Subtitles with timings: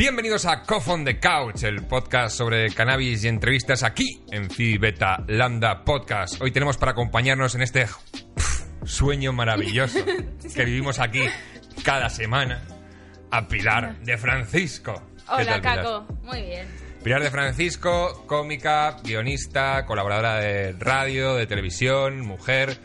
[0.00, 4.78] Bienvenidos a Cough on the Couch, el podcast sobre cannabis y entrevistas aquí en Phi
[4.78, 6.40] Beta Lambda Podcast.
[6.40, 9.98] Hoy tenemos para acompañarnos en este pff, sueño maravilloso
[10.54, 11.20] que vivimos aquí
[11.84, 12.62] cada semana
[13.30, 15.02] a Pilar de Francisco.
[15.18, 15.60] ¿Qué Hola, tal?
[15.60, 16.06] Caco.
[16.22, 16.66] Muy bien.
[17.04, 22.78] Pilar de Francisco, cómica, guionista, colaboradora de radio, de televisión, mujer.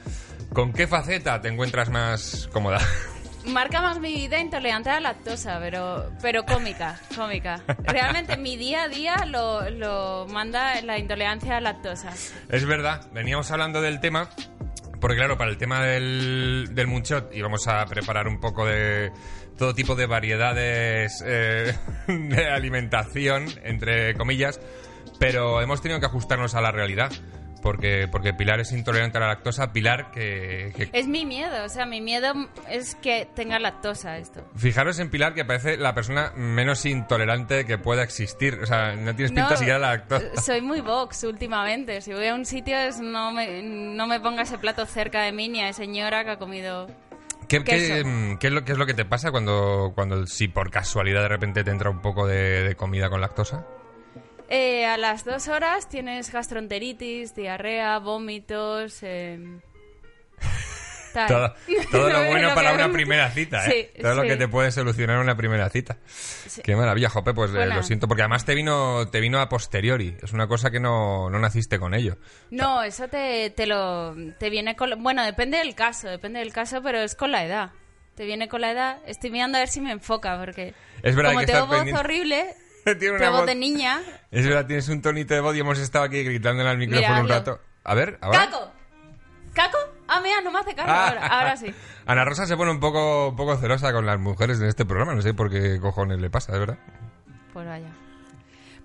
[0.51, 2.81] ¿Con qué faceta te encuentras más cómoda?
[3.47, 7.61] Marca más mi vida intolerante a la lactosa, pero, pero cómica, cómica.
[7.83, 12.11] Realmente mi día a día lo, lo manda la intolerancia a la lactosa.
[12.49, 14.29] Es verdad, veníamos hablando del tema,
[14.99, 16.87] porque claro, para el tema del, del
[17.33, 19.11] íbamos a preparar un poco de
[19.57, 21.73] todo tipo de variedades eh,
[22.07, 24.59] de alimentación, entre comillas,
[25.19, 27.11] pero hemos tenido que ajustarnos a la realidad.
[27.65, 31.69] Porque, porque Pilar es intolerante a la lactosa, Pilar que, que- Es mi miedo, o
[31.69, 32.31] sea, mi miedo
[32.69, 34.47] es que tenga lactosa esto.
[34.55, 38.59] Fijaros en Pilar que parece la persona menos intolerante que pueda existir.
[38.61, 40.25] O sea, no tienes pinta No, siquiera de la lactosa.
[40.43, 42.01] Soy muy box últimamente.
[42.01, 45.31] Si voy a un sitio es no me, no me ponga ese plato cerca de
[45.31, 46.85] mí ni a señora que ha comido...
[47.47, 50.69] ¿Qué, mm, qué es lo, qué es lo que te pasa cuando, cuando si por
[50.69, 53.65] casualidad de repente te entra un poco de, de comida con lactosa?
[54.49, 58.99] Eh, a las dos horas tienes gastroenteritis, diarrea, vómitos...
[59.03, 59.39] eh.
[61.27, 61.53] Todo,
[61.91, 63.89] todo lo bueno Lo para que- una primera cita, ¿eh?
[63.95, 65.97] Sí, todo lo que te puede solucionar una primera cita.
[66.61, 70.17] Qué maravilla, Jope, pues eh, lo siento, porque además te vino, te vino a posteriori.
[70.21, 72.17] Es una cosa que no, no naciste con ello.
[72.51, 76.81] No, eso te, te lo te viene con bueno, depende del caso, depende del caso,
[76.83, 77.71] pero es con la edad.
[78.15, 78.97] Te viene con la edad.
[79.07, 81.99] Estoy mirando a ver si me enfoca porque Es verdad como que tengo voz pendiente.
[82.01, 82.55] horrible,
[82.99, 84.01] Tiene una voz de niña.
[84.31, 87.23] Es verdad, tienes un tonito de voz y hemos estado aquí gritándole al micrófono un
[87.23, 87.33] Miradlo.
[87.53, 87.61] rato.
[87.83, 88.45] A ver, ahora.
[88.49, 88.71] ¡Caco!
[89.53, 89.77] ¿Caco?
[90.07, 91.07] Ah, mira, no me hace caso Ah.
[91.09, 91.73] ahora, ahora sí.
[92.05, 95.15] Ana Rosa se pone un poco, un poco celosa con las mujeres en este programa.
[95.15, 96.77] No sé por qué cojones le pasa, de verdad.
[97.53, 97.89] Pues vaya.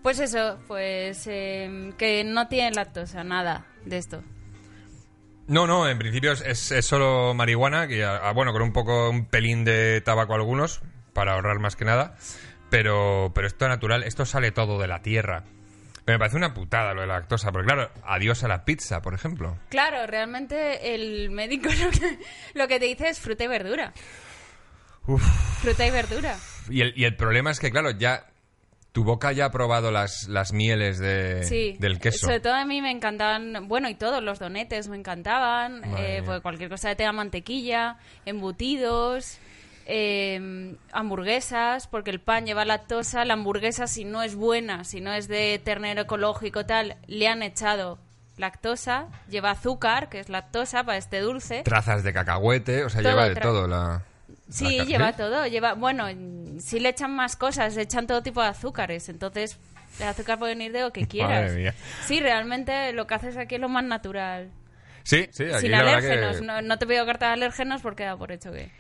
[0.03, 4.23] Pues eso, pues eh, que no tiene lactosa, nada de esto.
[5.47, 8.73] No, no, en principio es, es- es solo marihuana, que ah, ah, bueno, con un
[8.73, 10.81] poco, un pelín de tabaco algunos,
[11.13, 12.15] para ahorrar más que nada.
[12.71, 15.45] Pero, pero esto es natural, esto sale todo de la tierra.
[16.05, 19.03] Pero me parece una putada lo de la lactosa, porque claro, adiós a la pizza,
[19.03, 19.59] por ejemplo.
[19.69, 22.19] Claro, realmente el médico lo que,
[22.55, 23.93] lo que te dice es fruta y verdura.
[25.07, 25.23] Uf.
[25.61, 26.37] Fruta y verdura.
[26.69, 28.27] Y el, y el problema es que, claro, ya
[28.93, 32.27] tu boca ya ha probado las, las mieles de, Sí, del queso.
[32.27, 36.41] Sobre todo a mí me encantaban, bueno, y todos los donetes me encantaban, eh, pues
[36.41, 39.39] cualquier cosa que tenga mantequilla, embutidos,
[39.93, 45.13] eh, hamburguesas, porque el pan lleva lactosa, la hamburguesa si no es buena, si no
[45.13, 47.99] es de ternero ecológico tal, le han echado
[48.37, 51.63] lactosa, lleva azúcar, que es lactosa para este dulce.
[51.65, 54.03] Trazas de cacahuete, o sea, Todo lleva de todo la...
[54.49, 55.19] Sí, la lleva ¿Sí?
[55.19, 56.07] todo, lleva, bueno,
[56.61, 59.59] si le echan más cosas, le echan todo tipo de azúcares, entonces
[59.99, 61.47] el azúcar puede venir de lo que quieras.
[61.51, 61.75] Madre mía.
[62.07, 64.51] Sí, realmente lo que haces aquí es lo más natural.
[65.03, 68.05] Sí, sí, aquí Sin la alérgenos, que- no, no te pido carta de alérgenos porque
[68.05, 68.71] da por hecho que...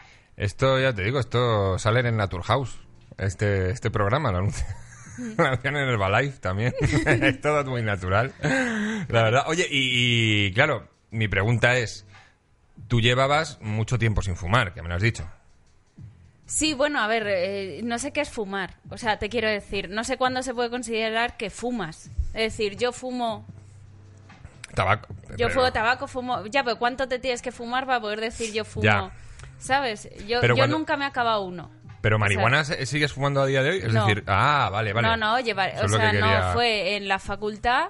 [0.41, 2.79] Esto, ya te digo, esto sale en Naturhaus,
[3.19, 4.69] este, este programa, lo anuncian,
[5.37, 6.73] lo anuncian en Herbalife también.
[6.81, 9.43] es todo muy natural, la verdad.
[9.49, 12.07] Oye, y, y, claro, mi pregunta es,
[12.89, 15.29] tú llevabas mucho tiempo sin fumar, que me lo has dicho.
[16.47, 18.77] Sí, bueno, a ver, eh, no sé qué es fumar.
[18.89, 22.07] O sea, te quiero decir, no sé cuándo se puede considerar que fumas.
[22.33, 23.45] Es decir, yo fumo,
[24.75, 25.15] Tabaco.
[25.37, 26.47] yo pero- fumo tabaco, fumo...
[26.47, 28.85] Ya, pero ¿cuánto te tienes que fumar para poder decir yo fumo?
[28.85, 29.11] Ya.
[29.61, 30.09] ¿Sabes?
[30.27, 31.71] Yo, Pero yo cuando- nunca me he acabado uno.
[32.01, 34.07] Pero marihuana se- sigues fumando a día de hoy, es No.
[34.07, 35.07] decir, ah, vale, vale.
[35.07, 37.89] No, no, llevar, Eso o es lo sea, que no, quería- fue en la facultad,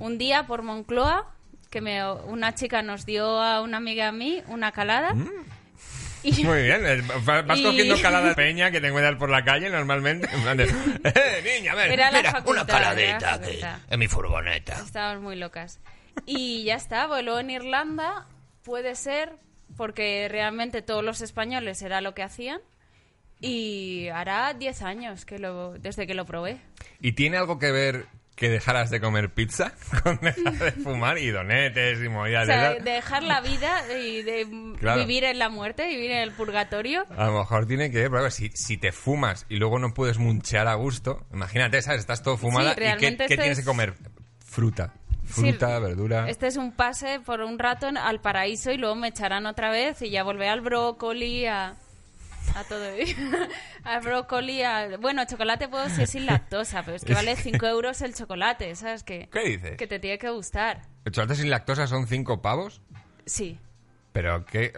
[0.00, 1.32] un día por Moncloa,
[1.70, 5.14] que me, una chica nos dio a una amiga a mí una calada.
[6.24, 9.30] Y, Muy bien, eh, vas vas Y- cogiendo calada de peña que te encuentras por
[9.30, 10.28] la calle normalmente.
[10.32, 10.64] En plan de,
[11.04, 13.78] eh, niña, a ver, Era la mira, facultad, una caladita era la aquí facultad.
[13.90, 14.72] en mi furgoneta.
[14.84, 15.78] estábamos muy locas.
[16.24, 18.26] Y ya está, pues luego en Irlanda
[18.64, 19.36] puede ser,
[19.76, 22.60] porque realmente todos los españoles era lo que hacían.
[23.40, 26.58] Y hará 10 años que lo, desde que lo probé.
[27.00, 29.72] ¿Y tiene algo que ver que dejaras de comer pizza
[30.02, 34.22] con dejar de fumar y donetes y movidas O sea, de dejar la vida y
[34.22, 34.46] de
[34.78, 35.00] Claro.
[35.00, 37.06] vivir en la muerte, vivir en el purgatorio.
[37.16, 40.18] A lo mejor tiene que ver, pero si, si te fumas y luego no puedes
[40.18, 42.00] munchear a gusto, imagínate, ¿sabes?
[42.00, 43.94] Estás todo fumada Sí, y ¿qué, realmente qué tienes es- que comer?
[44.44, 44.94] Fruta.
[45.26, 46.28] Sí, Fruta, verdura.
[46.28, 50.00] Este es un pase por un rato al paraíso y luego me echarán otra vez
[50.02, 51.76] y ya volveré al brócoli, a,
[52.54, 52.84] a todo.
[53.84, 54.98] al brócoli, al...
[54.98, 58.74] Bueno, chocolate puedo si es sin lactosa, pero es que vale 5 euros el chocolate,
[58.76, 59.02] ¿sabes?
[59.02, 59.76] ¿Qué dices?
[59.76, 60.82] que te tiene que gustar.
[61.04, 62.80] ¿El chocolate sin lactosa son cinco pavos?
[63.26, 63.58] Sí.
[64.12, 64.72] Pero ¿qué,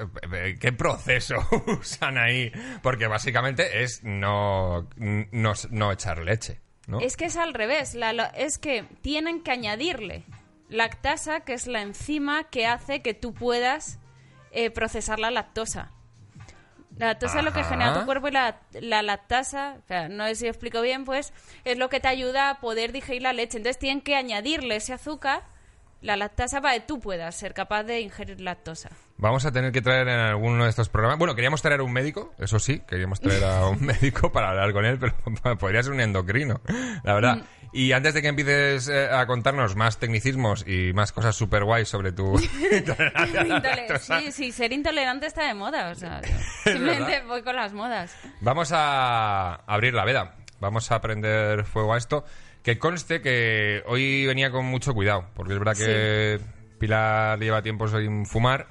[0.58, 1.36] qué proceso
[1.80, 2.50] usan ahí?
[2.82, 6.98] Porque básicamente es no, no, no echar leche, ¿no?
[7.00, 7.94] Es que es al revés.
[7.94, 10.24] La, es que tienen que añadirle
[10.68, 13.98] lactasa, que es la enzima que hace que tú puedas
[14.50, 15.92] eh, procesar la lactosa.
[16.96, 20.26] La lactosa es lo que genera tu cuerpo y la, la lactasa, o sea, no
[20.26, 21.32] sé si explico bien, pues
[21.64, 23.56] es lo que te ayuda a poder digerir la leche.
[23.56, 25.44] Entonces tienen que añadirle ese azúcar,
[26.00, 28.90] la lactasa, para que tú puedas ser capaz de ingerir lactosa.
[29.16, 31.18] Vamos a tener que traer en alguno de estos programas.
[31.18, 34.72] Bueno, queríamos traer a un médico, eso sí, queríamos traer a un médico para hablar
[34.72, 35.14] con él, pero
[35.58, 36.60] podría ser un endocrino,
[37.04, 37.42] la verdad.
[37.72, 41.88] Y antes de que empieces eh, a contarnos más tecnicismos y más cosas super guays
[41.88, 42.38] sobre tu
[42.72, 46.22] intolerancia sí, sí, ser intolerante está de moda, o sea,
[46.64, 47.26] simplemente verdad.
[47.26, 48.16] voy con las modas.
[48.40, 50.34] vamos a abrir la veda.
[50.60, 52.24] Vamos a prender fuego a esto.
[52.62, 56.40] Que conste que hoy venía con mucho cuidado, porque es verdad que
[56.78, 58.66] Pilar lleva tiempo sin fumar.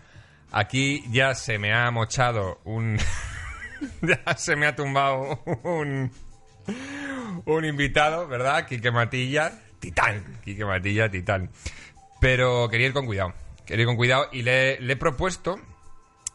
[0.51, 2.97] Aquí ya se me ha mochado un...
[4.01, 6.11] ya se me ha tumbado un...
[7.45, 8.67] un invitado, ¿verdad?
[8.67, 10.39] Quique Matilla, titán.
[10.43, 11.49] Quique Matilla, titán.
[12.19, 13.33] Pero quería ir con cuidado.
[13.65, 15.59] Quería ir con cuidado y le, he propuesto,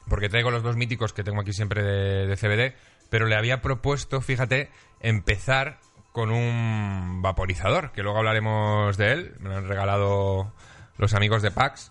[0.08, 2.76] porque traigo los dos míticos que tengo aquí siempre de, CBD,
[3.10, 4.70] pero le había propuesto, fíjate,
[5.00, 5.78] empezar
[6.12, 9.34] con un vaporizador, que luego hablaremos de él.
[9.40, 10.52] Me lo han regalado
[10.98, 11.90] los amigos de Pax.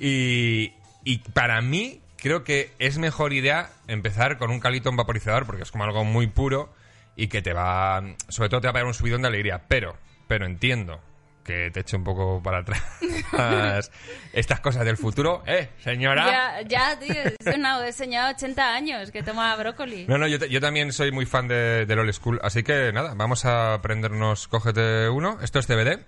[0.00, 0.72] Y,
[1.04, 5.70] y para mí, creo que es mejor idea empezar con un Caliton vaporizador, porque es
[5.70, 6.72] como algo muy puro
[7.16, 8.02] y que te va.
[8.28, 9.62] Sobre todo te va a pegar un subidón de alegría.
[9.68, 9.96] Pero,
[10.28, 11.00] pero entiendo
[11.44, 12.82] que te eche un poco para atrás
[14.32, 15.42] estas cosas del futuro.
[15.46, 16.26] ¡Eh, señora!
[16.26, 20.06] Ya, ya, tío, es una señora de 80 años que toma brócoli.
[20.06, 22.40] No, no, yo, te- yo también soy muy fan de, del old school.
[22.42, 25.38] Así que nada, vamos a prendernos Cógete uno.
[25.42, 26.00] Esto es CBD.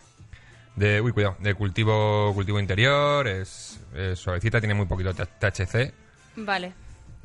[0.74, 3.26] De, uy, cuidado, de cultivo cultivo interior.
[3.28, 5.92] Es, es suavecita, tiene muy poquito THC.
[6.36, 6.72] Vale.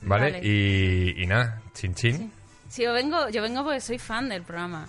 [0.01, 0.31] ¿Vale?
[0.31, 0.39] Vale.
[0.41, 2.17] Y, y nada, chin chin.
[2.17, 2.31] Sí,
[2.77, 4.87] yo vengo, yo vengo porque soy fan del programa.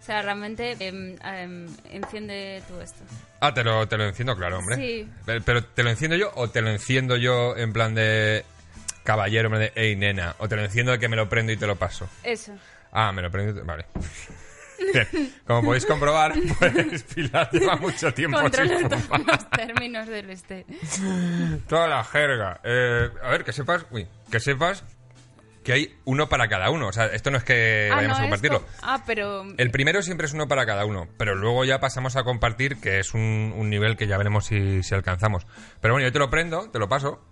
[0.00, 3.02] O sea, realmente em, em, enciende tú esto.
[3.40, 4.76] Ah, te lo, te lo enciendo, claro, hombre.
[4.76, 5.08] Sí.
[5.24, 8.44] Pero, pero ¿te lo enciendo yo o te lo enciendo yo en plan de
[9.02, 10.34] caballero, en plan de, hey, nena?
[10.38, 12.06] ¿O te lo enciendo de que me lo prendo y te lo paso?
[12.22, 12.52] Eso.
[12.92, 13.62] Ah, me lo prendo y te...
[13.62, 13.86] Vale.
[14.92, 15.34] Bien.
[15.46, 19.20] Como podéis comprobar, pues Pilar lleva mucho tiempo Controla sin todos fumar.
[19.26, 20.66] los términos del este.
[21.66, 22.60] Toda la jerga.
[22.62, 23.86] Eh, a ver, que sepas...
[23.90, 24.84] Uy, que sepas
[25.64, 26.88] que hay uno para cada uno.
[26.88, 28.60] O sea, esto no es que ah, vayamos no, a compartirlo.
[28.60, 29.44] co- Ah, pero...
[29.56, 33.00] El primero siempre es uno para cada uno, pero luego ya pasamos a compartir, que
[33.00, 35.46] es un, un nivel que ya veremos si, si alcanzamos.
[35.80, 37.24] Pero bueno, yo te lo prendo, te lo paso.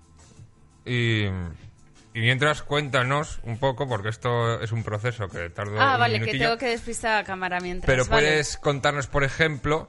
[0.85, 6.01] Y, y mientras cuéntanos un poco, porque esto es un proceso que tarda Ah, un
[6.01, 7.87] vale, que tengo que despistar la cámara mientras.
[7.87, 8.27] Pero vale.
[8.27, 9.89] puedes contarnos, por ejemplo,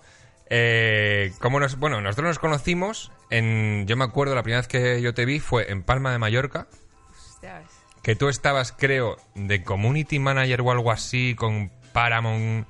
[0.49, 1.77] eh, cómo nos...
[1.77, 3.87] Bueno, nosotros nos conocimos en...
[3.87, 6.67] Yo me acuerdo, la primera vez que yo te vi fue en Palma de Mallorca,
[7.09, 7.72] Hostia, ves.
[8.03, 12.67] Que tú estabas, creo, de community manager o algo así con Paramount,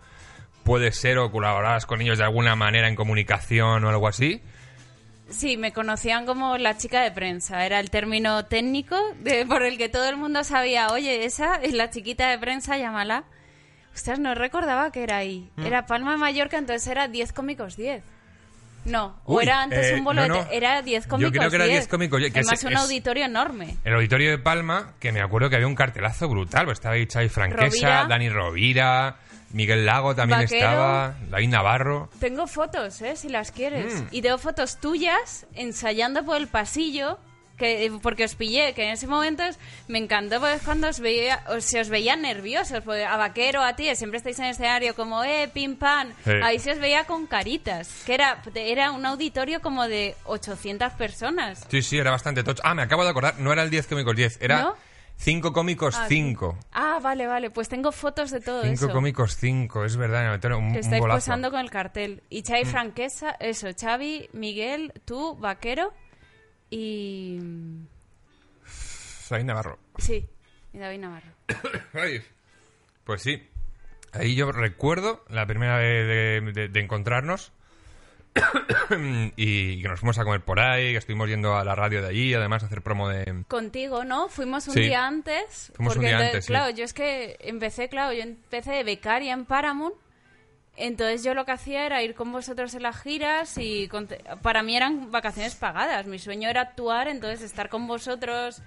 [0.64, 4.42] puede ser, o colaborabas con ellos de alguna manera en comunicación o algo así.
[5.30, 7.66] Sí, me conocían como la chica de prensa.
[7.66, 11.74] Era el término técnico de- por el que todo el mundo sabía, oye, esa es
[11.74, 13.24] la chiquita de prensa, llámala.
[13.96, 15.50] Ostras, no recordaba que era ahí.
[15.56, 15.66] Mm.
[15.66, 18.04] Era Palma de Mallorca, entonces era 10 cómicos 10.
[18.86, 20.46] No, o era antes eh, un bolo no.
[20.52, 21.40] Era 10 Yo cómicos 10.
[21.40, 23.78] creo que era 10 cómicos 10, que Además, es- un es- auditorio enorme.
[23.84, 27.08] El auditorio de Palma, que me acuerdo que había un cartelazo brutal, pues estaba ahí
[27.12, 28.06] Xavi Franquesa, Rovira.
[28.08, 29.16] Dani Rovira,
[29.52, 30.66] Miguel Lago también Vaquero.
[30.68, 32.10] estaba, David Navarro.
[32.20, 33.16] Tengo fotos, ¿eh?
[33.16, 33.94] Si las quieres.
[34.02, 34.08] Mm.
[34.12, 37.20] Y tengo fotos tuyas ensayando por el pasillo.
[37.64, 39.42] Que, porque os pillé, que en ese momento
[39.88, 43.74] me encantó pues, cuando os veía, os, se os veía nerviosos, porque a Vaquero, a
[43.78, 46.32] ti, siempre estáis en el escenario como, eh, pim pam, Sí.
[46.44, 51.66] ahí se os veía con caritas, que era, era un auditorio como de 800 personas.
[51.72, 52.62] Sí, sí, era bastante tocho.
[52.66, 54.76] Ah, me acabo de acordar, no era el 10 cómicos 10, era ¿No?
[55.16, 56.58] 5 cómicos Ah, 5.
[56.74, 58.90] Ah, vale, vale, pues tengo fotos de todo 5 eso.
[58.92, 61.02] cómicos 5, es verdad, auditorio, un, Que estáis.
[61.02, 61.08] Mm.
[61.08, 62.24] posando con el cartel.
[62.30, 65.94] Y Xavi Franquesa, eso, Xavi, Miguel, tú, Vaquero
[66.74, 67.40] y...
[69.30, 69.80] David Navarro.
[69.98, 70.26] Sí,
[70.74, 71.32] y David Navarro.
[73.04, 73.42] Pues sí.
[74.14, 77.52] Ahí yo recuerdo la primera vez de, de- de encontrarnos
[79.36, 82.08] y que nos fuimos a comer por ahí, que estuvimos yendo a la radio de
[82.10, 83.44] allí, además a hacer promo de...
[83.48, 84.30] Contigo, ¿no?
[84.30, 84.82] Fuimos un Sí.
[84.82, 85.72] día antes.
[85.76, 86.50] Fuimos un día antes, sí.
[86.52, 89.96] Claro, yo es que empecé, claro, yo empecé de becaria en Paramount.
[90.76, 94.64] Entonces yo lo que hacía era ir con vosotros en las giras y conte- para
[94.64, 96.08] mí eran vacaciones pagadas.
[96.08, 98.62] Mi sueño era actuar, entonces estar con vosotros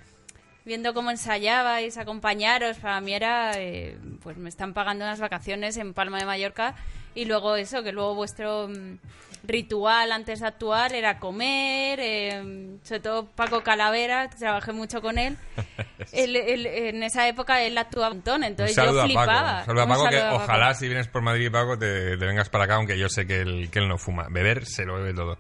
[0.65, 5.95] viendo cómo ensayabais, acompañaros, para mí era, eh, pues me están pagando unas vacaciones en
[5.95, 6.75] Palma de Mallorca
[7.15, 8.99] Y luego eso, que luego vuestro mm,
[9.45, 15.37] ritual antes de actuar era comer, eh, sobre todo Paco Calavera, trabajé mucho con él.
[16.13, 19.65] Él- él- en esa época él actuaba un montón, entonces yo flipaba.
[19.65, 19.71] Paco.
[19.73, 20.45] Un saludo a Paco, que saludo a Paco.
[20.45, 23.41] ojalá si vienes por Madrid, Paco, te, te vengas para acá, aunque yo sé que
[23.41, 24.27] él, que él no fuma.
[24.31, 25.39] Beber se lo bebe todo.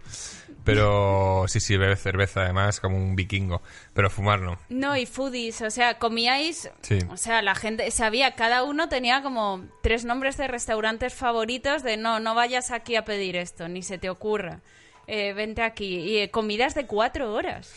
[0.66, 3.62] Pero sí, sí, bebe cerveza además como un vikingo.
[3.94, 4.58] Pero fumar no.
[4.68, 6.98] No, y foodies, o sea, comíais, Sí.
[7.10, 11.96] o sea, la gente sabía, cada uno tenía como tres nombres de restaurantes favoritos de
[11.96, 14.60] no, no vayas aquí a pedir esto, ni se te ocurra,
[15.08, 15.98] Eh, vente aquí.
[16.00, 17.68] Y eh, comidas de cuatro horas.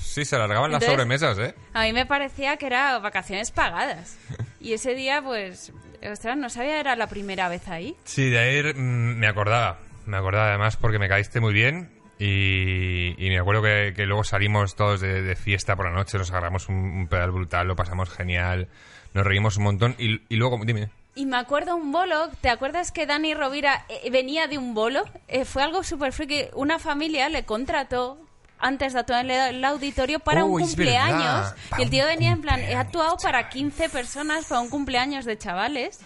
[0.00, 1.54] Sí, se alargaban las sobremesas, ¿eh?
[1.74, 4.16] A mí me parecía que era vacaciones pagadas.
[4.60, 5.72] Y ese día, pues,
[6.10, 7.94] ostras, no sabía, era la primera vez ahí.
[8.04, 9.78] Sí, de ahí mm, me acordaba.
[10.06, 11.90] Me acordaba además porque me caíste muy bien.
[12.18, 16.18] Y, y me acuerdo que, que luego salimos todos de, de fiesta por la noche,
[16.18, 18.68] nos agarramos un, un pedal brutal, lo pasamos genial,
[19.14, 19.94] nos reímos un montón.
[19.98, 20.90] Y, y luego, dime.
[21.14, 25.04] Y me acuerdo un bolo, ¿te acuerdas que Dani Rovira eh, venía de un bolo?
[25.26, 26.44] Eh, fue algo súper friki.
[26.54, 28.18] Una familia le contrató
[28.60, 31.54] antes de actuar en el, auditorio para Oh, un cumpleaños.
[31.76, 35.36] Y el tío venía en plan, he actuado para 15 personas para un cumpleaños de
[35.36, 36.00] chavales.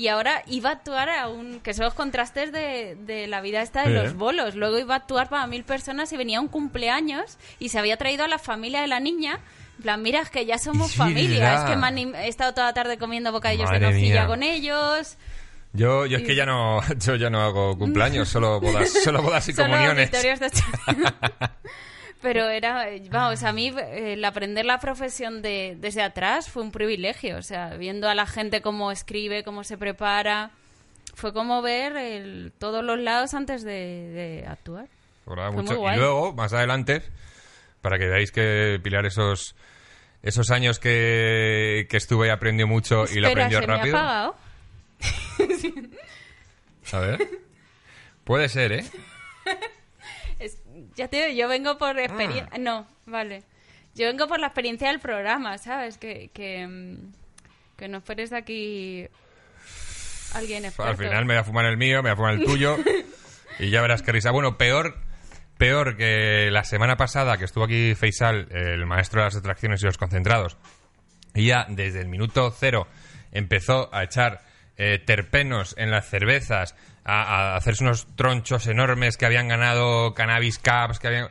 [0.00, 1.60] Y ahora iba a actuar a un...
[1.60, 4.14] que son los contrastes de, de la vida esta de Sí, los ¿eh?
[4.14, 4.54] bolos.
[4.54, 7.98] Luego iba a actuar para mil personas y venía a un cumpleaños y se había
[7.98, 9.40] traído a la familia de la niña.
[9.76, 11.40] En plan, mira, es que ya somos Es familia.
[11.40, 11.64] verdad.
[11.64, 14.26] Es que me han he estado toda la tarde comiendo bocadillos de Madre nocilla mía.
[14.26, 15.18] con ellos.
[15.74, 19.46] Yo, yo es que ya no, yo ya no hago cumpleaños, solo bodas, solo bodas
[19.48, 20.10] y Solo comuniones.
[20.10, 20.18] de
[22.22, 27.38] Pero era, vamos, a mí el aprender la profesión de, desde atrás fue un privilegio.
[27.38, 30.50] O sea, viendo a la gente cómo escribe, cómo se prepara,
[31.14, 33.72] fue como ver el- todos los lados antes de,
[34.42, 34.86] de actuar.
[35.24, 35.62] Fue mucho.
[35.62, 35.96] muy Y guay.
[35.98, 37.02] luego, más adelante,
[37.80, 39.54] para que veáis que Pilar esos,
[40.22, 43.92] esos años que, que estuve y aprendió mucho y lo Espera, aprendió ¿se rápido.
[43.96, 44.36] me ha apagado?
[46.92, 47.28] A ver.
[48.24, 48.84] Puede ser, ¿eh?
[51.00, 52.04] Ya te digo, yo vengo por Ah.
[52.04, 52.58] experiencia...
[52.58, 53.42] No, vale.
[53.94, 55.96] Yo vengo por la experiencia del programa, ¿sabes?
[55.96, 57.12] Que, que, mm,
[57.78, 59.08] que no fueres de aquí
[60.34, 60.90] alguien experto.
[60.90, 62.76] Al final me voy a fumar el mío, me voy a fumar el tuyo
[63.58, 64.30] y ya verás qué risa.
[64.30, 64.98] Bueno, peor,
[65.56, 69.86] peor que la semana pasada que estuvo aquí Faisal, el maestro de las atracciones y
[69.86, 70.58] los concentrados,
[71.34, 72.86] y ya desde el minuto cero
[73.32, 74.42] empezó a echar
[74.76, 80.58] eh, terpenos en las cervezas, a, a hacerse unos tronchos enormes que habían ganado Cannabis
[80.58, 81.28] Cups, que habían...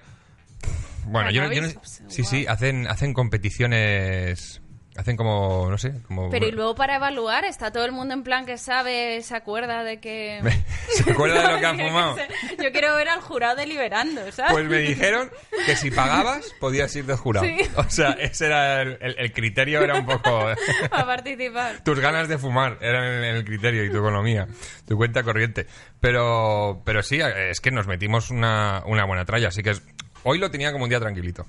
[1.06, 4.62] Bueno, yo, no- Sí, sí, hacen, hacen competiciones...
[5.00, 6.30] Hacen como, no sé, como...
[6.30, 9.86] Pero y luego para evaluar, está todo el mundo en plan que sabe, se acuerda
[9.86, 10.42] de que...
[10.90, 12.18] ¿Se acuerda de lo que han fumado?
[12.62, 14.52] Yo quiero ver al jurado deliberando, ¿sabes?
[14.52, 15.32] Pues me dijeron
[15.66, 17.46] que si pagabas podías ir de jurado.
[17.46, 17.58] Sí.
[17.78, 20.48] O sea, ese era el, el- el criterio, era un poco...
[20.92, 21.80] a participar.
[21.86, 24.48] Tus ganas de fumar eran el, el criterio y tu economía,
[24.86, 25.66] tu cuenta corriente.
[26.02, 29.84] Pero, pero sí, es que nos metimos una, una buena tralla, así que es-
[30.24, 31.46] hoy lo tenía como un día tranquilito.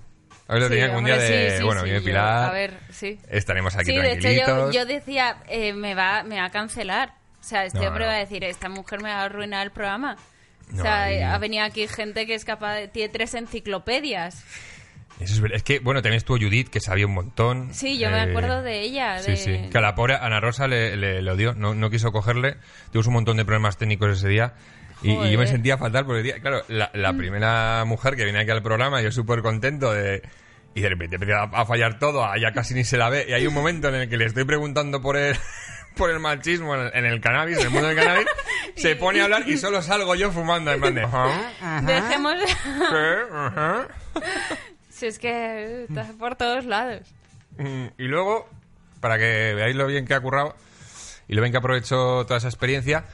[0.50, 2.52] Hoy lo Sí, tenía un día de, sí, sí, bueno, sí, viene yo- Pilar, a
[2.52, 3.18] ver, sí.
[3.28, 4.74] estaremos aquí Sí, de hecho yo, tranquilitos.
[4.74, 7.14] yo decía, eh, me, va, me va a cancelar.
[7.40, 8.10] O sea, este No, hombre no.
[8.10, 10.16] va a decir, esta mujer me va a arruinar el programa.
[10.72, 12.88] No, o sea, ha venido aquí gente que es capaz de...
[12.88, 14.44] Tiene tres enciclopedias.
[15.20, 15.56] Eso es, verdad.
[15.56, 17.74] Es que, bueno, también estuvo Judith, que sabía un montón.
[17.74, 19.18] Sí, yo me Eh, acuerdo de ella.
[19.18, 19.68] Sí, de- sí.
[19.70, 22.56] Que a la pobre Ana Rosa le, le, le odió, no, no quiso cogerle.
[22.90, 24.54] Tuvimos un montón de problemas técnicos ese día.
[25.02, 28.50] Y, y yo me sentía fatal porque, claro, la, la primera mujer que viene aquí
[28.50, 30.22] al programa, yo súper contento de...
[30.74, 33.26] Y de repente empieza a, fallar todo, a- ya casi ni se la ve.
[33.28, 35.34] Y hay un momento en el que le estoy preguntando por el,
[35.96, 38.26] por el machismo en el, en el cannabis, en el mundo del cannabis.
[38.76, 41.02] Se pone a hablar y solo salgo yo fumando en plan de...
[41.02, 42.34] "Ajá, ajá, Dejemos...
[42.46, 42.96] sí,
[43.32, 43.88] ajá".
[44.90, 47.02] si es que está por todos lados.
[47.58, 48.48] Mm, Y luego,
[49.00, 50.54] para que veáis lo bien que ha currado
[51.26, 53.04] y lo bien que aprovechó toda esa experiencia,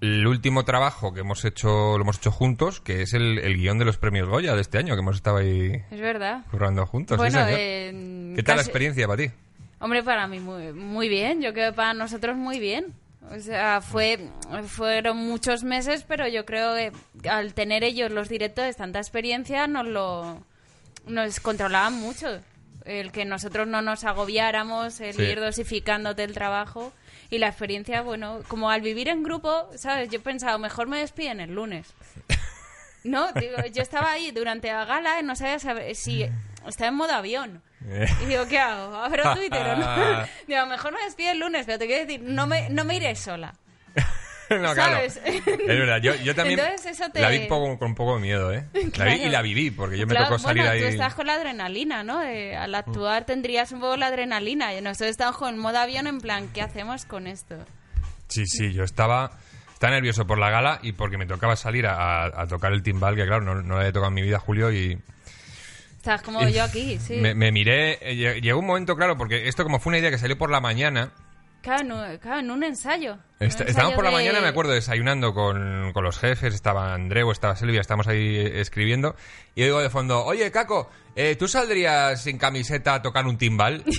[0.00, 3.78] el último trabajo que hemos hecho, lo hemos hecho juntos, que es el, el guion
[3.78, 6.42] de los premios Goya de este año, que hemos estado ahí Es verdad.
[6.86, 7.16] juntos.
[7.16, 9.30] Bueno, eh, ¿Qué tal la experiencia para ti?
[9.78, 11.40] Hombre, para mí muy, muy bien.
[11.42, 12.94] Yo creo que para nosotros muy bien.
[13.34, 14.28] O sea, fue,
[14.68, 19.86] fueron muchos meses, pero yo creo que al tener ellos los directores tanta experiencia, nos
[19.86, 20.44] lo
[21.06, 22.40] nos controlaban mucho.
[22.84, 25.22] El que nosotros no nos agobiáramos, el Sí.
[25.22, 26.92] ir dosificándote el trabajo.
[27.30, 30.10] Y la experiencia, bueno, como al vivir en grupo, ¿sabes?
[30.10, 31.92] Yo he pensado, mejor me despiden el lunes.
[33.04, 36.28] No, digo, yo estaba ahí durante la gala y no sabía saber si
[36.66, 37.62] estaba en modo avión.
[38.20, 38.96] Y digo, ¿qué hago?
[38.96, 40.26] ¿Abro Twitter o no?
[40.48, 43.14] Digo, mejor me despido el lunes, pero te quiero decir, no me, no me iré
[43.14, 43.54] sola.
[44.60, 45.18] no, ¿Sabes?
[45.22, 45.36] claro.
[45.46, 48.20] Es verdad, yo, yo también Entonces eso te- la vi poco- con un poco de
[48.22, 48.64] miedo, ¿eh?
[48.74, 49.12] La vi Claro.
[49.14, 50.80] y la viví, porque yo me Claro, tocó salir bueno, ahí...
[50.80, 52.22] tú estás con la adrenalina, ¿no?
[52.22, 54.74] Eh, al actuar tendrías un poco la adrenalina.
[54.74, 57.56] Y nosotros estamos con modo avión en plan, ¿qué hacemos con esto?
[58.28, 59.30] Sí, sí, yo estaba,
[59.72, 63.14] estaba nervioso por la gala y porque me tocaba salir a, a tocar el timbal,
[63.16, 64.98] que claro, no, no lo había tocado en mi vida, Julio, y...
[65.96, 67.16] Estás como yo aquí, sí.
[67.16, 70.10] Me, me miré, eh, lle- llegó un momento, claro, porque esto como fue una idea
[70.10, 71.10] que salió por la mañana,
[71.66, 73.18] Claro, en un- claro, en un ensayo.
[73.40, 76.54] Est- Un estábamos ensayo por la de- mañana, me acuerdo, desayunando con, con los jefes,
[76.54, 79.16] estaba Andreu, estaba Silvia, estábamos ahí eh, escribiendo,
[79.54, 83.82] y digo de fondo, oye, Caco, eh, ¿tú saldrías sin camiseta a tocar un timbal?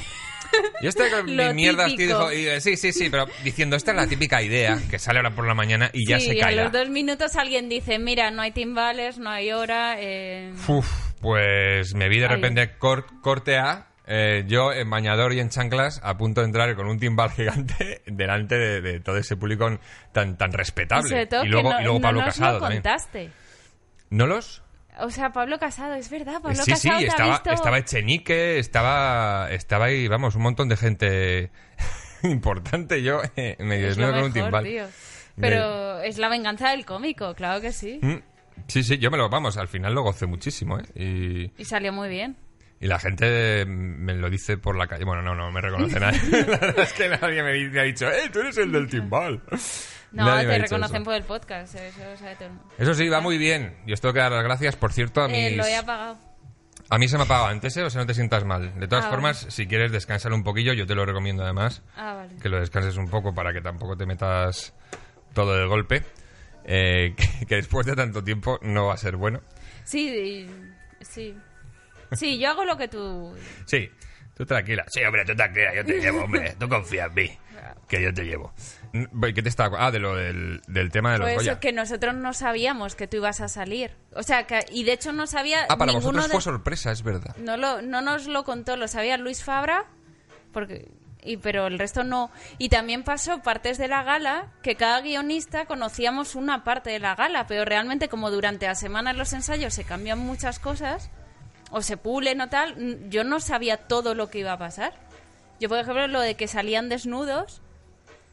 [0.82, 2.30] Y este con Lo mi mierda típico.
[2.30, 5.36] dijo, y, sí, sí, sí, pero diciendo, esta es la típica idea que sale ahora
[5.36, 6.56] por la mañana y ya sí, se y a cae.
[6.56, 9.96] los dos minutos alguien dice, mira, no hay timbales, no hay hora.
[10.00, 10.88] eh, Uf,
[11.20, 12.36] pues me vi de Ay.
[12.36, 16.76] repente cor- corte A, eh, yo en bañador y en chanclas, a punto de entrar
[16.76, 19.70] con un timbal gigante delante de, de todo ese público
[20.12, 21.10] tan, tan respetable.
[21.10, 22.82] sobre todo y luego, que no, y luego no Pablo nos Casado lo también.
[22.82, 23.30] contaste.
[24.10, 24.64] ¿No los?
[25.00, 27.78] O sea, Pablo Casado, es verdad, Pablo sí, sí, Casado te ha estaba, visto- estaba
[27.78, 31.52] Echenique, estaba, estaba ahí, vamos, un montón de gente
[32.24, 33.04] importante.
[33.04, 34.64] Yo eh, lo desnudo con un timbal.
[34.64, 34.86] tío.
[35.40, 38.00] Pero es la venganza del cómico, claro que sí.
[38.02, 38.16] Mm,
[38.68, 40.84] Sí, sí, yo me lo, vamos, al final lo gocé muchísimo, ¿eh?
[40.96, 42.36] Y, Y salió muy bien.
[42.80, 45.04] Y la gente me lo dice por la calle.
[45.06, 46.20] Bueno, no, no me reconoce nadie.
[46.32, 49.42] la verdad es que nadie me, me ha dicho, ¡eh, tú eres el del timbal!
[50.12, 51.04] No, Nadie te reconocen eso.
[51.06, 52.74] por el podcast, eso lo sabe todo el mundo.
[52.78, 53.78] Eso sí, va muy bien.
[53.86, 55.38] Y os tengo que dar las gracias, por cierto, a mis...
[55.38, 56.18] Eh, lo he apagado.
[56.90, 57.84] A mí se me ha pagado antes, ¿eh?
[57.84, 58.80] O sea, no te sientas mal.
[58.80, 61.84] De todas Ah, formas, si quieres descansar un poquillo, yo te lo recomiendo además.
[61.98, 62.36] Ah, vale.
[62.42, 64.74] Que lo descanses un poco para que tampoco te metas
[65.34, 66.04] todo de golpe.
[66.64, 69.42] Eh, que, que después de tanto tiempo no va a ser bueno.
[69.84, 70.48] Sí,
[71.02, 71.36] sí.
[72.16, 73.36] Sí, yo hago lo que tú...
[73.66, 73.90] Sí,
[74.36, 74.86] tú tranquila.
[74.88, 76.56] Sí, hombre, tú tranquila, yo te llevo, hombre.
[76.60, 77.38] Tú confía en mí,
[77.88, 78.54] que yo te llevo.
[78.94, 79.86] Mm, ¿Qué te estaba...?
[79.86, 81.52] Ah, de lo del, del tema de los Pues Goya.
[81.54, 83.92] eso, que nosotros no sabíamos que tú ibas a salir.
[84.14, 86.32] O sea, que, y de hecho no sabía Ah, para ninguno vosotros de...
[86.34, 87.36] fue sorpresa, es verdad.
[87.38, 89.86] no, lo, no nos lo contó, lo sabía Luis Fabra,
[90.54, 90.90] porque,
[91.22, 92.32] y, pero el resto no.
[92.58, 97.16] Y también pasó partes de la gala que cada guionista conocíamos una parte de la
[97.16, 101.12] gala, pero realmente como durante la semana en los ensayos se cambian muchas cosas,
[101.72, 104.94] o se pulen o tal, yo no sabía todo lo que iba a pasar.
[105.60, 107.62] Yo, por ejemplo, lo de que salían desnudos,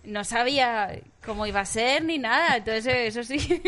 [0.05, 2.57] no sabía cómo iba a ser ni nada.
[2.59, 3.63] Entonces, eh, eso sí,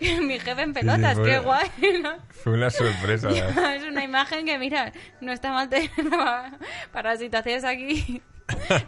[0.00, 1.70] mi jefe en pelotas, fue- qué guay,
[2.02, 2.16] ¿no?
[2.30, 3.28] Fue una sorpresa.
[3.74, 6.58] es una imagen que, mira, no está mal tener para,
[6.92, 8.20] para situaciones aquí.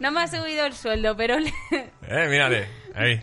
[0.01, 3.23] No me ha subido el sueldo, pero le- eh, mírale, ahí,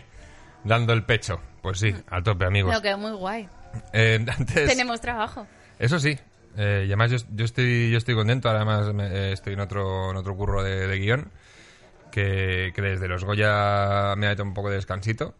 [0.64, 1.40] dando el pecho.
[1.60, 2.72] Pues sí, a tope, amigos.
[2.74, 3.48] lo que es muy guay.
[3.92, 4.68] Eh, antes...
[4.68, 5.46] Tenemos trabajo.
[5.78, 6.18] Eso sí.
[6.56, 8.48] Eh, y además yo, yo estoy yo estoy contento.
[8.48, 11.30] Además me- eh, estoy en otro en otro curro de, de guion
[12.10, 15.34] que, que desde los Goya me ha hecho un poco de descansito.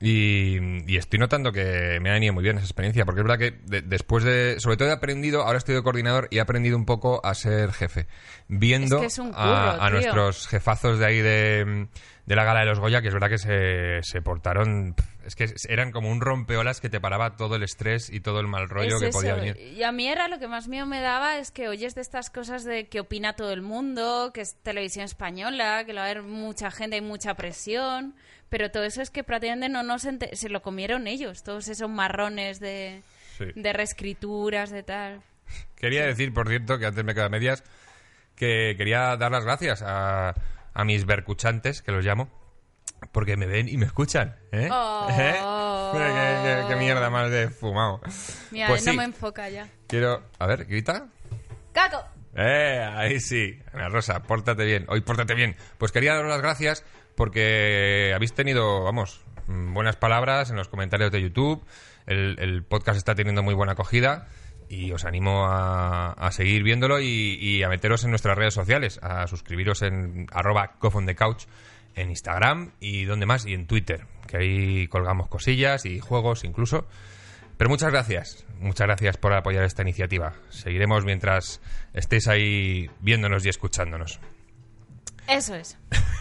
[0.00, 0.58] Y,
[0.88, 3.58] y estoy notando que me ha venido muy bien esa experiencia, porque es verdad que
[3.66, 6.84] de- después de, sobre todo he aprendido, ahora estoy de coordinador y he aprendido un
[6.86, 8.06] poco a ser jefe,
[8.46, 11.88] viendo Es que es un curro, a, nuestros jefazos de ahí de,
[12.26, 14.94] de la gala de los Goya, que es verdad que se, se portaron,
[15.28, 18.46] es que eran como un rompeolas que te paraba todo el estrés y todo el
[18.48, 19.18] mal rollo Es que eso.
[19.18, 19.56] podía venir.
[19.58, 22.30] Y a mí era lo que más miedo me daba es que oyes de estas
[22.30, 26.22] cosas de que opina todo el mundo, que es televisión española, que va a haber
[26.22, 28.14] mucha gente y mucha presión,
[28.48, 32.58] pero todo eso es que prácticamente no nos se lo comieron ellos, todos esos marrones
[32.60, 33.02] de,
[33.36, 33.44] Sí.
[33.54, 35.20] de reescrituras, de tal.
[35.76, 37.62] Quería decir, por cierto, que antes me quedo a medias,
[38.34, 40.34] que quería dar las gracias a,
[40.74, 42.28] a mis vercuchantes, que los llamo,
[43.12, 44.36] porque me ven y me escuchan.
[44.52, 44.68] ¿eh?
[44.70, 45.08] Oh.
[45.10, 45.34] ¿Eh?
[45.92, 48.00] Mira qué, qué- qué mierda más de fumado.
[48.50, 49.68] Mira, Pues no sí, me enfoca ya.
[49.86, 50.22] quiero...
[50.38, 51.06] A ver, grita.
[51.72, 52.04] ¡Caco!
[52.34, 53.58] Eh, ahí sí.
[53.72, 54.84] Ana Rosa, pórtate bien.
[54.88, 55.56] Hoy pórtate bien.
[55.78, 56.84] Pues quería daros las gracias
[57.16, 61.64] porque habéis tenido, vamos, mm, buenas palabras en los comentarios de YouTube.
[62.06, 64.28] El, el podcast está teniendo muy buena acogida
[64.68, 69.00] y os animo a, a seguir viéndolo y, y a meteros en nuestras redes sociales,
[69.02, 71.44] a suscribiros en arroba couch
[72.00, 76.86] en Instagram y donde más, y en Twitter, que ahí colgamos cosillas y juegos incluso.
[77.56, 80.34] Pero muchas gracias, muchas gracias por apoyar esta iniciativa.
[80.48, 81.60] Seguiremos mientras
[81.92, 84.20] estéis ahí viéndonos y escuchándonos.
[85.26, 85.78] Eso es.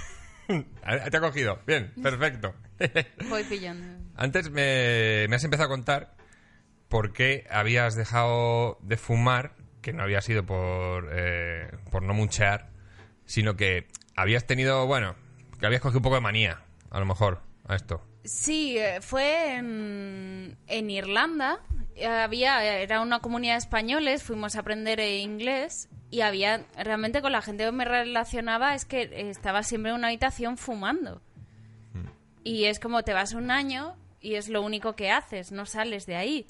[0.81, 2.55] Ah, Te ha cogido, bien, perfecto.
[3.29, 3.85] Voy pillando.
[4.15, 6.15] Antes me, me has empezado a contar
[6.87, 12.69] por qué habías dejado de fumar, que no había sido por, eh, por no munchear,
[13.25, 15.15] sino que habías tenido, bueno,
[15.59, 18.01] que habías cogido un poco de manía, a lo mejor, a esto.
[18.23, 21.59] Sí, eh, fue en, en Irlanda.
[22.05, 27.31] Había, era una comunidad de españoles, fuimos a aprender eh, inglés y había, realmente con
[27.31, 31.21] la gente que me relacionaba es que eh, estaba siempre en una habitación fumando.
[32.43, 36.05] Y es como te vas un año y es lo único que haces, no sales
[36.05, 36.47] de ahí.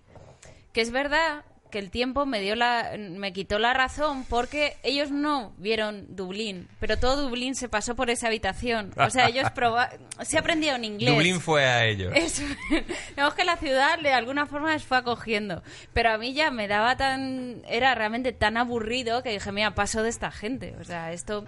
[0.74, 5.12] Que es verdad que el tiempo me dio la me quitó la razón porque ellos
[5.12, 8.92] no vieron Dublín, pero todo Dublín se pasó por esa habitación.
[8.98, 9.90] O sea, ellos proba
[10.22, 11.14] se aprendieron inglés.
[11.14, 12.14] Dublín fue a ellos.
[12.16, 12.44] Eso.
[13.10, 15.64] Digamos que la ciudad de alguna forma les fue acogiendo.
[15.94, 17.62] Pero a mí ya me daba tan.
[17.68, 20.76] Era realmente tan aburrido que dije, mira, paso de esta gente.
[20.80, 21.46] O sea, esto.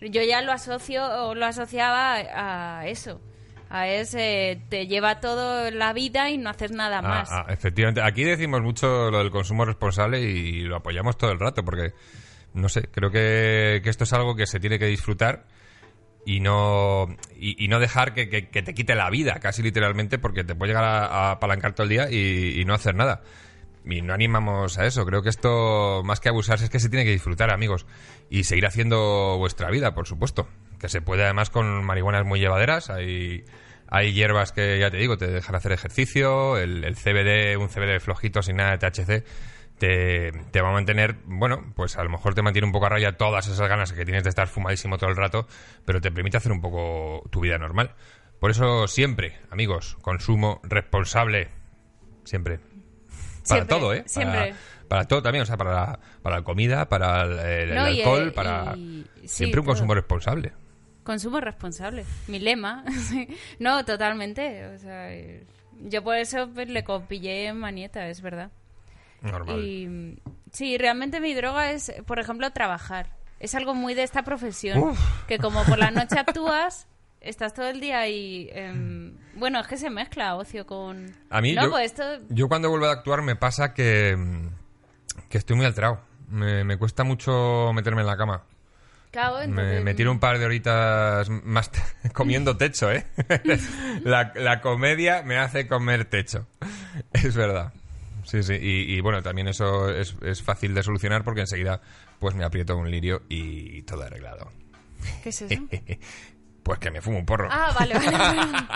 [0.00, 3.20] Yo ya lo asocio o lo asociaba a eso.
[3.68, 4.60] A ese.
[4.68, 7.28] Te lleva todo la vida y no haces nada Ah, más.
[7.32, 8.00] ah, efectivamente.
[8.02, 11.92] Aquí decimos mucho lo del consumo responsable y lo apoyamos todo el rato porque,
[12.54, 15.44] no sé, creo que, que esto es algo que se tiene que disfrutar
[16.24, 20.18] y no, y, y no dejar que, que- que te quite la vida, casi literalmente,
[20.18, 23.22] porque te puede llegar a, a apalancar todo el día y, y no hacer nada.
[23.88, 25.06] Y no animamos a eso.
[25.06, 27.86] Creo que esto, más que abusarse, es que se tiene que disfrutar, amigos.
[28.28, 30.48] Y seguir haciendo vuestra vida, por supuesto.
[30.80, 32.90] Que se puede además con marihuanas muy llevaderas.
[32.90, 33.44] Hay,
[33.88, 36.58] hay hierbas que, ya te digo, te dejan hacer ejercicio.
[36.58, 39.24] El, el CBD, un CBD flojito sin nada de THC,
[39.78, 42.90] te, te va a mantener, bueno, pues a lo mejor te mantiene un poco a
[42.90, 45.46] raya todas esas ganas que tienes de estar fumadísimo todo el rato,
[45.84, 47.94] pero te permite hacer un poco tu vida normal.
[48.40, 51.48] Por eso siempre, amigos, consumo responsable.
[52.24, 52.58] Siempre.
[52.58, 53.98] Para Siempre, todo, ¿eh?
[53.98, 54.54] Para- siempre.
[54.88, 57.38] Para, todo también, o sea, para la, para la comida, para el,
[57.70, 58.74] el No, y, alcohol, para...
[58.76, 59.72] y- sí, siempre un todo.
[59.74, 60.52] consumo responsable.
[61.06, 62.04] Consumo responsable.
[62.26, 62.84] Mi lema.
[63.60, 64.66] No, totalmente.
[64.66, 65.46] O sea, eh,
[65.80, 68.50] yo por eso pues, le compillé manieta, es verdad.
[69.22, 69.56] Normal.
[69.56, 70.18] Y
[70.50, 73.06] sí, realmente mi droga es, por ejemplo, trabajar.
[73.38, 74.78] Es algo muy de esta profesión.
[74.78, 75.26] Uf.
[75.28, 76.88] Que como por la noche actúas,
[77.20, 78.50] estás todo el día y...
[78.52, 81.14] em, bueno, es que se mezcla ocio con...
[81.30, 82.02] A mí, no, yo, pues esto...
[82.30, 84.16] yo cuando vuelvo a actuar me pasa que,
[85.28, 86.00] que estoy muy alterado.
[86.28, 88.42] Me, me cuesta mucho meterme en la cama.
[89.16, 91.70] Claro, Me, entonces, me tiro un par de horitas más
[92.12, 93.06] comiendo techo, ¿eh?
[94.04, 96.46] la, la comedia me hace comer techo.
[97.14, 97.72] Es verdad.
[98.24, 98.52] Sí, sí.
[98.60, 101.80] Y, y, bueno, también eso es, es fácil de solucionar porque enseguida
[102.18, 104.52] pues me aprieto un lirio y todo arreglado.
[105.22, 105.62] ¿Qué es eso?
[106.62, 107.48] Pues que me fumo un porro.
[107.50, 108.10] Ah, vale, vale.
[108.10, 108.68] vale.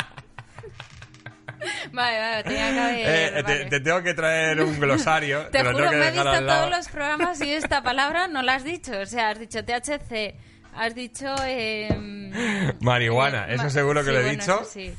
[1.93, 2.97] Vale, vale, tenía que haber...
[3.09, 3.65] Eh, te, vale.
[3.67, 5.47] te tengo que traer un glosario.
[5.53, 6.59] Te lo juro, tengo que me he visto al lado.
[6.69, 8.93] todos los programas y esta palabra no la has dicho.
[8.99, 10.35] O sea, has dicho THC,
[10.75, 11.27] has dicho...
[11.45, 12.33] em,
[12.81, 14.65] Marihuana, eh, eso ma- seguro que sí, lo he bueno, dicho.
[14.65, 14.95] sí.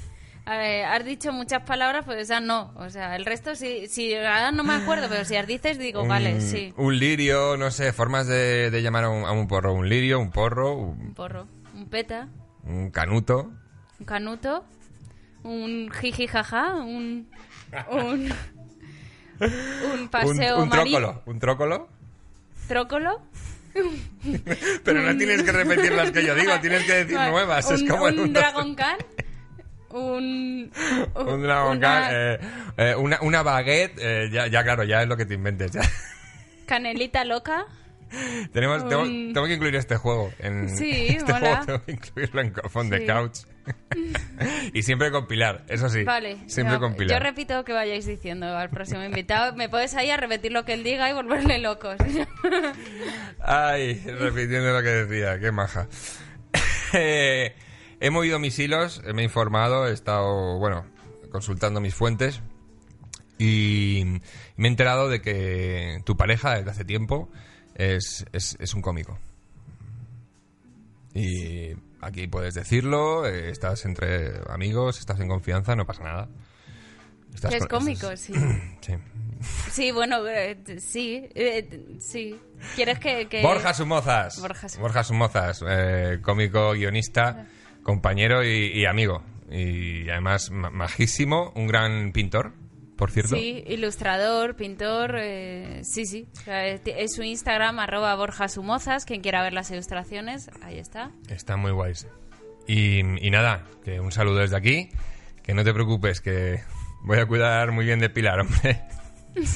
[0.45, 2.74] Ver, has dicho muchas palabras, pues esa no.
[2.76, 6.02] O sea, el resto sí, si ahora no me acuerdo, pero si las dices digo,
[6.02, 6.74] un, vale, sí.
[6.78, 9.74] un lirio, no sé, formas de, de llamar a un, a un porro.
[9.74, 12.28] Un lirio, un porro, un, Un porro, un peta,
[12.65, 13.52] un canuto.
[14.00, 14.65] un canuto,
[15.43, 17.27] un jiji jaja, un...
[17.89, 18.32] Un,
[19.39, 21.21] un paseo un, un trócolo.
[21.25, 21.89] Un trócolo.
[22.67, 23.21] trócolo.
[24.84, 27.65] Pero no tienes que repetir las que yo digo, tienes que decir nuevas.
[27.67, 28.97] Un, es como un un Dragon Khan.
[29.91, 30.71] Un,
[31.15, 32.39] Un Dragon una Khan, eh,
[32.77, 35.71] eh, una, una baguette, eh, ya, ya claro, ya es lo que te inventes.
[35.71, 35.82] Ya.
[36.65, 37.65] canelita loca.
[38.51, 40.32] Tenemos, tengo, Un- tengo que incluir este juego.
[40.39, 41.39] En, Sí, este mola.
[41.39, 43.06] juego tengo que incluirlo en Cofón de Sí.
[43.08, 43.38] Couch.
[44.74, 46.04] y siempre con Pilar, eso sí.
[46.04, 46.38] Vale.
[46.47, 47.24] Siempre no, con Yo Pilar.
[47.24, 49.54] repito lo que vayáis diciendo al próximo invitado.
[49.56, 51.95] Me puedes ahí a repetir lo que él diga y volverle locos.
[53.39, 55.88] Ay, repitiendo lo que decía, qué maja.
[56.93, 57.56] Eh,
[58.00, 60.86] he movido mis hilos, me he informado, he estado, bueno,
[61.32, 62.41] consultando mis fuentes
[63.38, 64.19] y
[64.56, 67.30] me he enterado de que tu pareja desde hace tiempo
[67.76, 69.17] es, es, es un cómico.
[71.13, 71.71] Y
[72.02, 76.30] aquí puedes decirlo, eh, estás entre amigos, estás en confianza, no pasa nada.
[77.34, 78.34] Estás es cómico, estás- sí.
[78.82, 78.93] Sí.
[79.71, 81.28] Sí, bueno, eh, sí.
[81.34, 82.39] eh, sí.
[82.76, 83.28] ¿Quieres que...?
[83.28, 84.39] que- Borja Sumozas.
[84.39, 84.67] Borja.
[84.80, 87.47] Borja Sumozas, eh, cómico, guionista,
[87.84, 89.24] compañero y, y amigo.
[89.50, 92.54] Y además ma- majísimo, un gran pintor,
[93.02, 93.36] por cierto.
[93.36, 96.28] Sí, ilustrador, pintor, eh, sí, sí.
[96.34, 99.06] O sea, es, su Instagram, arroba Borja Sumozas.
[99.06, 101.12] Quien quiera ver las ilustraciones, ahí está.
[101.28, 102.08] Está muy guays.
[102.68, 104.90] Y, y nada, que un saludo desde aquí.
[105.42, 106.62] Que no te preocupes, que
[107.02, 108.84] voy a cuidar muy bien de Pilar, hombre.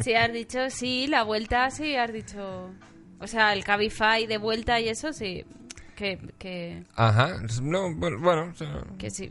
[0.00, 2.68] Sí, has dicho, sí, la vuelta, sí, has dicho...
[3.20, 5.44] O sea, el Cabify de vuelta y eso, sí.
[5.94, 9.30] Que, que, Ajá, no, bueno, bueno, o sea, que sí.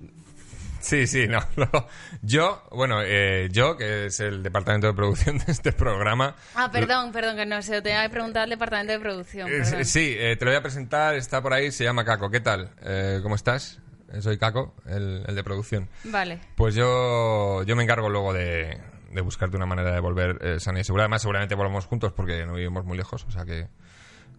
[0.84, 1.40] Sí, sí, no.
[1.56, 1.88] no.
[2.22, 6.36] Yo, bueno, eh, yo, que es el departamento de producción de este programa.
[6.56, 9.50] Ah, perdón, perdón, que no sé, te tenía que preguntar al departamento de producción.
[9.50, 12.30] Eh, sí, eh, te lo voy a presentar, está por ahí, se llama Caco.
[12.30, 12.72] ¿Qué tal?
[12.82, 13.80] Eh, ¿Cómo estás?
[14.12, 15.90] Eh, Soy Caco, el, el de producción.
[16.04, 16.40] Vale.
[16.56, 18.78] Pues yo, yo me encargo luego de,
[19.12, 21.04] de buscarte una manera de volver sana y segura.
[21.04, 23.70] Además, seguramente volvamos juntos porque no vivimos muy lejos, o sea que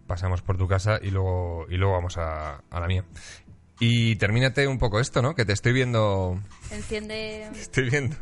[0.05, 3.03] pasamos por tu casa y luego, y luego vamos a, a la mía.
[3.79, 5.35] Y termínate un poco esto, ¿no?
[5.35, 6.39] Que te estoy viendo...
[6.71, 7.43] Enciende...
[7.55, 8.15] Estoy viendo...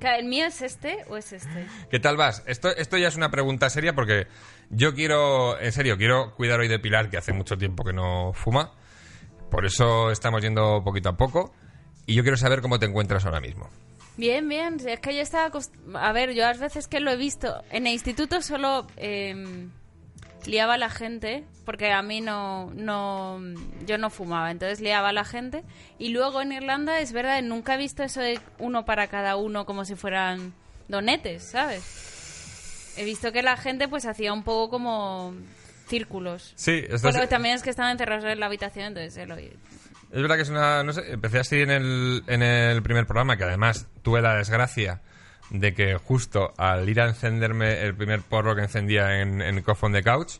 [0.00, 1.66] ¿El mío es este o es este?
[1.90, 2.42] ¿Qué tal vas?
[2.46, 4.26] Esto, esto ya es una pregunta seria porque
[4.70, 8.32] yo quiero, en serio, quiero cuidar hoy de Pilar, que hace mucho tiempo que no
[8.32, 8.72] fuma.
[9.50, 11.52] Por eso estamos yendo poquito a poco.
[12.06, 13.68] Y yo quiero saber cómo te encuentras ahora mismo.
[14.16, 14.76] Bien, bien.
[14.86, 15.50] Es que yo estaba...
[15.94, 17.62] A ver, yo las veces que lo he visto...
[17.70, 19.68] En el instituto solo eh,
[20.46, 23.40] liaba a la gente, porque a mí no, no...
[23.86, 25.62] Yo no fumaba, entonces liaba a la gente.
[25.98, 29.66] Y luego en Irlanda, es verdad, nunca he visto eso de uno para cada uno
[29.66, 30.54] como si fueran
[30.88, 32.94] donetes, ¿sabes?
[32.96, 35.34] He visto que la gente pues hacía un poco como
[35.86, 36.52] círculos.
[36.56, 39.36] Sí, esto Pero es, también es que estaban encerrados en la habitación, entonces lo...
[39.36, 39.50] es
[40.10, 40.82] verdad que es una...
[40.82, 45.00] No sé, empecé así en el, en el primer programa, que además tuve la desgracia
[45.52, 49.84] de que justo al ir a encenderme el primer porro que encendía en, en Cough
[49.84, 50.38] on the Couch,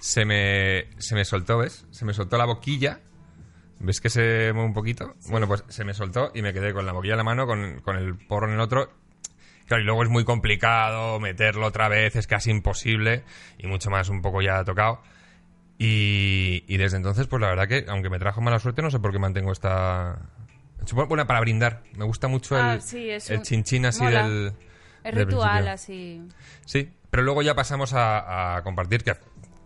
[0.00, 1.86] se me, se me soltó, ¿ves?
[1.90, 3.00] Se me soltó la boquilla.
[3.80, 5.14] ¿Ves que se mueve un poquito?
[5.28, 7.80] Bueno, pues se me soltó y me quedé con la boquilla en la mano, con,
[7.80, 8.90] con el porro en el otro.
[9.66, 13.22] Claro, y luego es muy complicado meterlo otra vez, es casi imposible
[13.58, 15.00] y mucho más un poco ya tocado.
[15.78, 18.98] Y, y desde entonces, pues la verdad que, aunque me trajo mala suerte, no sé
[18.98, 20.18] por qué mantengo esta...
[20.84, 21.82] Es bu- Buena para brindar.
[21.96, 24.26] Me gusta mucho el, Ah, sí, es el un- chinchín así mola.
[24.28, 24.52] del...
[25.04, 25.72] Es del ritual, principio.
[25.72, 26.22] así...
[26.66, 29.14] Sí, pero luego ya pasamos a, a compartir, que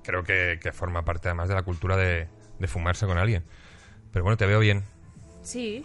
[0.04, 3.44] creo que, que forma parte además de la cultura de, de fumarse con alguien.
[4.12, 4.84] Pero bueno, te veo bien.
[5.42, 5.84] Sí.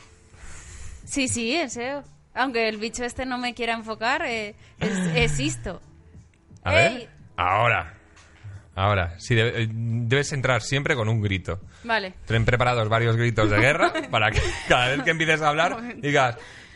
[1.06, 2.04] Sí, sí, en serio.
[2.34, 5.82] Aunque el bicho este no me quiera enfocar, eh, es- existo.
[6.64, 6.98] A ¡Ey!
[6.98, 7.10] ver.
[7.38, 7.97] Ahora.
[8.78, 9.16] Ahora.
[9.20, 11.60] Sí, de- eh, debes entrar siempre con un grito.
[11.84, 12.14] Vale.
[12.28, 16.38] Ten preparados varios gritos de guerra para que cada vez que empieces a hablar digas.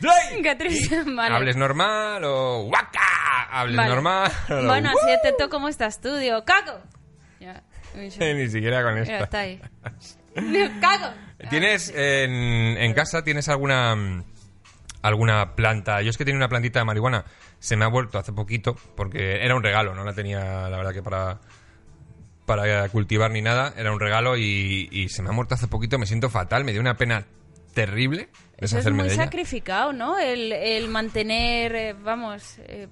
[1.06, 1.34] Vale.
[1.34, 3.48] Hables normal o ¡Waka!
[3.52, 3.88] Hables Vale.
[3.88, 4.32] normal.
[4.50, 6.44] o Bueno, así atento como está estudio.
[6.44, 6.80] ¡Cago!
[7.38, 7.62] Ya.
[7.94, 9.18] Ni siquiera con esta.
[9.20, 9.60] está ahí.
[10.80, 11.14] ¡Cago!
[11.50, 12.32] ¿Tienes en,
[12.78, 14.24] en casa, tienes alguna
[15.02, 16.02] alguna planta?
[16.02, 17.24] Yo es que tenía una plantita de marihuana,
[17.58, 20.92] se me ha vuelto hace poquito, porque era un regalo, no la tenía, la verdad
[20.92, 21.38] que para
[22.56, 25.98] para cultivar ni nada, era un regalo y, y se me ha muerto hace poquito,
[25.98, 27.24] me siento fatal, me dio una pena
[27.72, 30.18] terrible Eso es muy de sacrificado, ¿no?
[30.18, 32.88] El, el mantener, eh, vamos, eh,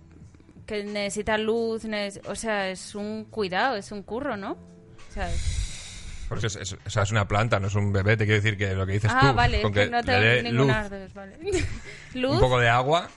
[0.67, 4.53] que necesita luz, neces- o sea, es un cuidado, es un curro, ¿no?
[4.53, 8.41] O sea, es, es- o sea, es una planta, no es un bebé, te quiero
[8.41, 11.37] decir que lo que dices ah, tú, vale, con que que no tengo luz, vale.
[12.15, 12.33] luz.
[12.35, 13.11] un poco de agua,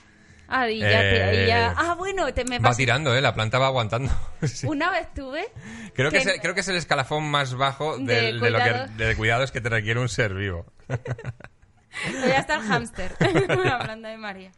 [0.56, 3.20] Ah, y ya, te- y ya- Eh, Ah, bueno, te me va tirando, ¿eh?
[3.20, 4.12] La planta va aguantando.
[4.46, 4.66] Sí.
[4.66, 5.46] Una vez tuve...
[5.94, 8.50] Creo que, que- es, el- creo que es el escalafón más bajo De del- de,
[8.50, 8.86] lo cuidado.
[8.96, 10.66] que, de cuidados que te requiere un ser vivo.
[10.88, 13.12] Voy a estar hámster,
[13.70, 14.50] hablando de María.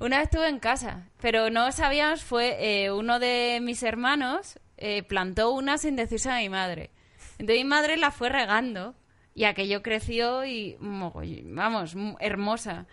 [0.00, 5.02] Una vez estuve en casa, pero no sabíamos, fue eh, uno de mis hermanos eh,
[5.02, 6.90] plantó una sin decirse a mi madre.
[7.38, 8.94] Entonces mi madre la fue regando
[9.34, 12.86] y aquello creció y, mogoll- vamos, m- hermosa.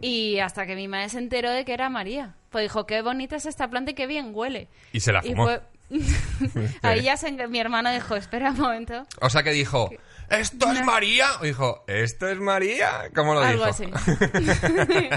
[0.00, 2.34] Y hasta que mi madre se enteró de que era María.
[2.50, 4.68] Pues dijo, qué bonita es esta planta y qué bien huele.
[4.92, 5.44] Y se la Y fumó.
[5.44, 5.62] fue...
[6.82, 7.30] Ahí ya se...
[7.48, 9.06] mi hermano dijo, espera un momento.
[9.20, 9.90] O sea que dijo,
[10.30, 11.26] ¿esto es María?
[11.40, 13.10] O dijo, ¿esto es María?
[13.14, 13.70] ¿Cómo lo Algo dijo?
[13.70, 13.86] así.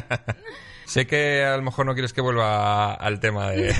[0.86, 3.74] sé que a lo mejor no quieres que vuelva al tema de...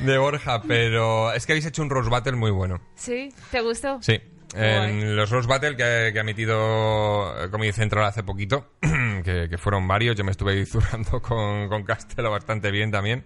[0.00, 2.80] de Borja, pero es que habéis hecho un Rose Battle muy bueno.
[2.94, 3.32] ¿Sí?
[3.50, 4.00] ¿Te gustó?
[4.02, 4.20] Sí.
[4.54, 8.72] En los Rose Battle que, que ha emitido eh, Comedy Central hace poquito,
[9.24, 13.24] que, que fueron varios, yo me estuve zurrando con, con Castelo bastante bien también.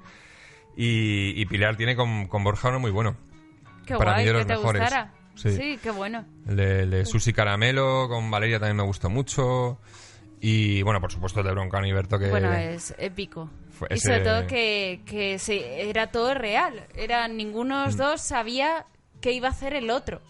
[0.76, 3.16] Y, y Pilar tiene con, con Borja uno muy bueno.
[3.86, 4.82] Qué Para guay, mí de que los te mejores.
[4.82, 5.12] gustara.
[5.34, 5.50] Sí.
[5.56, 5.78] Sí.
[5.82, 6.24] qué bueno.
[6.48, 9.78] El de, el de Susi Caramelo con Valeria también me gustó mucho.
[10.40, 12.28] Y bueno, por supuesto el de Broncano y Berto que...
[12.30, 13.50] Bueno, es épico.
[13.70, 16.86] fue Y ese- sobre todo que, que se- era todo real.
[16.94, 17.98] Era, ninguno de los Mm.
[17.98, 18.86] dos sabía
[19.20, 20.22] qué iba a hacer el otro.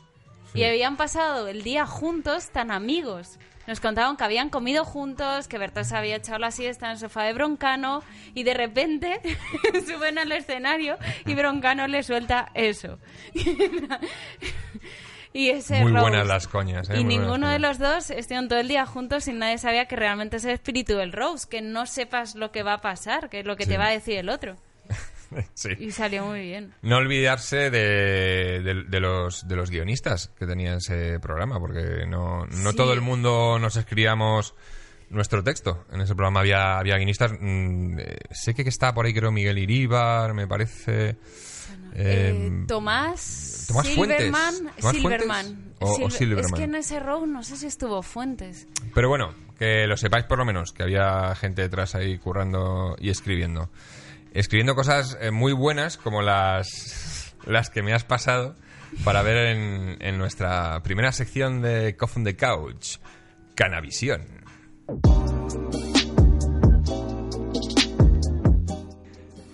[0.54, 3.38] Y habían pasado el día juntos tan amigos.
[3.66, 6.98] Nos contaban que habían comido juntos, que Berto se había echado la siesta en el
[6.98, 8.02] sofá de Broncano
[8.34, 9.20] y de repente
[9.86, 12.98] suben al escenario y Broncano le suelta eso.
[15.32, 16.02] y ese Muy roast.
[16.02, 16.94] buenas las coñas, ¿eh?
[16.98, 19.94] Y Muy ninguno de los dos estuvieron todo el día juntos y nadie sabía que
[19.94, 23.40] realmente es el espíritu del Rose, que no sepas lo que va a pasar, que
[23.40, 23.70] es lo que Sí.
[23.70, 24.56] te va a decir el otro.
[25.54, 25.70] Sí.
[25.78, 26.72] Y salió muy bien.
[26.82, 32.46] No olvidarse de, de- de los, de los guionistas que tenía ese programa, porque no,
[32.46, 32.76] no Sí.
[32.76, 34.54] todo el mundo nos escribíamos
[35.08, 35.84] nuestro texto.
[35.92, 37.32] En ese programa había, había guionistas.
[37.40, 41.10] mm, eh, sé que está por ahí, creo, Miguel Iríbar, me parece.
[41.10, 41.16] Eh,
[41.94, 44.76] eh, Tomás, Tomás Silverman, Fuentes.
[44.80, 45.46] ¿Tomás Silverman.
[45.46, 45.74] Fuentes?
[45.80, 46.44] O- o Silver- Silverman.
[46.54, 48.66] Es que en ese row no sé si estuvo Fuentes.
[48.94, 53.10] Pero bueno, que lo sepáis por lo menos, que había gente detrás ahí currando y
[53.10, 53.70] escribiendo
[54.32, 58.54] escribiendo cosas eh, muy buenas como las, las que me has pasado
[59.04, 62.96] para ver en, en nuestra primera sección de Cough on the Couch,
[63.54, 64.26] Canavisión.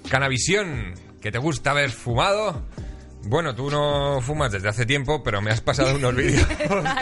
[0.09, 2.65] Canavisión, que te gusta haber fumado.
[3.25, 6.47] Bueno, tú no fumas desde hace tiempo, pero me has pasado unos vídeos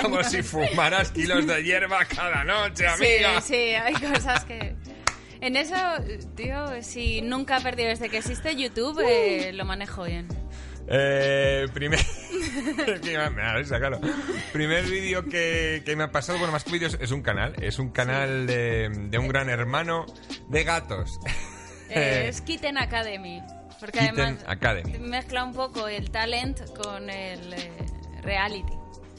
[0.01, 3.41] como si fumaras kilos de hierba cada noche, amiga.
[3.43, 4.75] Sí, sí, hay cosas que...
[5.45, 5.77] En eso,
[6.37, 10.27] tío, si nunca he perdido desde que existe YouTube, eh, lo manejo bien.
[10.89, 12.01] Eh, primer...
[13.69, 14.01] claro.
[14.55, 17.55] Primer vídeo que, que me ha pasado, bueno, más que vídeos, es un canal.
[17.63, 20.07] Es un canal de, de un gran hermano
[20.49, 21.21] de gatos.
[21.91, 23.43] Eh, es Kitten Academy.
[23.79, 24.99] Porque Kitten además Academy.
[24.99, 27.71] mezcla un poco el talent con el eh,
[28.23, 28.73] reality.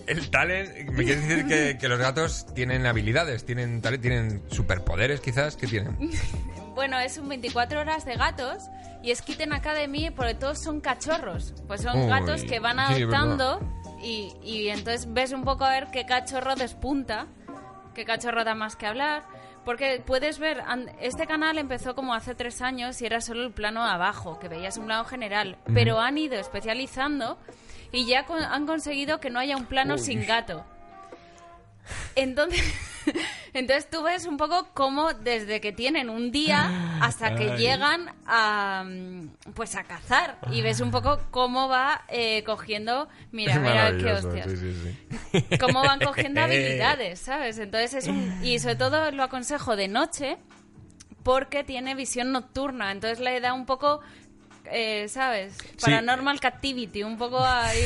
[0.08, 5.20] El talent, me quieres decir que, que los gatos tienen habilidades, tienen, talent- tienen superpoderes
[5.22, 5.98] quizás, ¿qué tienen?
[6.76, 8.64] Bueno, es un 24 horas de gatos
[9.02, 11.54] y es Kitten Academy porque todos son cachorros.
[11.68, 13.62] Pues son Uy, gatos que van sí, adoptando
[14.04, 17.28] y, y entonces ves un poco a ver qué cachorro despunta,
[17.94, 19.24] qué cachorro da más que hablar.
[19.64, 20.62] Porque puedes ver,
[21.00, 24.76] este canal empezó como hace tres años y era solo el plano abajo, que veías
[24.78, 25.58] un plano general.
[25.74, 27.40] Pero han ido especializando
[27.96, 30.66] y ya con- han conseguido que no haya un plano sin gato.
[32.16, 32.62] Entonces,
[33.54, 37.58] entonces tú ves un poco cómo desde que tienen un día hasta que Ay.
[37.58, 38.84] llegan a
[39.54, 44.50] pues a cazar y ves un poco cómo va eh, cogiendo mira mira qué hostias
[44.50, 44.96] sí, sí,
[45.32, 45.58] sí.
[45.60, 50.38] cómo van cogiendo habilidades sabes entonces es un y sobre todo lo aconsejo de noche
[51.24, 54.02] porque tiene visión nocturna entonces le da un poco
[54.72, 57.84] eh, sabes paranormal captivity un poco ahí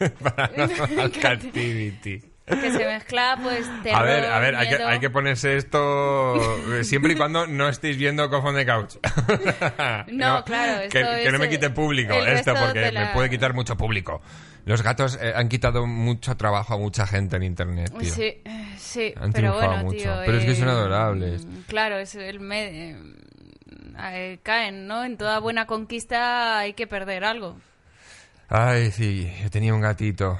[0.22, 2.22] Paranormal Captivity.
[2.46, 4.88] que se mezcla pues terror, A ver, a ver, hay que, miedo.
[4.88, 6.34] hay que ponerse esto
[6.74, 8.94] eh, siempre y cuando no estéis viendo Cofón de Couch.
[10.08, 14.20] No, claro, que, no me quite público esto, porque me puede quitar mucho público.
[14.66, 18.12] Los gatos eh, han quitado mucho trabajo a mucha gente en internet, tío.
[18.12, 19.98] Sí, eh, sí, Han pero bueno, mucho.
[19.98, 20.12] tío.
[20.26, 21.46] Pero es que son adorables.
[21.66, 22.96] Claro, es el me-
[23.98, 25.04] eh, caen, ¿no?
[25.04, 27.56] En toda buena conquista hay que perder algo.
[28.48, 30.38] Ay, sí, yo tenía un gatito.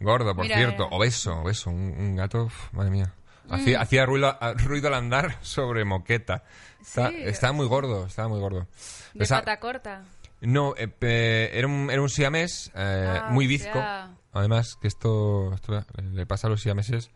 [0.00, 0.84] Gordo, por Mira, cierto.
[0.84, 0.88] eh.
[0.90, 1.70] Obeso, obeso.
[1.70, 3.12] Un, un gato, uf, madre mía.
[3.48, 6.42] Hacía, hacía ruido, a- ruido al andar sobre moqueta.
[6.80, 7.16] Está- Sí.
[7.24, 8.66] Estaba muy gordo, estaba muy gordo.
[9.14, 10.04] De Esa- pata corta.
[10.40, 13.72] No, eh, era, un, era un siamés eh, Ah, muy o bizco.
[13.72, 17.10] sea- Además, que esto, esto le pasa a los siameses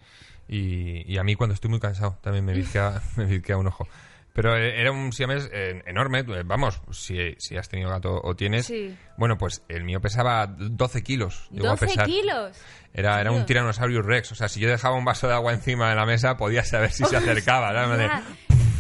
[0.46, 3.88] y, y a mí cuando estoy muy cansado también me bizquea, me bizquea un ojo.
[4.34, 6.20] Pero eh, era un siamés eh, enorme.
[6.20, 8.66] eh, Vamos, si, si has tenido gato o tienes.
[8.66, 8.96] Sí.
[9.16, 11.48] Bueno, pues el mío pesaba 12 kilos.
[11.50, 12.06] llegó a 12 pesar.
[12.06, 12.56] kilos.
[12.94, 13.46] Era, era un Tío.
[13.46, 14.32] Tyrannosaurus Rex.
[14.32, 16.92] O sea, si yo dejaba un vaso de agua encima de la mesa, podía saber
[16.92, 17.70] si se acercaba.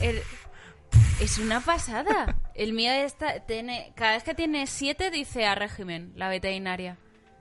[0.00, 0.22] el-
[1.20, 2.36] es una pasada.
[2.54, 6.96] El mío está, tiene, cada vez que tiene 7 dice a régimen, la veterinaria.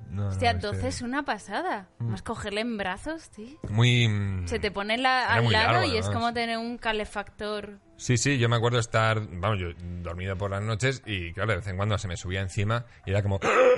[0.10, 1.88] No, no, Hostia, es que- 12 es una pasada.
[2.00, 3.58] Más cogerle en brazos, tío.
[3.70, 4.08] Muy.
[4.08, 7.80] mm, Se te pone la- al lado largo, y es como tener un calefactor.
[7.98, 9.70] Sí, sí, yo me acuerdo estar, vamos, yo
[10.04, 13.10] dormido por las noches y claro, de vez en cuando se me subía encima y
[13.12, 13.40] era como...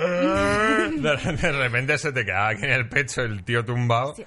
[1.00, 4.24] De, de repente se te quedaba aquí en el pecho el tío tumbado Sí.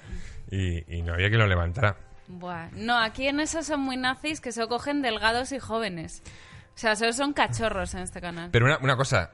[0.50, 1.96] y, y no había que lo levantara.
[2.26, 2.70] Buah.
[2.72, 6.22] No, aquí en eso son muy nazis que solo cogen delgados y jóvenes.
[6.74, 8.50] O sea, solo son cachorros en este canal.
[8.50, 9.30] Pero una, una cosa,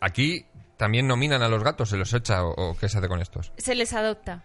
[0.00, 0.44] aquí
[0.76, 3.52] también nominan a los gatos, se los echa o, qué se hace con estos.
[3.56, 4.44] Se les adopta.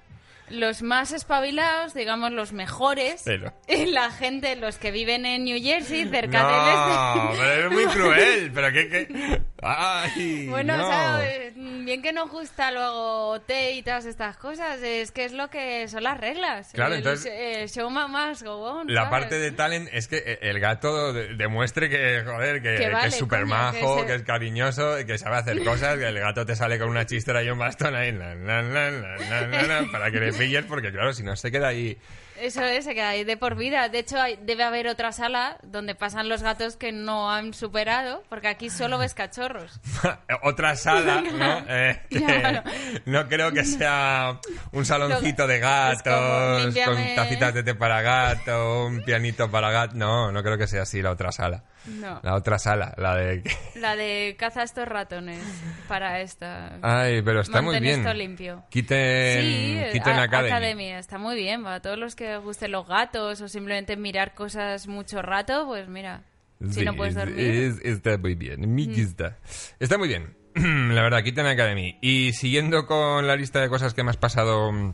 [0.51, 3.53] Los más espabilados, digamos los mejores, Pero-
[3.87, 7.41] la gente, los que viven en New Jersey, cerca del No, este.
[7.43, 8.87] pero es muy cruel, pero qué...
[8.89, 9.41] qué...
[9.63, 10.87] Ay, Bueno, no.
[10.87, 15.23] o sea, eh, bien que nos gusta luego té y todas estas cosas, es que
[15.23, 16.71] es lo que son las reglas.
[16.73, 19.09] Claro, el, entonces- el show más go on, La ¿sabes?
[19.11, 22.89] parte de talent es que eh, el gato de- demuestre que, joder, que, Que que
[22.89, 26.19] vale, es súper majo, que que, se- es cariñoso, que sabe hacer cosas, que el
[26.19, 30.19] gato te sale con una chistera y un bastón ahí, la, la, la, para que
[30.19, 31.97] le pilles, porque claro, si no se queda ahí...
[32.41, 33.87] Eso es, se queda ahí de por vida.
[33.89, 38.23] De hecho, hay- debe haber otra sala donde pasan los gatos que no han superado,
[38.29, 39.79] porque aquí solo ves cachorros.
[40.43, 41.65] Otra sala, ¿no?
[41.69, 42.63] Eh, que Claro.
[43.05, 44.39] No creo que sea
[44.71, 49.93] un saloncito de gatos, límpiame- con tacitas de té para gato, un pianito para gato.
[49.95, 51.63] No, no creo que sea así la otra sala.
[51.85, 52.19] No.
[52.21, 53.41] La otra sala, la de...
[53.75, 55.41] La de caza estos ratones
[55.87, 56.73] para esta.
[56.83, 58.01] Ay, pero está muy bien.
[58.01, 58.63] esto limpio.
[58.69, 60.91] Quiten, Sí, quiten a- Academy.
[60.91, 61.63] está muy bien.
[61.63, 65.87] Para todos los que os gusten los gatos o simplemente mirar cosas mucho rato, pues
[65.87, 66.23] mira,
[66.67, 67.39] si Sí, no puedes es- dormir.
[67.49, 68.73] es- está muy bien.
[68.75, 69.37] Me gusta.
[69.79, 70.35] Está muy bien.
[70.55, 71.97] La verdad, Kitten Academy.
[72.01, 74.93] Y siguiendo con la lista de cosas que me has pasado mm,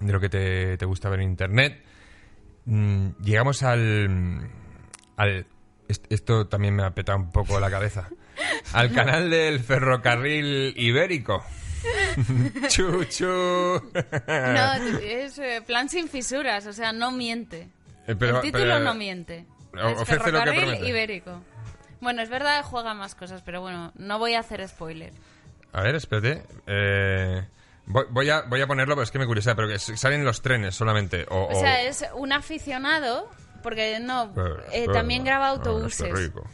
[0.00, 1.82] de lo que te, te gusta ver en internet,
[2.64, 4.50] mm, llegamos al.
[5.16, 5.46] al
[5.88, 8.08] est- esto también me ha petado un poco la cabeza.
[8.74, 11.42] Al canal del ferrocarril ibérico.
[12.68, 13.26] Chuchu.
[13.26, 14.72] No,
[15.02, 17.68] es eh, plan sin fisuras, o sea, no miente.
[18.06, 19.46] Eh, pero- el título pero- no miente.
[19.74, 20.88] o- Es ofrece lo que ferrocarril promete.
[20.88, 21.40] ibérico.
[22.00, 25.12] Bueno, es verdad que juega más cosas, pero bueno, no voy a hacer spoiler.
[25.72, 26.42] A ver, espérate.
[26.66, 27.42] Eh,
[27.86, 30.40] voy, voy a, voy a ponerlo, pero es que me curiosidad, pero que salen los
[30.42, 31.26] trenes solamente.
[31.28, 33.28] O, O sea, es un aficionado,
[33.62, 34.32] porque no,
[34.72, 36.10] eh, también graba autobuses.
[36.12, 36.46] rico.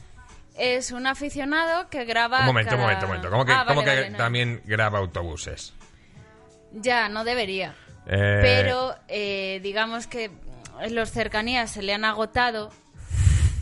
[0.57, 2.41] Es un aficionado que graba.
[2.41, 3.31] Un momento, un momento, un momento.
[3.31, 4.19] ¿Cómo que, Ah, cómo vale, que no.
[4.19, 5.73] también graba autobuses?
[6.73, 7.75] Ya, no debería.
[8.07, 10.31] Eh, Pero eh, digamos que
[10.91, 12.71] los cercanías se le han agotado.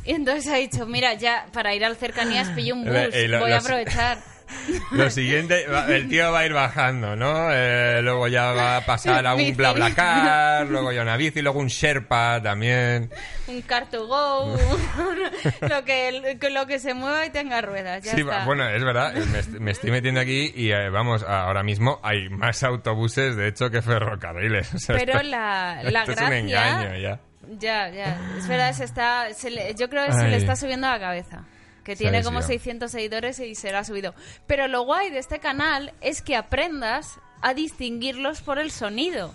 [0.04, 3.38] Y entonces ha dicho, mira, ya para ir al cercanías pillo un bus, Eh, lo-
[3.40, 4.18] voy a aprovechar.
[4.92, 7.48] Lo siguiente, el tío va a ir bajando, ¿no?
[7.52, 9.56] Eh, luego ya va a pasar a un.
[9.56, 13.10] BlaBlaCar, luego ya una bici, luego un Sherpa también.
[13.46, 14.56] Un car to go,
[15.68, 18.44] lo, que, lo que se mueva y tenga ruedas, ya Sí, está.
[18.44, 22.28] bueno, es verdad, me, est- me estoy metiendo aquí y eh, vamos, ahora mismo hay
[22.28, 24.72] más autobuses, de hecho, que ferrocarriles.
[24.74, 26.12] O sea, Pero esto- la, la esto gracia...
[26.14, 27.20] es un engaño ya.
[27.58, 28.18] Ya, ya.
[28.38, 30.30] Es verdad, se está, se le- yo creo que se Ay.
[30.30, 31.44] le está subiendo a la cabeza.
[31.84, 32.60] Que tiene como desviado.
[32.60, 34.14] 600 seguidores y se le ha subido.
[34.46, 39.32] Pero lo guay de este canal es que aprendas a distinguirlos por el sonido.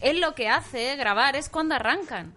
[0.00, 2.32] Él lo que hace, grabar, es cuando arrancan.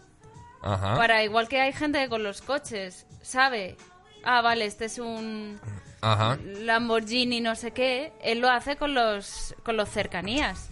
[0.61, 0.95] Ajá.
[0.95, 3.77] Para igual que hay gente que con los coches sabe,
[4.23, 5.59] ah, vale, este es un
[6.01, 6.37] Ajá.
[6.43, 10.69] Lamborghini no sé qué, él lo hace con los con los cercanías.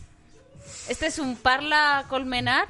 [0.87, 2.67] Este es un Parla Colmenar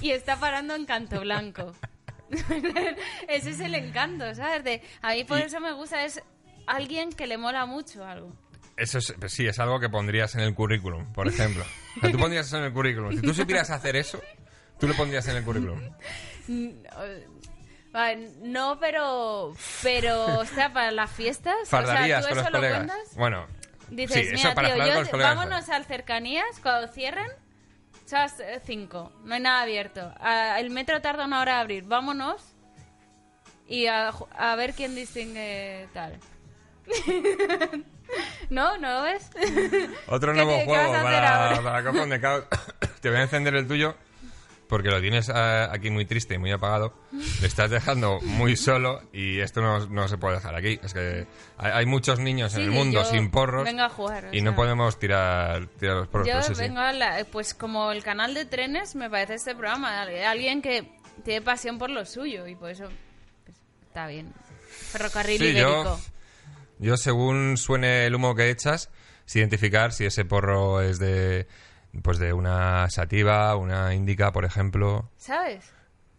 [0.00, 1.72] y está parando en Canto Blanco.
[3.28, 4.64] Ese es el encanto, ¿sabes?
[4.64, 6.22] De, a mí por Y- eso me gusta, es
[6.66, 8.32] alguien que le mola mucho algo.
[8.76, 11.64] Eso es, pues sí, es algo que pondrías en el currículum, por ejemplo.
[11.96, 13.12] O sea, tú pondrías eso en el currículum.
[13.12, 14.20] Si tú supieras hacer eso,
[14.80, 15.80] tú lo pondrías en el currículum.
[18.42, 22.50] No, pero, pero, o sea, para las fiestas, o Fardarías sea, ¿tú con los eso
[22.50, 22.78] lo colegas.
[22.78, 23.16] cuentas?
[23.16, 23.46] Bueno,
[23.90, 25.36] Dices, sí, eso mira, para tío, yo- con los colegas.
[25.36, 27.28] vámonos al cercanías cuando cierren.
[28.04, 28.34] Son las
[28.64, 30.12] 5, no hay nada abierto.
[30.20, 31.84] Ah, el metro tarda una hora en abrir.
[31.84, 32.54] Vámonos
[33.66, 36.18] y a, a ver quién distingue tal.
[38.50, 38.76] ¿No?
[38.78, 39.30] ¿No lo ves?
[40.06, 42.44] Otro ¿Qué nuevo juego para, para de Caos.
[43.00, 43.96] Te voy a encender el tuyo
[44.74, 46.92] porque lo tienes ah, aquí muy triste y muy apagado.
[47.12, 50.80] Le estás dejando muy solo y esto no, no se puede dejar aquí.
[50.82, 54.34] Es que hay, muchos niños en Sí, el mundo sin porros vengo a jugar, o
[54.34, 54.56] y no sea.
[54.56, 56.26] podemos tirar, tirar los porros.
[56.26, 56.60] Yo sí, sí.
[56.60, 60.02] vengo a la, pues como el canal de trenes me parece este programa.
[60.02, 60.90] Alguien que
[61.24, 62.88] tiene pasión por lo suyo y por eso
[63.44, 63.56] pues,
[63.86, 64.34] está bien.
[64.90, 65.84] Ferrocarril Sí, ibérico.
[65.84, 66.00] yo,
[66.80, 68.90] yo según suene el humo que echas,
[69.24, 71.46] sé identificar si ese porro es de
[72.02, 75.10] pues de una sativa, una indica, por ejemplo.
[75.16, 75.64] ¿Sabes?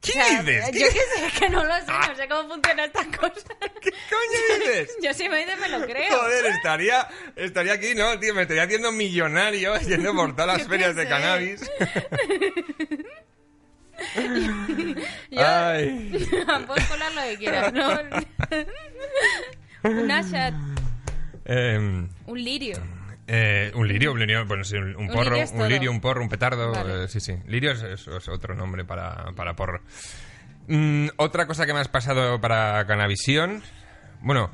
[0.01, 0.71] ¿Qué O sea, dices?
[0.71, 3.47] Yo qué sé, que no lo sé, no sé cómo funciona esta cosa.
[3.82, 4.95] ¿Qué coño dices?
[5.03, 6.17] Yo si me dice me lo creo.
[6.19, 8.19] Joder, estaría, estaría aquí, ¿no?
[8.19, 11.61] Tío, me estaría haciendo millonario yendo por todas las ferias de cannabis.
[15.32, 16.28] Yo, Ay.
[16.67, 17.89] puedes colar lo que quieras, ¿no?
[19.84, 20.53] un Ashat,
[21.45, 22.78] Em, un lirio.
[23.28, 26.71] Eh, un lirio, un lirio, bueno, sí, un, porro, un lirio, un porro, un petardo,
[26.71, 27.05] Vale.
[27.05, 27.34] eh, sí, sí.
[27.47, 29.82] Lirio es, es- es otro nombre para, para porro.
[30.67, 33.61] Mm, otra cosa que me has pasado para Canavisión,
[34.21, 34.51] bueno,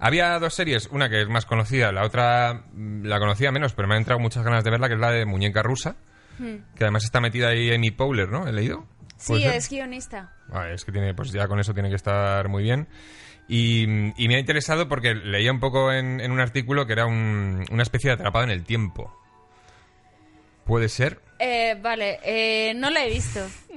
[0.00, 3.88] había dos series, una que es más conocida, la otra mm, la conocía menos, pero
[3.88, 5.96] me han entrado muchas ganas de verla, que es la de Muñeca Rusa,
[6.38, 8.46] que además está metida ahí Amy Powler, ¿no?
[8.48, 8.86] ¿He leído?
[9.26, 9.56] ¿Puede Sí, ser?
[9.56, 10.32] es guionista.
[10.52, 12.88] Ah, es que tiene, pues ya con eso tiene que estar muy bien.
[13.48, 13.82] Y,
[14.22, 17.64] y me ha interesado porque leía un poco en, en un artículo que era un-
[17.70, 19.14] una especie de atrapado en el tiempo.
[20.64, 21.20] ¿Puede ser?
[21.38, 23.40] Eh, vale, eh, no la he visto.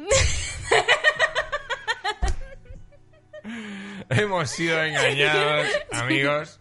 [4.10, 6.60] Hemos sido engañados, amigos.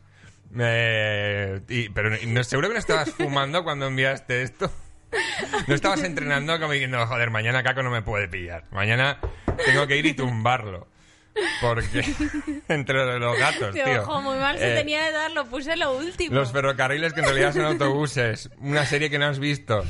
[0.59, 4.71] Eh, y- pero no, seguro que no estabas fumando cuando enviaste esto.
[5.69, 8.65] No estabas entrenando como diciendo, joder, mañana Caco no me puede pillar.
[8.71, 9.19] Mañana
[9.65, 10.89] tengo que ir y tumbarlo.
[11.61, 12.03] Porque
[12.69, 14.03] entre los gatos, Tío, tío.
[14.03, 16.35] ojo, muy mal se Eh, tenía de dar, lo puse lo último.
[16.35, 18.51] Los ferrocarriles que en realidad son autobuses.
[18.59, 19.85] Una serie que no has visto.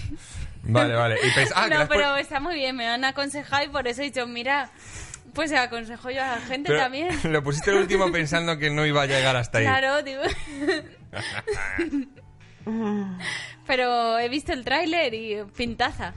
[0.63, 1.17] Vale, vale.
[1.23, 4.07] Y pens- ah, no, pero está muy bien, me han aconsejado y por eso he
[4.07, 4.71] dicho, mira,
[5.35, 7.09] pues se aconsejo yo a la gente pero también.
[7.33, 9.65] Lo pusiste el último pensando que no iba a llegar hasta ahí.
[9.65, 10.23] Claro, digo.
[13.67, 16.15] pero he visto el tráiler y pintaza.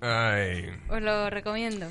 [0.00, 0.70] Ay.
[0.88, 1.88] Os lo recomiendo.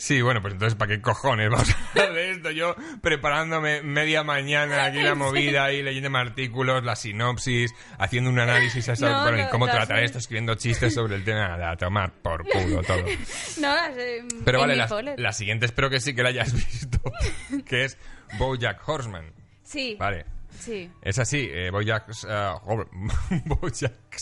[0.00, 2.50] Sí, bueno, pues entonces, ¿para qué cojones vamos a hablar de esto?
[2.52, 8.88] Yo preparándome media mañana aquí la movida y leyendo artículos, la sinopsis, haciendo un análisis
[8.88, 10.16] a No, bueno, ¿y no, cómo no, tratar esto?
[10.16, 13.04] Escribiendo chistes sobre el tema, a tomar por culo todo.
[13.60, 14.88] No, eh, Pero vale, la,
[15.18, 16.98] la siguiente espero que sí que la hayas visto,
[17.66, 17.98] que es
[18.38, 19.34] BoJack Horseman.
[19.64, 19.96] Sí.
[20.00, 20.24] Vale.
[20.58, 20.90] Sí.
[21.02, 22.54] Es así, eh, Bojack, eh,
[23.44, 24.16] Bojack,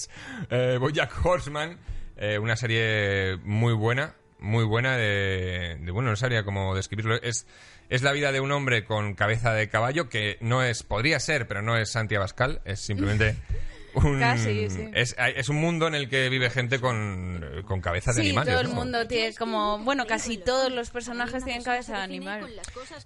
[0.50, 1.78] eh, Bojack Horseman,
[2.16, 7.16] eh, una serie muy buena muy buena de, de- bueno, no sabría cómo describirlo.
[7.22, 7.46] Es,
[7.88, 11.46] es la vida de un hombre con cabeza de caballo que no es, podría ser,
[11.48, 13.34] pero no es Santi Abascal, es simplemente
[13.94, 14.20] un...
[14.20, 14.90] Casi, sí.
[14.92, 18.52] es, es un mundo en el que vive gente con, con cabezas de Sí, animales.
[18.52, 18.74] todo el ¿no?
[18.74, 19.78] mundo tiene como...
[19.78, 22.46] Bueno, casi todos los personajes tienen cabeza de animal.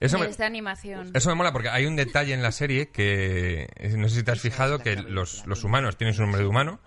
[0.00, 1.12] Eso me, Es de animación.
[1.14, 4.32] Eso me mola porque hay un detalle en la serie que no sé si te
[4.32, 6.80] has fijado que los, los humanos tienen su nombre de humano,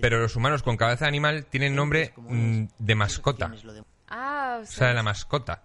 [0.00, 3.52] pero los humanos con cabeza de animal tienen nombre mm, de mascota,
[4.08, 5.62] Ah, o o sea, de la mascota.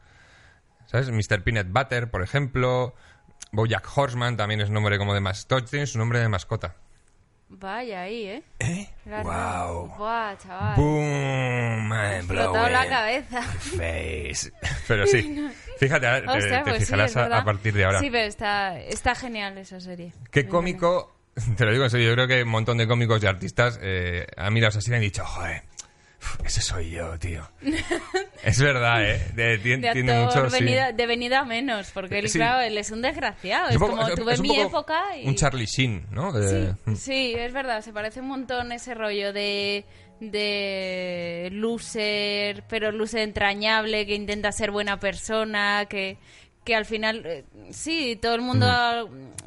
[0.87, 1.09] ¿Sabes?
[1.11, 1.43] Mr.
[1.43, 2.95] Peanut Butter, por ejemplo,
[3.51, 6.75] Bojack Horseman también es nombre como de mascota, tiene su nombre de mascota.
[7.49, 8.43] vaya ahí, ¿eh?
[8.59, 8.89] ¿Eh?
[9.05, 9.95] Wow.
[9.97, 10.75] Buah, chaval.
[10.75, 13.41] Boom, mind Explotado la cabeza.
[13.43, 14.51] face.
[14.87, 17.99] Pero sí, fíjate, te, Hostia, te pues sí, fijarás es a- a, partir de ahora.
[17.99, 20.13] Sí, pero está, está genial esa serie.
[20.31, 21.13] Qué cómico,
[21.57, 24.27] te lo digo en serio, yo creo que un montón de cómicos y artistas eh,
[24.37, 25.63] han mirado así y han dicho, joder,
[26.45, 27.47] ese soy yo, tío.
[28.43, 29.31] es verdad, ¿eh?
[29.33, 30.63] De, De tiene actor mucho, sí.
[30.63, 32.37] venida, de venida menos, porque él, Sí.
[32.37, 33.69] claro, él es un desgraciado.
[33.69, 35.27] Es como es- tuve es mi época y...
[35.27, 36.31] Un Charlie Sheen, ¿no?
[36.31, 39.83] De- Sí, sí, es verdad, se parece un montón ese rollo de,
[40.19, 46.17] de loser, pero loser entrañable, que intenta ser buena persona, que,
[46.63, 48.67] que al final, eh, sí, todo el mundo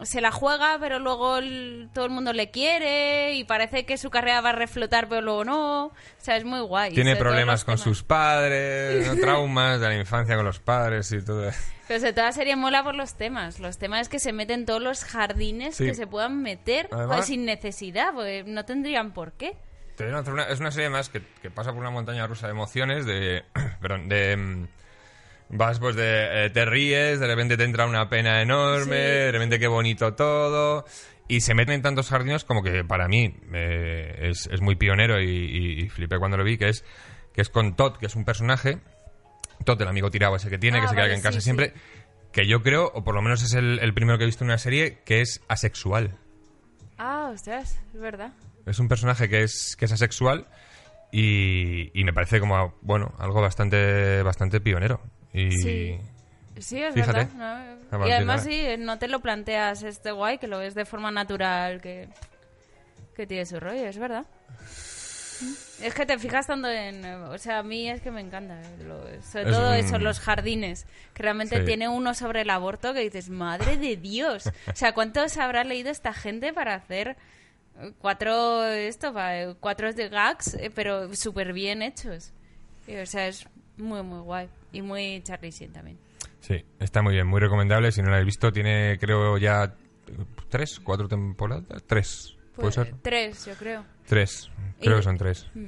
[0.03, 4.11] se la juega, pero luego el- todo el mundo le quiere y parece que su
[4.11, 5.85] carrera va a reflotar, pero luego no.
[5.87, 6.93] O sea, es muy guay.
[6.93, 7.85] Tiene problemas con temas.
[7.85, 9.15] sus padres, ¿no?
[9.21, 11.51] traumas de la infancia con los padres y todo.
[11.87, 13.61] Pero sobre todo serie mola por los temas.
[13.61, 15.85] Los temas es que se meten en todos los jardines Sí.
[15.85, 19.57] que se puedan meter Además- joder, sin necesidad, porque no tendrían por qué.
[19.97, 23.07] Te una- es una serie más que, que pasa por una montaña rusa de emociones,
[23.07, 23.45] de...
[23.81, 24.67] perdón, de...
[25.51, 26.47] Vas pues de...
[26.47, 29.03] eh, te ríes, de repente te entra una pena enorme, Sí.
[29.03, 30.85] de repente qué bonito todo...
[31.27, 35.23] Y se meten en tantos jardines como que para mí eh, es, es muy pionero
[35.23, 36.85] y, y- y flipé cuando lo vi, que es,
[37.33, 38.79] que es con Todd, que es un personaje,
[39.65, 41.73] Todd, el amigo tirado ese que tiene, Ah, que se queda en casa sí, siempre,
[42.31, 44.51] que yo creo, o por lo menos es el, el primero que he visto en
[44.51, 46.19] una serie, que es asexual.
[46.99, 48.35] Ah, ostras, es verdad.
[48.67, 50.47] Es un personaje que es, que es asexual
[51.11, 55.01] y, y me parece como, bueno, algo bastante, bastante pionero.
[55.35, 55.99] Y Sí.
[56.61, 57.25] Sí, es Fíjate.
[57.25, 57.77] verdad.
[58.07, 61.11] Y además de sí, no te lo planteas este guay, que lo ves de forma
[61.11, 62.09] natural, que,
[63.17, 64.25] que tiene su rollo, es verdad.
[65.83, 67.05] Es que te fijas tanto en...
[67.05, 68.61] eh, O sea, a mí es que me encanta.
[68.63, 70.87] eh, lo- sobre Es todo un- eso, los jardines.
[71.13, 71.65] Que realmente Sí.
[71.67, 74.47] tiene uno sobre el aborto que dices, madre de Dios.
[74.73, 77.17] O sea, ¿cuántos habrá leído esta gente para hacer
[77.81, 78.65] eh, cuatro...
[78.65, 82.31] Esto, eh, cuatro de gags, eh, pero súper bien hechos?
[82.87, 83.45] Y, o sea, es
[83.77, 84.49] muy, muy guay.
[84.75, 85.99] Y muy Charlie Sheen también.
[86.41, 87.91] sí, está muy bien, muy recomendable.
[87.93, 89.75] Si no lo habéis visto, tiene creo ya
[90.49, 92.95] tres, cuatro temporadas, tres, puede Pues, ser.
[93.03, 93.85] Tres, yo creo.
[94.07, 94.51] Tres,
[94.81, 95.47] creo Y- que son tres.
[95.55, 95.67] Mm.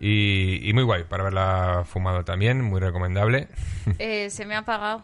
[0.00, 3.48] Y, y muy guay, para haberla fumado también, muy recomendable.
[3.98, 5.02] Eh, se me ha apagado.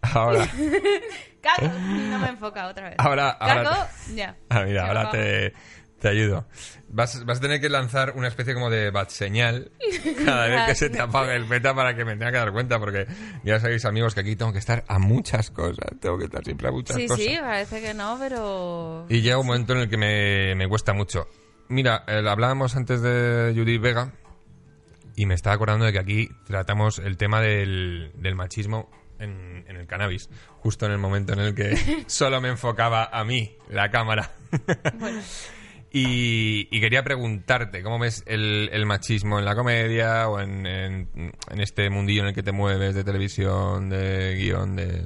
[0.00, 0.46] Ahora,
[1.42, 1.68] ¡Cago!
[1.78, 2.94] No me enfoca otra vez.
[2.98, 3.62] ahora, ahora.
[3.64, 3.86] ¡Cago!
[4.14, 4.36] Ya.
[4.48, 5.52] Ah, mira, ahora te,
[5.98, 6.46] te ayudo.
[6.92, 9.70] Vas, vas a tener que lanzar una especie como de bat señal
[10.24, 12.80] cada vez que se te apague el beta para que me tenga que dar cuenta,
[12.80, 13.06] porque
[13.44, 15.86] ya sabéis, amigos, que aquí tengo que estar a muchas cosas.
[16.00, 17.24] Tengo que estar siempre a muchas Sí, cosas.
[17.24, 19.06] sí, parece que no, pero...
[19.08, 21.28] Y llega un momento en el que me, me cuesta mucho.
[21.68, 24.12] Mira, eh, hablábamos antes de Judith Vega
[25.14, 29.76] y me estaba acordando de que aquí tratamos el tema del, del machismo en, en
[29.76, 30.28] el cannabis,
[30.58, 31.76] justo en el momento en el que
[32.08, 34.32] solo me enfocaba a mí la cámara.
[35.92, 41.08] y, y quería preguntarte, ¿cómo ves el, el machismo en la comedia o en, en,
[41.50, 45.04] en este mundillo en el que te mueves de televisión, de guion, de...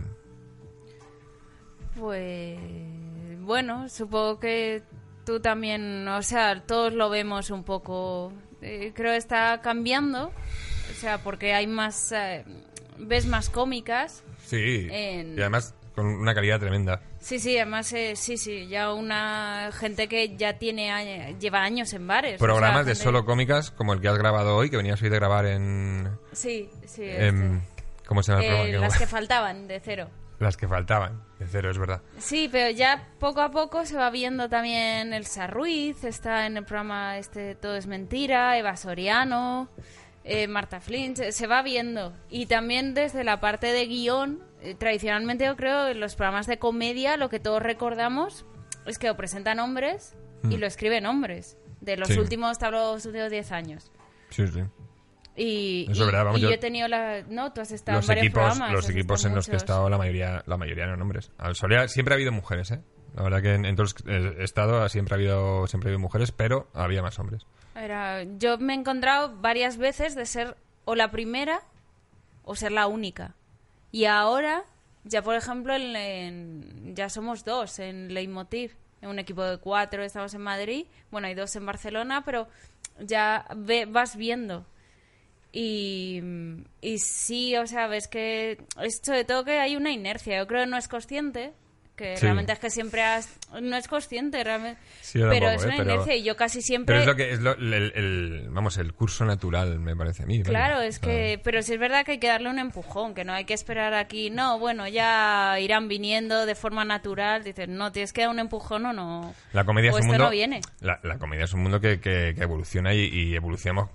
[1.99, 2.59] Pues...
[3.41, 4.83] Bueno, supongo que
[5.27, 8.33] tú también, o sea, todos lo vemos un poco...
[8.63, 12.13] eh, creo que está cambiando, o sea, porque hay más...
[12.13, 12.45] eh,
[12.99, 14.25] ves más cómicas.
[14.45, 17.01] Sí, En- y además con una calidad tremenda.
[17.21, 22.07] Sí, sí, además, eh, sí, sí, ya una gente que ya tiene lleva años en
[22.07, 22.35] bares.
[22.35, 25.01] o sea, Programas de gente- solo cómicas como el que has grabado hoy, que venías
[25.03, 26.09] hoy de grabar en...
[26.33, 27.05] Sí, sí.
[27.05, 27.63] en-
[28.07, 28.61] ¿Cómo se llama el este.
[28.63, 28.77] programa?
[28.87, 30.11] Eh, las que faltaban, de cero.
[30.41, 32.03] Las que faltaban, de cero, es verdad.
[32.19, 36.65] Sí, pero ya poco a poco se va viendo también Elsa Ruiz, está en el
[36.65, 39.69] programa este Todo es Mentira, Eva Soriano,
[40.25, 42.13] eh, Marta Flynn, se, se va viendo.
[42.29, 44.43] Y también desde la parte de guion,
[44.79, 48.45] tradicionalmente yo creo en los programas de comedia lo que todos recordamos
[48.87, 50.17] es que lo presentan hombres
[50.51, 52.13] y lo escriben hombres, de los Mm.
[52.15, 52.19] Sí.
[52.21, 53.91] últimos, te hablo, los últimos 10 años.
[54.31, 54.61] Sí, sí.
[55.37, 57.23] Y, Eso es y- verdad, vamos, y yo- yo he tenido la...
[57.29, 58.73] No, tú has estado Los en varios equipos, programas.
[58.73, 61.31] los equipos en los que he estado, la mayoría, la mayoría eran hombres.
[61.39, 62.81] Al siempre ha habido mujeres, ¿eh?
[63.17, 66.01] La verdad que en, en todos los he estado siempre ha habido siempre ha habido
[66.01, 67.47] mujeres, pero había más hombres.
[67.75, 71.61] Era, yo me he encontrado varias veces de ser o la primera
[72.45, 73.35] o ser la única.
[73.95, 74.65] Y ahora,
[75.05, 80.03] ya por ejemplo, en, en- ya somos dos en Leitmotiv, en un equipo de cuatro
[80.03, 82.49] estamos en Madrid, bueno, hay dos en Barcelona, pero
[82.99, 84.67] ya ve- vas viendo.
[85.53, 86.21] Y,
[86.81, 90.39] y sí, o sea, ves que es sobre todo que hay una inercia.
[90.39, 91.53] Yo creo que no es consciente,
[91.97, 92.23] que Sí.
[92.23, 95.67] realmente es que siempre has, no es consciente realmente, Sí, pero tampoco, es ¿eh?
[95.67, 98.49] una Pero- inercia y yo casi siempre Pero es lo que es lo- el, el-
[98.51, 100.43] vamos, el curso natural, me parece a mí.
[100.43, 103.33] Claro, es que, pero sí es verdad que hay que darle un empujón, que no
[103.33, 108.13] hay que esperar aquí, no, bueno, ya irán viniendo de forma natural, dices, no, tienes
[108.13, 109.35] que dar un empujón o no.
[109.53, 110.25] La comedia o es un mundo.
[110.25, 110.61] no viene.
[110.81, 113.91] La, la comedia es un mundo que, que- que evoluciona y, y evolucionamos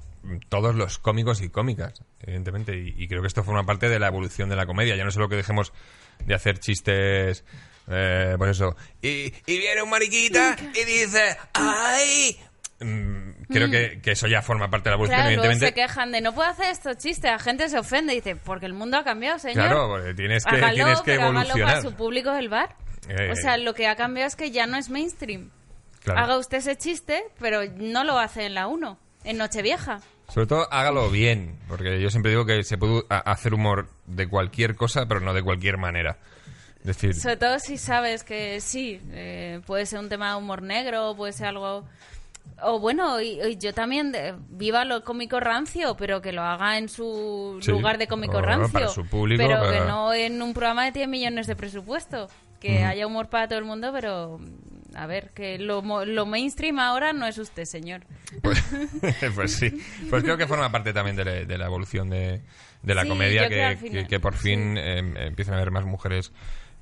[0.49, 2.77] todos los cómicos y cómicas, evidentemente.
[2.77, 4.95] Y, y creo que esto forma parte de la evolución de la comedia.
[4.95, 5.71] Ya no solo que dejemos
[6.25, 7.45] de hacer chistes.
[7.89, 8.75] Eh, pues eso.
[9.01, 12.37] Y, y viene un mariquita y dice, ¡ay!
[12.81, 15.65] Mm, creo que, que eso ya forma parte de la evolución, Claro, evidentemente.
[15.65, 18.67] se quejan de no puedo hacer estos chistes, la gente se ofende y dice, porque
[18.67, 19.65] el mundo ha cambiado, señor.
[19.65, 21.65] Claro, porque tienes que, hágalo, tienes que evolucionar.
[21.65, 22.75] para su público del bar.
[23.09, 25.49] Eh, o sea, lo que ha cambiado es que ya no es mainstream.
[26.03, 26.21] Claro.
[26.21, 29.99] Haga usted ese chiste, pero no lo hace en la 1, en Nochevieja.
[30.29, 34.75] Sobre todo hágalo bien, porque yo siempre digo que se puede hacer humor de cualquier
[34.75, 36.17] cosa, pero no de cualquier manera.
[36.83, 41.13] Decir, Sobre todo si sabes que sí, eh, puede ser un tema de humor negro,
[41.15, 41.85] puede ser algo...
[42.61, 46.77] O bueno, y, y yo también, de- viva lo cómico rancio, pero que lo haga
[46.77, 48.71] en su Sí, lugar de cómico rancio.
[48.73, 52.27] para su público, pero para- que no en un programa de 10 millones de presupuesto.
[52.59, 54.39] Que haya humor para todo el mundo, pero...
[54.95, 58.01] A ver, que lo, lo mainstream ahora no es usted, señor.
[58.41, 58.61] Pues,
[59.35, 59.71] pues sí.
[60.09, 62.41] Pues creo que forma parte también de, la- de la evolución de,
[62.81, 66.33] de la Sí, comedia, que, que- que por fin eh, empiezan a haber más mujeres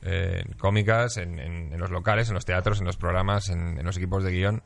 [0.08, 3.98] eh, cómicas en, en- los locales, en los teatros, en los programas, en, en los
[3.98, 4.64] equipos de guion.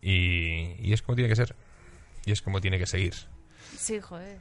[0.00, 1.54] Y, y es como tiene que ser.
[2.24, 3.14] Y es como tiene que seguir.
[3.76, 4.38] Sí, joder.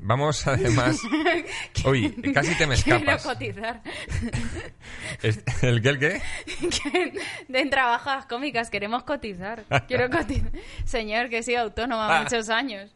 [0.00, 0.98] Vamos además...
[1.84, 3.22] Uy, casi te me Quiero escapas.
[3.24, 3.82] cotizar.
[5.62, 6.22] ¿El qué, el qué?
[6.70, 7.12] que
[7.52, 9.64] en trabajas cómicas queremos cotizar.
[9.88, 10.50] Quiero cotizar.
[10.84, 12.22] Señor, que he sido autónoma Ah.
[12.22, 12.90] muchos años.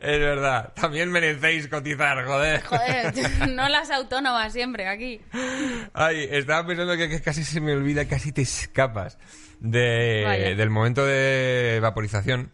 [0.00, 0.72] Es verdad.
[0.74, 2.62] También merecéis cotizar, joder.
[2.64, 3.14] Joder,
[3.50, 5.20] no las autónomas siempre aquí.
[5.94, 9.16] Ay, estaba pensando que, que casi se me olvida, casi te escapas
[9.60, 10.54] de, Vaya.
[10.56, 12.50] del momento de vaporización.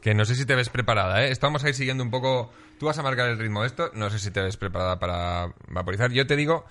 [0.00, 1.30] Que no sé si te ves preparada, ¿eh?
[1.30, 2.52] Esto vamos a ir siguiendo un poco.
[2.78, 3.90] Tú vas a marcar el ritmo de esto.
[3.94, 6.10] No sé si te ves preparada para vaporizar.
[6.12, 6.64] Yo te digo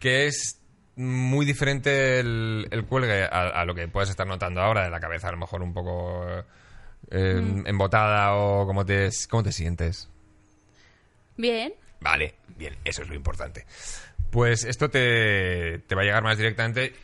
[0.00, 0.60] que es
[0.96, 5.00] muy diferente el, el cuelgue a, a lo que puedes estar notando ahora de la
[5.00, 6.26] cabeza, a lo mejor un poco
[7.10, 7.66] eh, Mm.
[7.66, 10.08] embotada o cómo te, cómo te sientes.
[11.36, 11.74] Bien.
[12.00, 13.64] Vale, bien, eso es lo importante.
[14.30, 16.94] Pues esto te, te va a llegar más directamente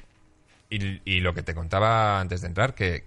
[0.71, 3.05] y, y lo que te contaba antes de entrar, que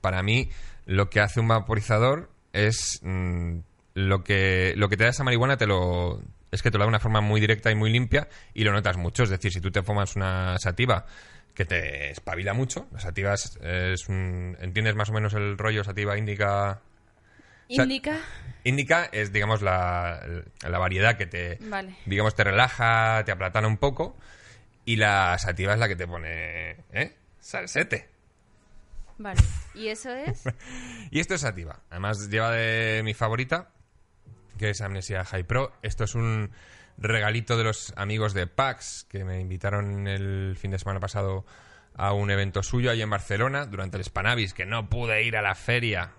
[0.00, 0.48] para mí
[0.90, 3.60] lo que hace un vaporizador es mm,
[3.94, 6.20] lo que lo que te da esa marihuana te lo
[6.50, 8.72] es que te lo da de una forma muy directa y muy limpia y lo
[8.72, 9.22] notas mucho.
[9.22, 11.06] Es decir, si tú te fumas una sativa
[11.54, 14.56] que te espabila mucho, la sativa es, es un...
[14.60, 16.80] ¿Entiendes más o menos el rollo sativa índica?
[17.68, 17.84] sea.
[18.64, 20.20] Índica es, digamos, la,
[20.68, 21.94] la variedad que te, Vale.
[22.04, 24.16] digamos, te relaja, te aplatana un poco.
[24.84, 27.14] Y la sativa es la que te pone, ¿eh?
[27.38, 28.08] Salsete.
[29.20, 29.40] Vale.
[29.74, 30.44] ¿Y eso es?
[31.10, 31.80] Y esto es sativa.
[31.90, 33.72] Además, lleva de mi favorita,
[34.58, 35.72] que es Amnesia High Pro.
[35.82, 36.50] Esto es un
[36.96, 41.44] regalito de los amigos de PAX, que me invitaron el fin de semana pasado
[41.94, 45.42] a un evento suyo ahí en Barcelona, durante el Spanavis, que no pude ir a
[45.42, 46.12] la feria,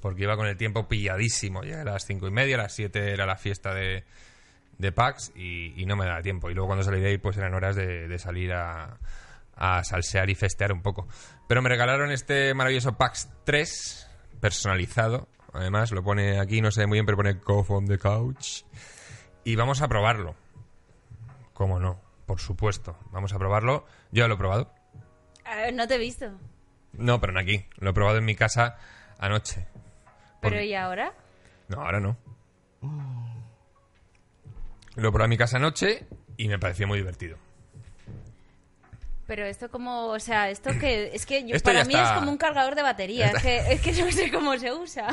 [0.00, 1.62] porque iba con el tiempo pilladísimo.
[1.62, 4.04] Llegué a las cinco y media, a las siete era la fiesta de,
[4.78, 6.50] de PAX y, y no me daba tiempo.
[6.50, 8.98] Y luego cuando salí de ahí, pues eran horas de, de salir a,
[9.56, 11.08] a salsear y festear un poco.
[11.48, 14.08] Pero me regalaron este maravilloso PAX 3
[14.40, 15.28] personalizado.
[15.52, 18.62] Además, lo pone aquí, no sé muy bien, pero pone Cough on the Couch.
[19.44, 20.34] Y vamos a probarlo.
[21.54, 22.00] ¿Cómo no?
[22.26, 22.98] Por supuesto.
[23.12, 23.86] Vamos a probarlo.
[24.10, 24.72] Yo ya lo he probado.
[25.72, 26.32] No te he visto.
[26.92, 27.64] No, pero no aquí.
[27.78, 28.76] Lo he probado en mi casa
[29.18, 29.66] anoche.
[30.42, 31.12] Pero Por- ¿y ahora?
[31.68, 32.16] No, ahora no.
[34.96, 37.38] Lo probé en mi casa anoche y me pareció muy divertido.
[39.26, 42.30] Pero esto como, o sea, esto que es que yo- para mí está- es como
[42.30, 45.08] un cargador de batería, es que, es que no sé cómo se usa.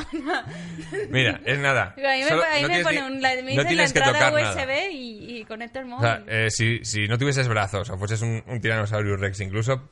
[1.10, 1.96] Mira, es nada.
[1.98, 2.84] A mí me, Solo- a mí no me
[3.22, 6.04] la, me no la entrada USB y, y conecto el O móvil.
[6.06, 9.90] sea, eh, si, si no tuvieses brazos o fueses un, un Tyrannosaurus Rex, incluso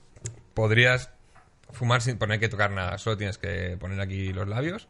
[0.53, 1.09] podrías
[1.72, 2.99] fumar sin poner que tocar nada.
[2.99, 4.88] Solo tienes que poner aquí los labios.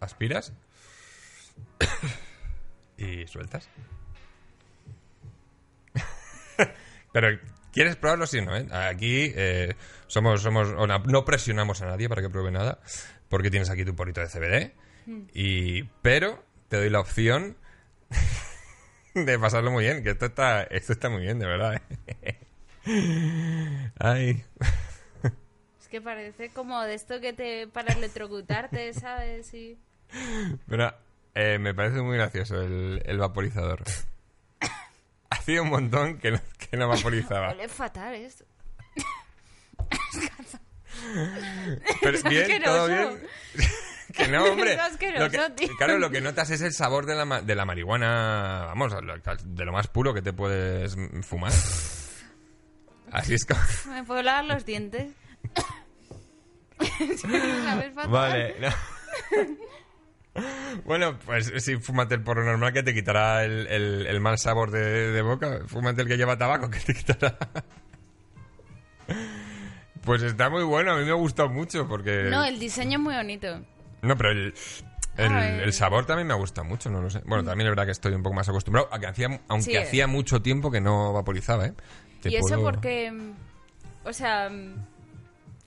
[0.00, 0.52] Aspiras.
[2.98, 3.68] y sueltas.
[7.12, 7.28] Pero
[7.76, 8.26] ¿Quieres probarlo?
[8.26, 8.66] Sí, no, ¿eh?
[8.72, 12.78] Aquí eh, somos, somos, no, presionamos a nadie para que pruebe nada,
[13.28, 14.72] porque tienes aquí tu porrito de CBD.
[15.34, 17.58] Y, pero te doy la opción
[19.14, 21.82] de pasarlo muy bien, que esto está, esto está muy bien, de verdad.
[22.22, 22.38] ¿eh?
[23.98, 24.42] Ay.
[25.78, 29.52] Es que parece como de esto que te para electrocutarte, ¿sabes?
[29.52, 29.78] Y...
[30.66, 30.94] Pero
[31.36, 33.82] eh, me parece muy gracioso el, el vaporizador.
[35.30, 37.48] Hacía un montón que no, que no vaporizaba.
[37.50, 38.44] Huele fatal esto.
[42.02, 43.16] Pero Es bien, todo asqueroso.
[43.16, 43.28] bien.
[44.14, 44.72] que no, hombre.
[44.74, 45.76] Es asqueroso, Lo que- tío.
[45.76, 48.92] claro, lo que notas es el sabor de la, ma- de la marihuana, vamos,
[49.44, 51.52] de lo más puro que te puedes fumar.
[53.12, 53.60] Así es como...
[53.94, 55.12] Me puedo lavar los dientes.
[58.08, 58.56] Vale.
[58.60, 58.68] no.
[60.84, 64.70] Bueno, pues sí, fúmate el porro normal que te quitará el, el- el mal sabor
[64.70, 65.60] de, de boca.
[65.66, 67.36] Fúmate el que lleva tabaco que te quitará.
[70.04, 72.24] Pues está muy bueno, a mí me ha gustado mucho porque...
[72.30, 73.60] No, el diseño es muy bonito.
[74.02, 74.54] No, pero el,
[75.16, 77.22] el, sabor también me ha gustado mucho, no lo sé.
[77.26, 79.76] Bueno, también es verdad que estoy un poco más acostumbrado, a que hacía, aunque Sí.
[79.76, 81.74] hacía mucho tiempo que no vaporizaba, ¿eh?
[82.22, 83.32] Te Y eso porque, mm,
[84.04, 84.74] o sea, mm,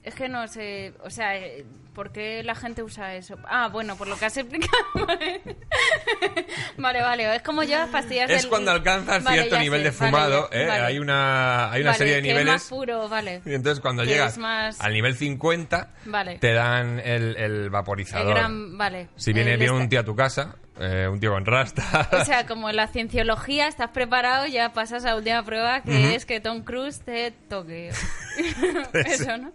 [0.04, 3.36] es que no sé, o sea, eh, ¿por qué la gente usa eso?
[3.48, 4.72] Ah, bueno, por lo que has explicado.
[6.78, 9.84] vale, vale, es como yo las pastillas Es del- cuando alcanzas Vale, cierto nivel sé,
[9.84, 10.68] de fumado, ¿eh?
[10.70, 12.52] Hay una, hay una serie de que es niveles...
[12.54, 13.42] más puro, vale.
[13.44, 16.38] Y entonces cuando Que llegas más- al nivel 50, Vale.
[16.38, 18.34] te dan el, el El vaporizador.
[18.34, 19.08] gran, vale.
[19.16, 22.08] Si viene, viene un esta- tío a tu casa, eh, un tío con rasta...
[22.12, 26.14] O sea, como en la cienciología estás preparado, ya pasas a la última prueba, que
[26.14, 27.90] es que Tom Cruise te toque.
[28.94, 29.52] Eso, ¿no?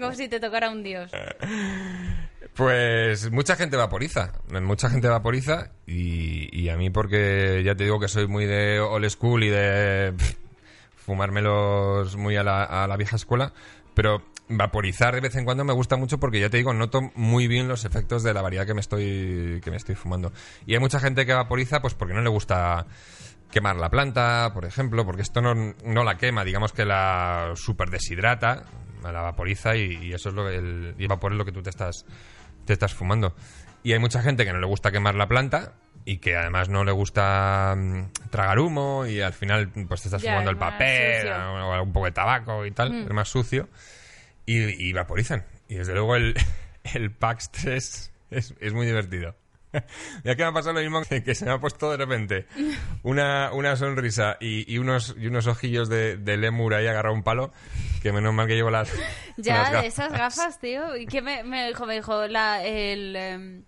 [0.00, 1.10] Como si te tocara un dios.
[2.54, 4.32] Pues mucha gente vaporiza,
[4.62, 8.78] mucha gente vaporiza y, y a mí porque ya te digo que soy muy de
[8.78, 10.14] old school y de
[10.96, 13.52] fumármelos muy a la, a la vieja escuela,
[13.94, 17.48] pero vaporizar de vez en cuando me gusta mucho porque ya te digo, noto muy
[17.48, 20.32] bien los efectos de la variedad que me estoy, que me estoy fumando.
[20.66, 22.86] Y hay mucha gente que vaporiza pues porque no le gusta
[23.50, 27.90] quemar la planta, por ejemplo, porque esto no, no la quema, digamos que la super
[27.90, 28.64] deshidrata,
[29.12, 31.62] la vaporiza y, y eso es lo que el, y vapor es lo que tú
[31.62, 32.04] te estás,
[32.64, 33.34] te estás fumando.
[33.82, 35.72] Y hay mucha gente que no le gusta quemar la planta
[36.06, 40.22] y que además no le gusta mm, tragar humo y al final pues te estás
[40.22, 41.34] Ya, fumando es el más papel sucio.
[41.38, 41.62] Mm.
[41.62, 43.68] o un poco de tabaco y tal, es más sucio
[44.46, 45.44] y, y vaporizan.
[45.68, 46.34] Y desde luego el,
[46.94, 49.34] el PAX 3 es, es muy divertido.
[50.24, 52.46] Ya que me ha pasado lo mismo que, que se me ha puesto de repente
[53.02, 57.22] una, una sonrisa y, y unos, y unos ojillos de, de lemur ahí agarrado un
[57.22, 57.52] palo,
[58.02, 58.92] que menos mal que llevo las,
[59.36, 59.84] Ya, las de gafas.
[59.86, 60.96] esas gafas, tío.
[60.96, 61.86] ¿Y qué me, me dijo?
[61.86, 63.62] Me dijo, la, el, em,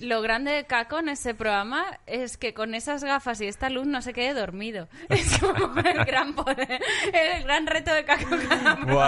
[0.00, 3.86] lo grande de Caco en ese programa es que con esas gafas y esta luz
[3.86, 4.88] no se quede dormido.
[5.08, 6.80] Es como el gran poder,
[7.12, 8.36] el gran reto de Caco.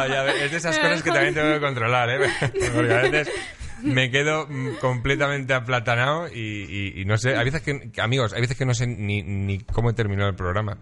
[0.09, 2.19] ya ves, es de esas cosas que también tengo que controlar, ¿eh?
[2.75, 3.31] Porque a veces
[3.85, 8.41] me quedo mm, completamente aplatanado y, y- y no sé, hay veces que, amigos, hay
[8.41, 10.79] veces que no sé ni, ni cómo he terminado el programa.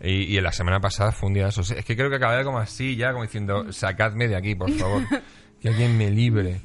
[0.00, 1.70] Y, y en la semana pasada fue un día de esos.
[1.72, 5.02] Es que creo que acabé como así, ya como diciendo, sacadme de aquí, por favor.
[5.60, 6.60] Que alguien me libre.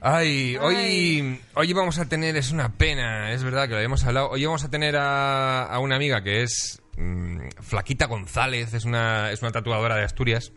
[0.00, 4.28] Ay, hoy, hoy vamos a tener, es una pena, es verdad que lo habíamos hablado.
[4.28, 9.32] Hoy vamos a tener a, a una amiga que es mm, Flaquita González, es una,
[9.32, 10.52] es una tatuadora de Asturias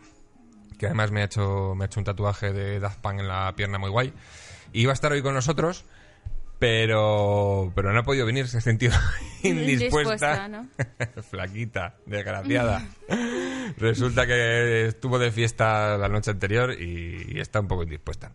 [0.78, 3.54] que además me ha hecho me ha hecho un tatuaje de Daft Punk en la
[3.56, 4.12] pierna muy guay.
[4.72, 5.84] Y iba a estar hoy con nosotros,
[6.58, 8.94] pero pero no ha podido venir, se ha sentido
[9.42, 10.48] indispuesta.
[10.48, 10.68] ¿no?
[11.30, 12.86] Flaquita, desgraciada.
[13.76, 18.32] Resulta que estuvo de fiesta la noche anterior y, y está un poco indispuesta.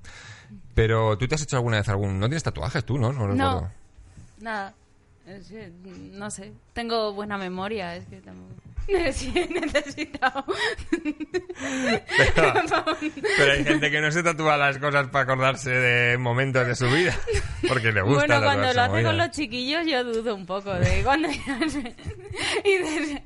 [0.76, 3.12] Pero tú te has hecho alguna vez algún no tienes tatuajes tú, ¿no?
[3.14, 3.72] No, No.
[4.40, 4.74] Nada.
[6.12, 6.52] No sé.
[6.74, 7.96] Tengo buena memoria.
[7.96, 8.54] Es que tampoco...
[9.14, 10.46] Sí, necesitado.
[12.36, 12.54] Pero,
[13.38, 16.88] pero hay gente que no se tatúa las cosas para acordarse de momentos de su
[16.90, 17.16] vida.
[17.68, 21.02] Porque le gusta Bueno, cuando lo hace con los chiquillos yo dudo un poco de
[21.04, 23.22] cuando y dices,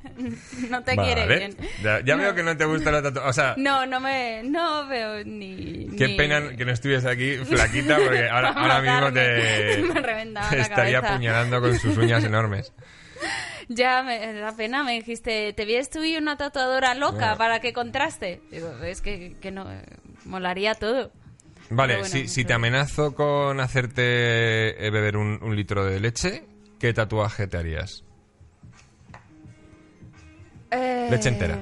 [0.69, 1.37] no te quiere Vale.
[1.37, 1.57] bien.
[1.83, 3.29] Ya, ya veo que no te gusta la tatuaje.
[3.29, 7.37] O sea, No, no me no veo ni qué ni- pena que no estuvieses aquí,
[7.37, 12.71] flaquita, porque ahora, ahora mismo te, Me la estaría apuñalando con sus uñas enormes.
[13.69, 17.73] Ya me da pena, me dijiste, ¿te vienes tú y una tatuadora loca para que
[17.73, 18.41] contraste?
[18.49, 19.83] Digo, es que, que no eh,
[20.25, 21.11] molaría todo.
[21.69, 26.45] Vale, bueno, si, si te amenazo con hacerte eh, beber un, un litro de leche,
[26.79, 28.05] ¿qué tatuaje te harías?
[30.71, 31.59] Eh, Leche entera.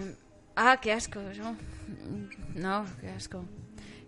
[0.55, 1.57] Ah, qué asco, ¿no?
[2.53, 3.43] No, qué asco.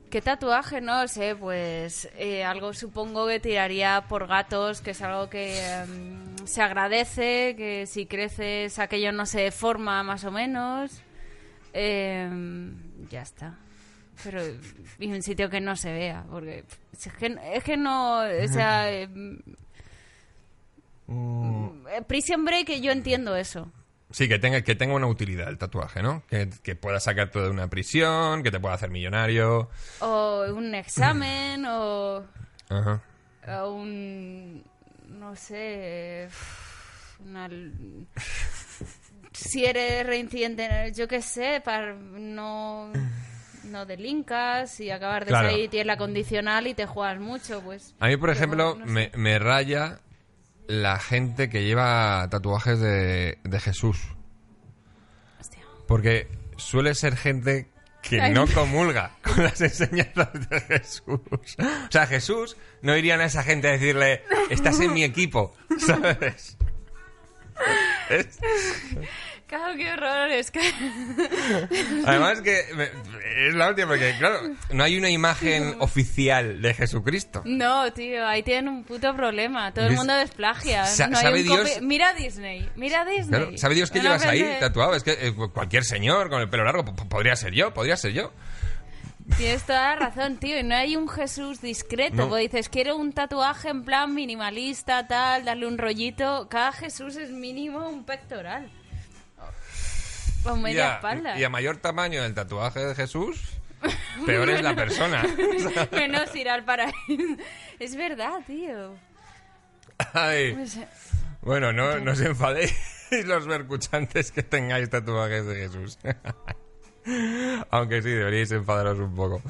[0.10, 0.80] ¿Qué tatuaje?
[0.80, 6.36] No sé, pues eh, algo supongo que tiraría por gatos, que es algo que em,
[6.46, 11.02] se agradece, que si creces aquello no se deforma más o menos.
[11.74, 12.30] eh,
[13.10, 13.58] ya está.
[14.24, 14.42] Pero
[15.00, 18.92] y un sitio que no se vea, porque es que, es que no, o sea,
[18.92, 19.08] eh,
[21.10, 23.72] eh, Prison Break yo entiendo eso.
[24.10, 26.24] Sí, que tenga, que tenga una utilidad el tatuaje, ¿no?
[26.28, 29.70] Que, que pueda sacarte de una prisión, que te pueda hacer millonario.
[30.00, 32.24] O un examen, o,
[32.70, 33.02] Ajá.
[33.62, 34.64] o un,
[35.10, 36.30] no sé,
[37.20, 37.50] una-
[39.34, 42.92] si eres reincidente, yo qué sé, para no,
[43.66, 45.50] no delincas y acabar de Claro.
[45.50, 47.94] salir tienes la condicional y te juegas mucho, pues.
[48.00, 49.12] A mí, por ejemplo, bueno, no sé.
[49.14, 50.00] me, me raya
[50.68, 53.98] la gente que lleva tatuajes de, de Jesús.
[55.40, 55.64] Hostia.
[55.88, 57.70] Porque suele ser gente
[58.02, 61.20] que no comulga con las enseñanzas de Jesús.
[61.60, 66.58] O sea, Jesús no irían a esa gente a decirle, estás en mi equipo, ¿sabes?
[68.10, 68.40] Es-
[69.48, 70.60] Claro, qué horror, es que...
[72.06, 72.90] Además que me-
[73.48, 74.42] es la última, porque claro,
[74.72, 77.44] no hay una imagen oficial de Jesucristo.
[77.46, 79.74] No, tío, ahí tienen un puto problema.
[79.74, 79.98] Todo el ¿Ves?
[80.00, 80.86] mundo desplagia.
[80.86, 81.60] Sa- no hay ¿sabe un Dios?
[81.78, 83.28] copi- Mira Disney, mira Disney.
[83.42, 84.96] Claro, ¿Sabe Dios que Una llevas ahí frase- tatuado?
[84.96, 88.34] Es que eh, cualquier señor con el pelo largo podría ser yo, podría ser yo.
[89.38, 90.58] Tienes toda la razón, tío.
[90.58, 92.16] Y no hay un Jesús discreto.
[92.16, 92.30] No.
[92.30, 96.48] Porque dices, quiero un tatuaje en plan minimalista, tal, darle un rollito.
[96.50, 98.72] Cada Jesús es mínimo un pectoral.
[100.46, 101.38] O Y media a, espalda.
[101.40, 103.42] y a mayor tamaño del tatuaje de Jesús,
[104.26, 105.24] peor es la persona.
[105.92, 106.96] Menos ir al paraíso.
[107.80, 108.96] Es verdad, tío.
[110.14, 110.54] Ay.
[110.54, 110.88] Pues, eh,
[111.42, 112.74] Bueno, no, no os enfadéis
[113.26, 115.98] los vercuchantes que tengáis tatuajes de Jesús.
[117.72, 119.42] Aunque sí, deberíais enfadaros un poco.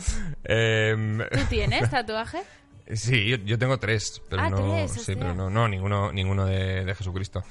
[0.43, 2.43] Em, ¿Tú tienes tatuaje?
[2.93, 6.45] sí, yo, yo tengo tres, pero Ah, no, tres, sí, pero no, no, ninguno, ninguno
[6.45, 7.43] de, de Jesucristo.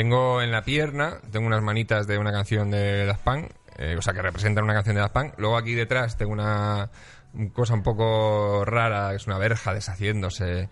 [0.00, 4.00] Tengo en la pierna, tengo unas manitas de una canción de Daft Punk, eh, o
[4.00, 5.34] sea, que representan una canción de Daft Punk.
[5.36, 6.88] Luego aquí detrás tengo una
[7.52, 10.70] cosa un poco rara, es una verja deshaciéndose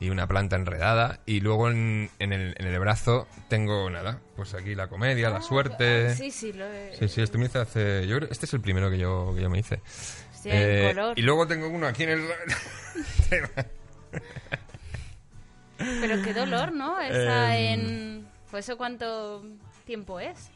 [0.00, 1.20] y una planta enredada.
[1.26, 5.42] Y luego en, en el, en el brazo tengo nada, pues aquí la comedia, la
[5.42, 6.08] suerte.
[6.12, 6.96] Ah, Sí, sí, lo he...
[6.98, 8.06] Sí, sí, este me hice hace.
[8.06, 9.82] Yo creo este es el primero que yo, que yo me hice.
[10.32, 11.18] Hostia, en Eh, color.
[11.18, 12.22] Y luego tengo uno aquí en el.
[15.76, 16.98] Pero qué dolor, ¿no?
[16.98, 17.80] Esa Em.
[17.80, 18.29] en...
[18.50, 19.42] Pues eso cuánto
[19.84, 20.50] tiempo es.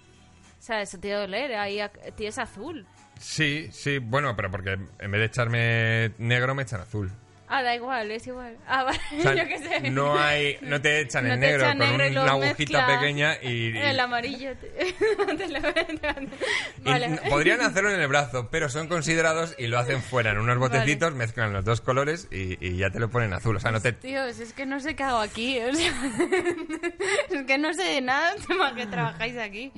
[0.58, 1.54] O sea, eso te doler.
[1.54, 1.80] Ahí
[2.16, 2.86] tienes azul.
[3.18, 7.10] sí, sí, bueno, pero porque en vez de echarme negro me echan azul.
[7.56, 8.56] Ah, da igual, es igual.
[8.66, 9.90] Ah, vale, O sea, yo qué sé.
[9.90, 12.86] no hay, no te echan No te negro echan con negro y un- una agujita
[12.86, 14.56] pequeña y, y- El amarillo.
[14.56, 14.66] te-
[15.36, 17.06] te lo- y vale.
[17.06, 20.58] n- podrían hacerlo en el brazo, pero son considerados y lo hacen fuera en unos
[20.58, 23.54] botecitos, mezclan los dos colores y, y ya te lo ponen azul.
[23.56, 25.60] O sea, no te, Tíos, es que no sé qué hago aquí.
[25.60, 25.92] o sea,
[27.30, 29.70] es que no sé de nada tema que trabajáis aquí.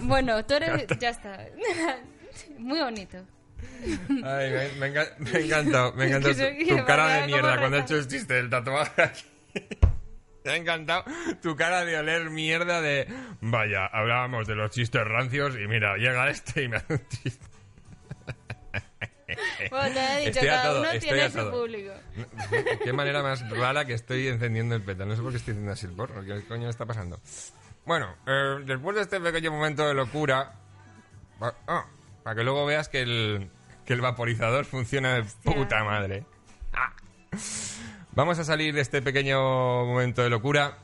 [0.00, 0.86] Bueno, tú eres...
[0.98, 1.44] Ya está.
[2.58, 3.18] Muy bonito.
[4.24, 7.26] Ay, me, me me ha encantado, me ha encantado Es que tu, tu cara de
[7.26, 7.84] mierda cuando reta.
[7.84, 9.24] hecho el chiste del tatuaje aquí.
[10.44, 11.04] Me ha encantado
[11.42, 13.06] tu cara de oler mierda de...
[13.40, 17.46] Vaya, hablábamos de los chistes rancios y mira, llega este y me hace un chiste.
[19.70, 21.50] Bueno, te he dicho, Estoy cada todo, uno estoy tiene a su todo.
[21.50, 21.92] público.
[22.84, 25.04] Qué manera más rara que estoy encendiendo el peta.
[25.04, 26.24] No sé por qué estoy haciendo así el porro.
[26.24, 27.20] ¿Qué coño está pasando?
[27.84, 30.52] Bueno, eh, después de este pequeño momento de locura...
[31.40, 31.86] ah,
[32.26, 33.50] para que luego veas que el,
[33.84, 36.24] que el vaporizador funciona de puta madre.
[36.72, 36.92] Ah.
[38.16, 39.38] Vamos a salir de este pequeño
[39.86, 40.76] momento de locura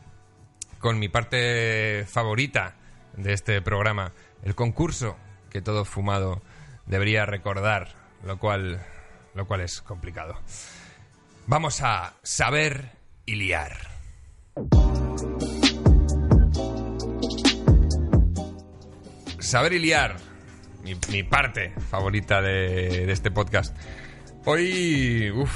[0.79, 2.77] con mi parte favorita
[3.17, 4.13] de este programa,
[4.45, 5.17] el concurso
[5.51, 6.41] que todo fumado
[6.87, 7.89] debería recordar,
[8.25, 8.81] lo cual,
[9.35, 10.39] lo cual es complicado.
[11.49, 12.93] Vamos a saber
[13.27, 13.79] y liar.
[19.41, 20.32] Saber y liar,
[20.83, 23.77] mi, mi parte favorita de, de este podcast.
[24.45, 25.53] Hoy, uf,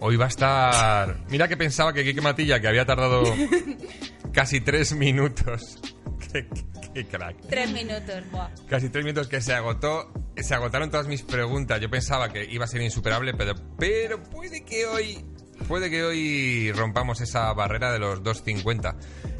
[0.00, 1.18] hoy va a estar...
[1.28, 3.22] Mira que pensaba que Kike Matilla, que había tardado
[4.32, 5.78] casi tres minutos.
[6.32, 6.64] qué, qué-
[6.94, 7.36] qué crack.
[7.48, 8.48] Tres minutos, buah.
[8.68, 10.12] Casi tres minutos que se agotó.
[10.36, 11.80] Se agotaron todas mis preguntas.
[11.80, 15.24] Yo pensaba que iba a ser insuperable, pero, pero puede que hoy.
[15.68, 18.96] Puede que hoy rompamos esa barrera de los 2.50.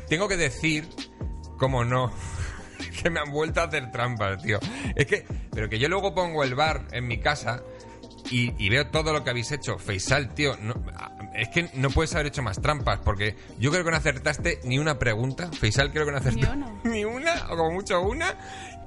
[0.08, 0.88] Tengo que decir,
[1.58, 2.10] como no,
[3.02, 4.58] que me han vuelto a hacer trampas, tío.
[4.94, 7.62] Es que, pero que yo luego pongo el bar en mi casa
[8.30, 9.78] y, y veo todo lo que habéis hecho.
[9.78, 10.74] Feisal, tío, no-
[11.34, 14.78] es que no puedes haber hecho más trampas, porque yo creo que no acertaste ni
[14.78, 15.50] una pregunta.
[15.52, 16.72] Feisal creo que no acertó Ni una.
[16.84, 18.34] ni una, o como mucho una,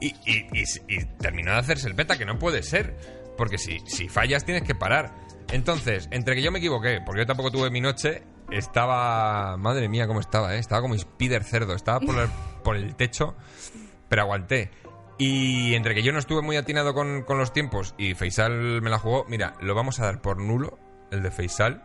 [0.01, 0.63] y, y- y-
[0.95, 2.97] y terminó de hacerse el peta, que no puede ser,
[3.37, 5.13] porque si, si fallas tienes que parar.
[5.51, 8.21] Entonces, entre que yo me equivoqué, porque yo tampoco tuve mi noche,
[8.51, 9.57] estaba...
[9.57, 10.59] Madre mía, cómo estaba, ¿eh?
[10.59, 12.27] Estaba como Spider Cerdo, estaba por el,
[12.63, 13.35] por el techo
[14.09, 14.71] pero aguanté.
[15.17, 18.89] Y entre que yo no estuve muy atinado con, con los tiempos y Faisal me
[18.89, 20.79] la jugó, mira, lo vamos a dar por nulo,
[21.11, 21.83] el de Faisal,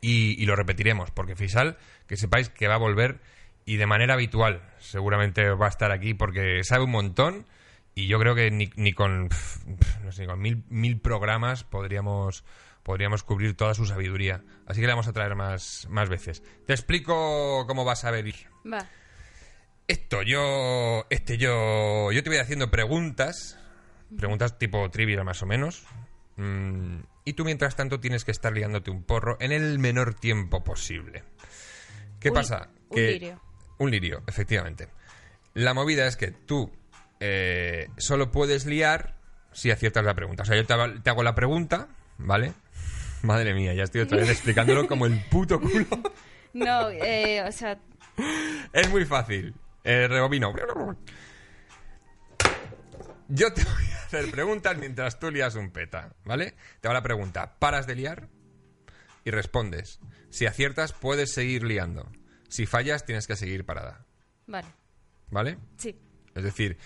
[0.00, 3.20] y, y lo repetiremos, porque Faisal, que sepáis que va a volver
[3.64, 7.46] y de manera habitual, seguramente va a estar aquí porque sabe un montón
[7.94, 9.28] y yo creo que ni, ni con,
[10.04, 12.44] no sé, con mil, mil programas podríamos,
[12.82, 14.42] podríamos cubrir toda su sabiduría.
[14.66, 16.42] Así que le vamos a traer más, más veces.
[16.66, 18.34] Te explico cómo vas a ver.
[18.70, 18.88] Va.
[19.92, 21.06] Esto, yo.
[21.10, 22.10] Este, yo.
[22.12, 23.58] Yo te voy haciendo preguntas.
[24.16, 25.84] Preguntas tipo trivial, más o menos.
[26.36, 30.64] Mm, y tú, mientras tanto, tienes que estar liándote un porro en el menor tiempo
[30.64, 31.24] posible.
[32.20, 32.68] ¿Qué Un- pasa?
[32.88, 33.40] un Que- lirio.
[33.78, 34.88] Un lirio, efectivamente.
[35.54, 36.70] La movida es que tú
[37.20, 39.14] eh, solo puedes liar
[39.52, 40.42] si aciertas la pregunta.
[40.42, 41.88] O sea, yo te hago, te hago la pregunta,
[42.18, 42.52] ¿vale?
[43.22, 45.86] Madre mía, ya estoy otra vez explicándolo como el puto culo.
[46.54, 47.78] No, eh, o sea,
[48.74, 49.54] Es muy fácil.
[49.84, 50.52] Eh, rebobino.
[53.28, 56.54] Yo te voy a hacer preguntas mientras tú lías un peta, ¿vale?
[56.80, 57.58] Te hago la pregunta.
[57.58, 58.28] Paras de liar
[59.24, 60.00] y respondes.
[60.30, 62.10] Si aciertas, puedes seguir liando.
[62.48, 64.04] Si fallas, tienes que seguir parada,
[64.46, 64.68] vale.
[65.30, 65.58] ¿vale?
[65.78, 65.98] Sí.
[66.34, 66.76] Es decir,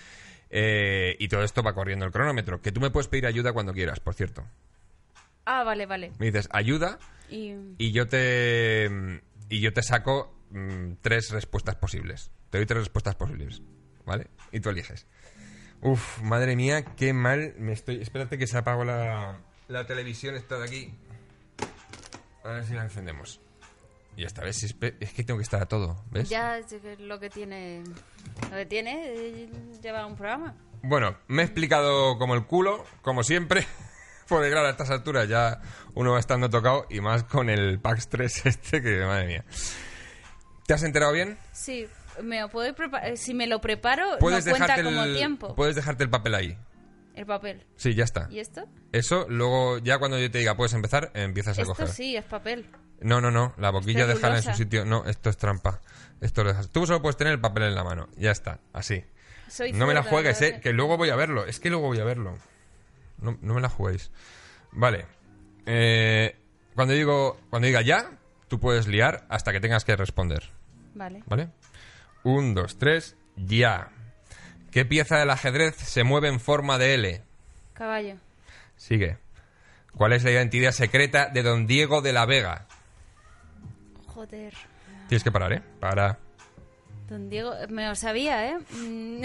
[0.49, 2.61] eh, y todo esto va corriendo el cronómetro.
[2.61, 4.45] Que tú me puedes pedir ayuda cuando quieras, por cierto.
[5.45, 6.11] Ah, vale, vale.
[6.19, 8.89] Me dices ayuda Y y yo te
[9.49, 12.31] y yo te saco mm, tres respuestas posibles.
[12.49, 13.61] Te doy tres respuestas posibles,
[14.05, 14.27] ¿vale?
[14.51, 15.05] Y tú eliges.
[15.81, 18.01] Uf, madre mía, qué mal me estoy.
[18.01, 20.93] Espérate que se apagó la, la televisión esta de aquí.
[22.43, 23.41] A ver si la encendemos.
[24.15, 26.27] Y esta vez es, es que tengo que estar a todo, ¿ves?
[26.27, 27.83] ya es lo que tiene.
[28.49, 29.49] Lo que tiene eh,
[29.83, 30.55] lleva un programa.
[30.81, 33.67] Bueno, me he explicado como el culo, como siempre.
[34.27, 35.61] Porque claro, a estas alturas ya
[35.93, 39.45] uno va estando tocado y más con el PAX 3 este que, madre mía.
[40.65, 41.37] ¿Te has enterado bien?
[41.53, 41.87] Sí,
[42.23, 43.17] me lo puedo preparar.
[43.17, 45.55] Si me lo preparo, no cuenta como el, tiempo.
[45.55, 46.57] puedes dejarte el papel ahí.
[47.15, 47.65] El papel.
[47.75, 48.27] Sí, ya está.
[48.29, 48.67] ¿Y esto?
[48.91, 51.89] Eso, luego ya cuando yo te diga puedes empezar, empiezas a Esto coger.
[51.89, 52.67] sí, es papel.
[53.01, 54.85] No, no, no, la boquilla déjala en su sitio.
[54.85, 55.81] No, esto es trampa.
[56.21, 56.69] Esto lo dejas.
[56.69, 58.07] Tú solo puedes tener el papel en la mano.
[58.17, 59.03] Ya está, así.
[59.47, 61.45] Soy No me la juegues, eh, que luego voy a verlo.
[61.45, 62.37] Es que luego voy a verlo.
[63.19, 64.11] No, no me la juguéis.
[64.71, 65.05] Vale.
[65.65, 66.35] Eh,
[66.75, 68.11] cuando digo cuando diga ya,
[68.47, 70.51] tú puedes liar hasta que tengas que responder.
[70.93, 71.23] Vale.
[71.25, 71.49] ¿Vale?
[72.27, 73.87] Un, dos, tres, ya.
[74.69, 77.21] ¿Qué pieza del ajedrez se mueve en forma de L?
[77.71, 78.17] Caballo.
[78.75, 79.17] Sigue.
[79.95, 82.67] ¿Cuál es la identidad secreta de don Diego de la Vega?
[84.07, 84.53] Joder.
[85.07, 85.61] Tienes que parar, ¿eh?
[85.79, 86.19] Para.
[87.07, 88.57] Don Diego, me lo sabía, ¿eh?
[88.71, 89.23] Mm,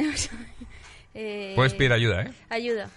[1.14, 2.32] eh, Puedes pedir ayuda, ¿eh?
[2.50, 2.88] Ayuda.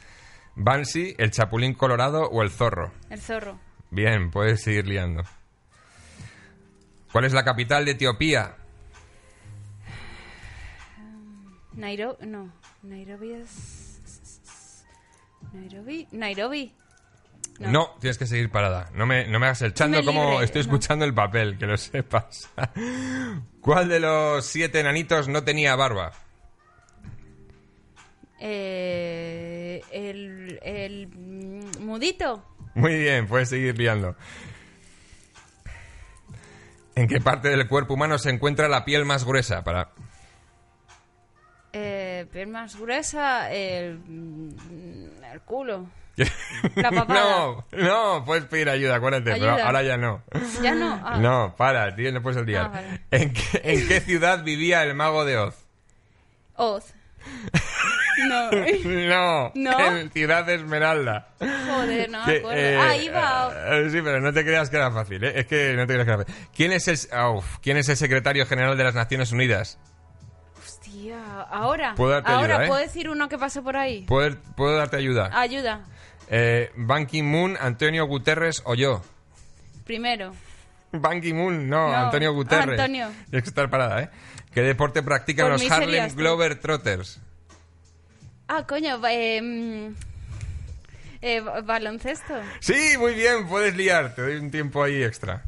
[0.54, 2.92] Bansi, el chapulín colorado o el zorro.
[3.10, 3.60] El zorro.
[3.90, 5.24] Bien, puedes seguir liando.
[7.12, 8.58] ¿Cuál es la capital de Etiopía?
[11.76, 12.26] Nairobi.
[12.26, 12.52] No.
[12.84, 14.84] Nairobi es.
[15.54, 16.08] Nairobi.
[16.12, 16.74] Nairobi.
[17.60, 17.72] No.
[17.72, 17.96] No.
[18.00, 18.90] tienes que seguir parada.
[18.94, 20.66] No me, no me hagas el chando como libre, estoy no.
[20.66, 22.50] escuchando el papel, que lo sepas.
[23.62, 26.12] ¿Cuál de los siete enanitos no tenía barba?
[28.40, 30.60] Eh, el.
[30.62, 31.08] El.
[31.80, 32.46] Mudito.
[32.74, 34.16] Muy bien, puedes seguir liando.
[36.96, 39.64] ¿En qué parte del cuerpo humano se encuentra la piel más gruesa?
[39.64, 39.92] Para...
[42.20, 43.52] Eh, piel más gruesa.
[43.52, 43.98] El.
[44.00, 45.86] mm, El culo.
[46.76, 49.66] La no, no, puedes pedir ayuda, acuérdate, pero Ayuda.
[49.66, 50.22] ahora ya no.
[50.62, 51.02] Ya no.
[51.04, 52.68] Ah, No, para, tío, no puedes liar.
[52.68, 53.02] Ah, vale.
[53.12, 55.56] ¿En, qué, en qué ciudad vivía el mago de Oz?
[56.56, 56.94] Oz.
[58.18, 58.50] No.
[58.96, 59.98] No, ¿No?
[59.98, 61.28] en Ciudad Esmeralda.
[61.40, 62.58] Joder, no me Que, acuerdo.
[62.62, 63.54] eh, ah, iba.
[63.78, 65.34] eh, sí, pero no te creas que era fácil, ¿eh?
[65.36, 66.48] Es que no te creas que era fácil.
[66.56, 66.98] ¿Quién es el,
[67.36, 69.78] uf, ¿quién es el secretario general de las Naciones Unidas?
[71.14, 71.96] Hostia, ahora.
[71.96, 72.68] Puedo darte ahora, ayuda, ¿eh?
[72.68, 74.02] ¿puedo decir uno que pasó por ahí?
[74.08, 75.30] ¿Puedo, puedo darte ayuda?
[75.34, 75.86] Ayuda.
[76.30, 79.04] Eh, Ban Ki-moon, Antonio Guterres o yo.
[79.86, 80.34] Primero.
[80.92, 82.80] Ban Ki-moon, no, No, Antonio Guterres.
[82.80, 83.08] Antonio.
[83.30, 84.10] Tienes que estar parada, ¿eh?
[84.54, 86.16] ¿Qué deporte practican Por los Harlem.
[86.16, 87.20] Glover Trotters?
[88.48, 89.92] Ah, coño, ba- eh,
[91.22, 92.34] eh, ba- baloncesto.
[92.62, 94.16] Sí, muy bien, puedes liar.
[94.16, 95.44] Te doy un tiempo ahí extra.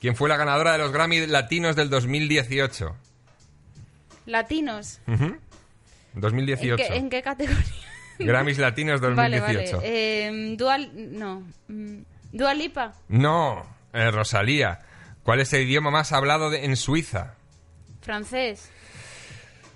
[0.00, 2.96] ¿Quién fue la ganadora de los Grammy Latinos del 2018?
[4.26, 5.00] Latinos.
[5.06, 5.24] Ujú.
[6.14, 6.76] ¿En 2018.
[6.76, 7.62] qué, en qué categoría?
[8.18, 9.46] Grammys Latinos 2018.
[9.46, 9.80] Vale, vale.
[9.82, 10.90] Eh, dual.
[10.94, 11.42] No.
[11.68, 11.98] mm,
[12.32, 12.94] Dua Lipa.
[13.08, 14.80] No, eh, Rosalía.
[15.22, 17.34] ¿Cuál es el idioma más hablado de- en Suiza?
[18.02, 18.70] Francés.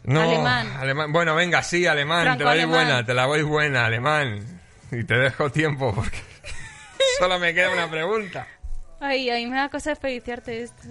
[0.05, 0.67] No, Alemán.
[0.79, 1.13] alemán.
[1.13, 2.21] Bueno, venga, sí, alemán.
[2.21, 2.71] te la doy Franco-alemán.
[2.87, 4.61] buena, te la voy buena, alemán.
[4.93, 6.19] Y te dejo tiempo porque
[7.19, 8.47] solo me queda una pregunta.
[9.01, 10.83] Ay, ay, me da cosa desperdiciarte esto.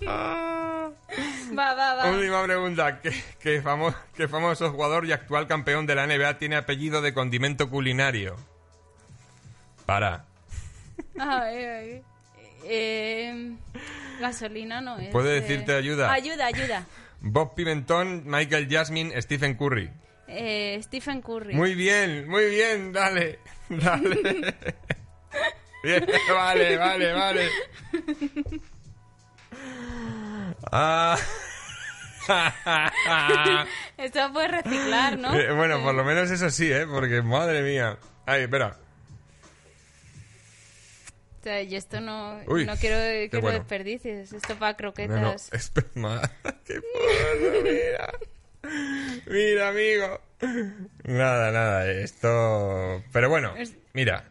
[1.58, 2.10] Va, va, va.
[2.10, 3.00] Última pregunta.
[3.00, 3.10] ¿Qué,
[3.40, 7.68] qué famo- qué famoso jugador y actual campeón de la NBA tiene apellido de condimento
[7.68, 8.36] culinario?
[9.86, 10.24] Para.
[12.62, 13.52] Eh,
[14.20, 15.08] gasolina no es.
[15.08, 15.40] ¿Puedo eh.
[15.40, 16.12] decirte ayuda?
[16.12, 16.86] Ayuda, ayuda.
[17.20, 19.90] Bob Pimentón, Michael Jasmine, Stephen Curry.
[20.28, 21.54] Eh, Stephen Curry.
[21.54, 23.38] Muy bien, muy bien, dale.
[23.70, 24.54] Dale.
[25.82, 27.48] Bien, vale, vale, vale.
[30.70, 31.16] Ah.
[33.96, 35.34] Esto puede reciclar, ¿no?
[35.34, 36.86] Eh, bueno, por lo menos eso sí, ¿eh?
[36.86, 37.98] Porque, madre mía.
[38.26, 38.76] Ay, espera.
[41.40, 43.58] O sea, yo esto no, Uy, no quiero que lo bueno.
[43.60, 44.32] desperdicies.
[44.32, 45.50] Esto para No, no, croquetas.
[45.52, 46.20] esperma.
[46.66, 48.12] Qué porro, mira.
[49.26, 50.20] Mira, amigo.
[51.04, 53.02] Nada, nada, esto...
[53.12, 53.54] Pero bueno,
[53.94, 54.24] mira.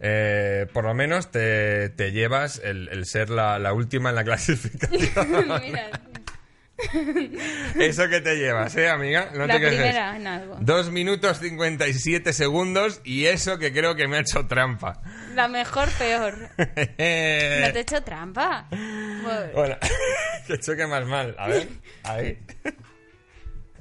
[0.00, 4.24] Eh, por lo menos te, te llevas el, el ser la, la última en la
[4.24, 5.48] clasificación.
[5.62, 5.90] Mira,
[7.80, 9.30] Eso que te llevas, ¿eh, amiga?
[9.34, 10.56] No la te primera en algo.
[10.60, 15.02] Dos minutos 57 segundos y eso que creo que me ha hecho trampa.
[15.34, 16.34] La mejor, peor.
[16.58, 16.64] No
[16.96, 18.66] te he hecho trampa.
[18.70, 19.76] Pues, Bueno,
[20.46, 21.34] que choque más mal.
[21.38, 21.68] A ver,
[22.04, 22.38] ahí.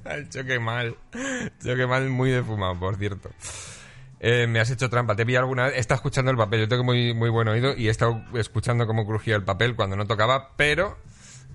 [0.06, 0.96] El choque mal.
[1.64, 3.30] Choque mal muy defumado, por cierto.
[4.20, 5.16] Eh, me has hecho trampa.
[5.16, 5.78] Te vi alguna vez.
[5.78, 6.62] Estado escuchando el papel.
[6.62, 9.96] Yo tengo muy, muy buen oído y he estado escuchando cómo crujía el papel cuando
[9.96, 10.98] no tocaba, pero.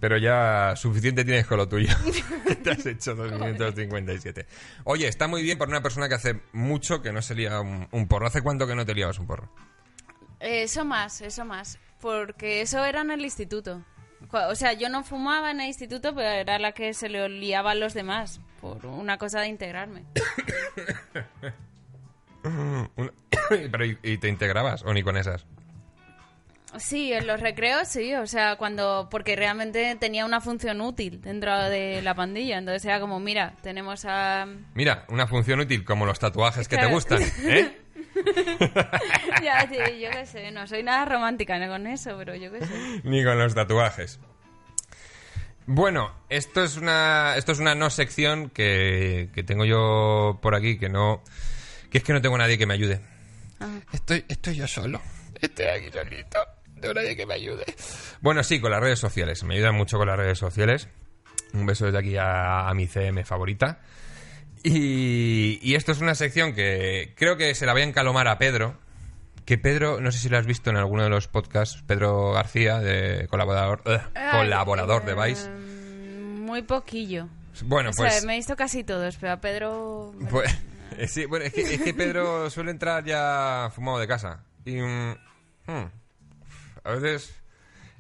[0.00, 1.94] Pero ya suficiente tienes con lo tuyo.
[2.64, 4.46] Te has hecho 2 minutos 57.
[4.82, 7.86] Oye, está muy bien para una persona que hace mucho que no se lía un,
[7.92, 8.26] un porro.
[8.26, 9.48] ¿Hace cuánto que no te liabas un porro?
[10.40, 11.78] Eso más, eso más.
[12.00, 13.84] Porque eso era en el instituto.
[14.32, 17.72] O sea, yo no fumaba en el instituto, pero era la que se le liaba
[17.72, 18.40] a los demás.
[18.60, 20.04] Por una cosa de integrarme.
[22.96, 23.12] Una-
[23.70, 25.44] pero ¿y, y te integrabas o ni con esas?
[26.78, 29.08] Sí, en los recreos sí, o sea, cuando.
[29.10, 32.56] Porque realmente tenía una función útil dentro de la pandilla.
[32.56, 34.46] Entonces era como, mira, tenemos a.
[34.74, 36.94] Mira, una función útil como los tatuajes que te Claro.
[36.94, 37.78] gustan, ¿eh?
[39.42, 41.68] ya, sí, yo qué sé, no soy nada romántica ¿no?
[41.70, 42.72] con eso, pero yo qué sé.
[43.04, 44.18] Ni con los tatuajes.
[45.66, 50.78] Bueno, esto es una, esto es una no sección que, que tengo yo por aquí,
[50.78, 51.22] que no,
[51.92, 53.00] que es que no tengo nadie que me ayude.
[53.60, 53.68] Ah.
[53.92, 55.00] Estoy, estoy yo solo.
[55.40, 56.38] Estoy aquí solito.
[56.74, 57.64] No tengo nadie que me ayude.
[58.22, 59.44] Bueno, sí, con las redes sociales.
[59.44, 60.88] Me ayudan mucho con las redes sociales.
[61.52, 63.80] Un beso desde aquí a, a mi CM favorita.
[64.64, 68.38] Y, y esto es una sección que creo que se la voy a encalomar a
[68.38, 68.78] Pedro.
[69.44, 72.78] Que Pedro, no sé si lo has visto en alguno de los podcasts, Pedro García,
[72.78, 75.46] de colaborador, eh, colaborador de Vice.
[75.46, 77.28] Eh, Muy poquillo.
[77.64, 80.14] Bueno, o pues, sea, me he visto casi todos, pero a Pedro...
[80.30, 80.56] pues
[81.08, 84.44] sí, bueno, es que, es que Pedro suele entrar ya fumado de casa.
[84.64, 85.10] Y mm,
[85.66, 85.90] hmm,
[86.84, 87.34] a veces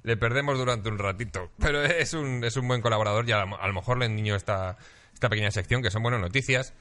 [0.02, 1.50] le perdemos durante un ratito.
[1.58, 4.34] Pero es un, es un buen colaborador y a, lo- a lo mejor le enniño
[4.36, 4.76] esta,
[5.14, 6.74] esta pequeña sección que son buenas noticias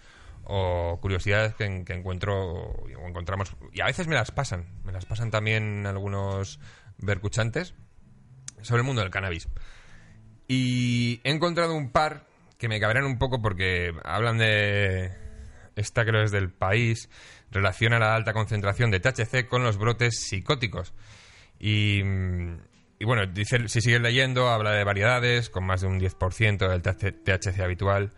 [0.43, 3.55] o curiosidades que, en- que encuentro o encontramos.
[3.73, 4.65] Y a veces me las pasan.
[4.83, 6.59] Me las pasan también algunos
[6.97, 7.73] vercuchantes
[8.61, 9.47] sobre el mundo del cannabis.
[10.47, 15.11] Y he encontrado un par que me cabrán un poco porque hablan de.
[15.75, 17.09] Esta creo es del país.
[17.51, 20.93] Relaciona la alta concentración de THC con los brotes psicóticos.
[21.59, 22.01] Y.
[22.99, 26.83] Y bueno, dice, si sigues leyendo, habla de variedades con más de un 10% del
[26.83, 28.11] THC, habitual.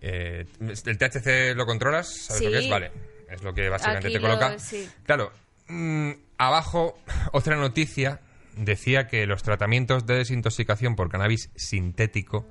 [0.00, 2.12] Eh, ¿El THC lo controlas?
[2.12, 2.68] ¿Sabes lo que es?
[2.68, 2.90] Vale.
[3.30, 4.50] Es lo que básicamente Aquí te coloca.
[4.50, 4.88] lo- sí.
[5.04, 5.32] Claro,
[5.68, 6.98] mm, abajo
[7.32, 8.18] otra noticia
[8.56, 12.48] decía que los tratamientos de desintoxicación por cannabis sintético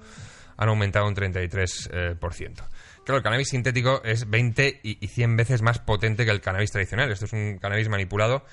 [0.55, 1.89] han aumentado un 33%.
[1.91, 2.63] eh, por ciento.
[3.05, 6.71] Claro, el cannabis sintético es 20 y, y 100 veces más potente que el cannabis
[6.71, 7.11] tradicional.
[7.11, 8.43] Esto es un cannabis manipulado.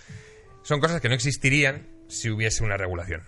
[0.62, 3.22] Son cosas que no existirían si hubiese una regulación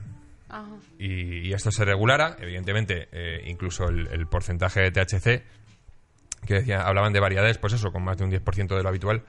[0.49, 0.69] Ajá.
[0.99, 5.43] y, y esto se regulara, evidentemente, eh, incluso el, el porcentaje de THC,
[6.47, 9.25] que decía, hablaban de variedades, pues eso, con más de un 10% de lo habitual,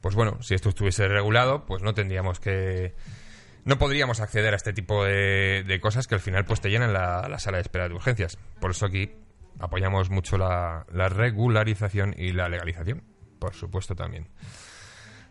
[0.00, 2.94] pues bueno, si esto estuviese regulado, pues no tendríamos que...
[3.64, 6.92] No podríamos acceder a este tipo de, de cosas que al final pues te llenan
[6.92, 8.38] la, la sala de espera de urgencias.
[8.60, 9.10] Por eso aquí
[9.58, 13.02] apoyamos mucho la, la regularización y la legalización,
[13.38, 14.28] por supuesto también.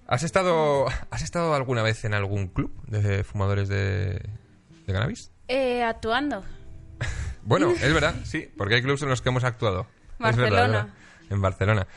[0.08, 4.22] ¿Has estado, ¿Has estado alguna vez en algún club de fumadores de,
[4.86, 5.32] de cannabis?
[5.48, 6.44] Eh, actuando.
[7.44, 9.88] Bueno, es verdad, sí, porque hay clubs en los que hemos actuado.
[10.20, 10.58] Barcelona.
[10.58, 10.88] es verdad.
[11.30, 11.88] En Barcelona.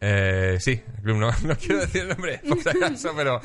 [0.00, 3.38] Eh, sí, el club no, no quiero decir el nombre, por si acaso, pero,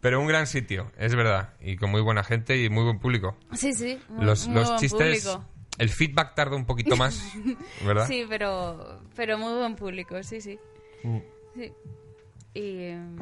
[0.00, 1.54] pero un gran sitio, es verdad.
[1.60, 3.36] Y con muy buena gente y muy buen público.
[3.52, 4.00] Sí, sí.
[4.10, 5.24] Muy, Los, muy los buen chistes.
[5.24, 5.44] público.
[5.78, 7.22] El feedback tarda un poquito más,
[7.84, 8.06] ¿verdad?
[8.06, 10.58] Sí, pero, pero muy buen público, sí, sí.
[11.02, 11.18] Mm.
[11.54, 11.72] Sí.
[12.54, 13.18] Y em,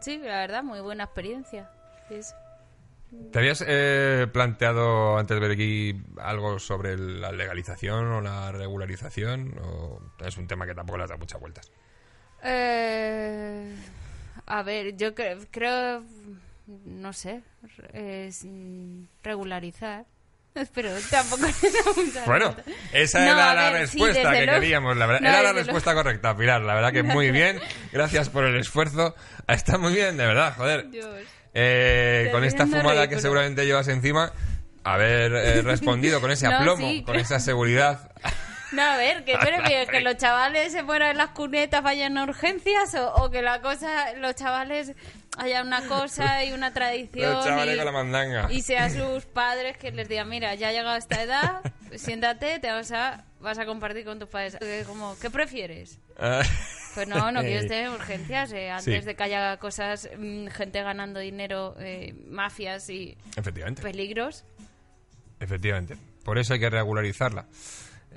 [0.00, 1.70] sí, la verdad, muy buena experiencia.
[3.32, 9.54] ¿Te habías eh, planteado antes de ver aquí algo sobre la legalización o la regularización?
[9.62, 11.70] ¿O es un tema que tampoco le has dado muchas vueltas?
[12.42, 13.74] Eh,
[14.46, 16.02] a ver, yo cre- creo,
[16.84, 17.42] no sé,
[17.92, 20.06] es mm, regularizar.
[20.74, 21.46] Pero tampoco
[22.26, 22.56] Bueno,
[22.92, 24.60] esa No, era la ver, sí, respuesta desde que luego.
[24.60, 24.96] queríamos.
[24.96, 25.66] La verdad, No, era la desde luego.
[25.66, 26.60] respuesta correcta, Pilar.
[26.62, 27.60] La verdad que muy bien.
[27.92, 29.14] Gracias por el esfuerzo.
[29.46, 30.86] Está muy bien, de verdad, joder.
[31.54, 34.32] Eh, con esta fumada que seguramente llevas encima,
[34.84, 38.10] haber eh, respondido con ese aplomo, sí, con esa seguridad.
[38.72, 39.88] No, a ver, ¿qué prefieres?
[39.88, 42.94] ¿Que los chavales se mueran en las cunetas, vayan a urgencias?
[42.94, 44.92] O, o que la cosa, los chavales
[45.38, 47.32] haya una cosa y una tradición?
[47.32, 48.48] Los chavales y, con la mandanga.
[48.52, 51.60] y sea sus padres que les digan, mira, ya ha llegado esta edad,
[51.96, 54.56] siéntate, te vas a, vas a compartir con tus padres.
[54.86, 55.98] Como, ¿Qué prefieres?
[56.18, 56.42] Ah,
[56.94, 58.52] Pues no, no quiero en urgencias.
[58.52, 59.06] eh, antes Sí.
[59.06, 63.82] de que haya cosas, mm, gente ganando dinero, eh, mafias y Efectivamente.
[63.82, 64.44] peligros.
[65.40, 65.96] Efectivamente.
[66.24, 67.46] Por eso hay que regularizarla.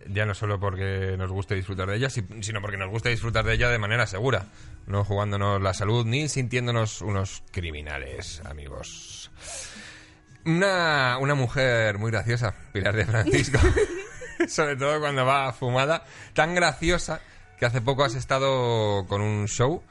[0.09, 3.45] Ya no solo porque nos guste disfrutar de ella, si- sino porque nos gusta disfrutar
[3.45, 4.45] de ella de manera segura.
[4.87, 9.31] No jugándonos la salud ni sintiéndonos unos criminales, amigos.
[10.45, 13.59] Una, una mujer muy graciosa, Pilar de Francisco.
[14.47, 16.03] Sobre todo cuando va fumada.
[16.33, 17.21] Tan graciosa
[17.57, 19.81] que hace poco has estado con un show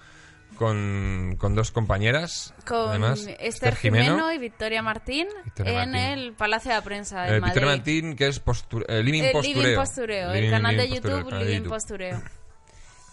[0.56, 2.54] con, con dos compañeras.
[2.66, 6.08] Con además, Esther Jimeno, y Victoria Martín Victoria en Martín.
[6.18, 7.78] el Palacio de la Prensa Eh, de Victoria Madrid.
[8.04, 9.62] Martín, que es postu- eh, Living el Postureo.
[9.62, 11.68] Living Postureo, el Living- canal de Living Postureo, YouTube canal Living.
[11.68, 12.22] Postureo.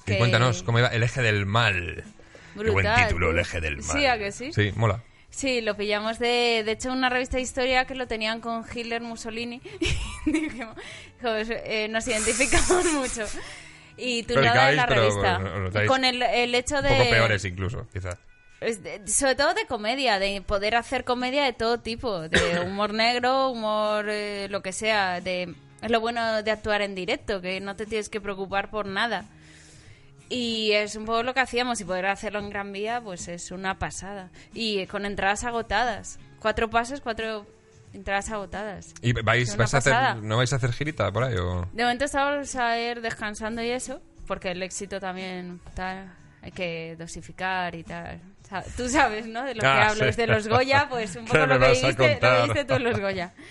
[0.01, 0.87] Y Que- cuéntanos, ¿cómo iba?
[0.89, 2.03] El eje del mal.
[2.55, 3.85] Qué buen Brutal, título, el eje del mal.
[3.97, 4.51] Sí, ¿a que sí?
[4.53, 5.03] Sí, mola.
[5.29, 9.01] Sí, lo pillamos de, de hecho, una revista de historia que lo tenían con Hitler
[9.01, 9.61] Mussolini.
[10.25, 10.75] Y dijimos,
[11.21, 13.25] "Joder, eh, nos identificamos mucho.
[13.99, 15.41] Y tú nada de la revista.
[15.87, 16.91] con el, el hecho de...
[16.91, 18.17] Un poco peores incluso, quizás.
[19.05, 24.05] Sobre todo de comedia, de poder hacer comedia de todo tipo, de humor negro, humor
[24.09, 27.85] eh, lo que sea, de es lo bueno de actuar en directo, que no te
[27.85, 29.25] tienes que preocupar por nada.
[30.27, 33.51] Y es un poco lo que hacíamos y poder hacerlo en Gran Vía, pues es
[33.51, 34.29] una pasada.
[34.53, 37.47] Y con entradas agotadas, cuatro pases, cuatro
[37.93, 38.93] entradas agotadas.
[39.01, 41.35] ¿Y vais, vais a hacer, no vais a hacer girita por ahí?
[41.35, 41.67] O...
[41.73, 46.95] De momento estamos a ir descansando y eso, porque el éxito también tal, hay que
[46.97, 48.21] dosificar y tal.
[48.75, 49.43] Tú sabes, ¿no?
[49.43, 50.11] De lo que Ah, hablo.
[50.11, 50.17] sí.
[50.17, 53.33] De los Goya, pues un ¿Qué poco lo que, lo tú en los Goya.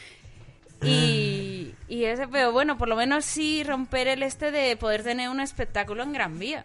[0.80, 5.28] Y, y ese, pero bueno, por lo menos sí romper el este de poder tener
[5.28, 6.64] un espectáculo en Gran Vía.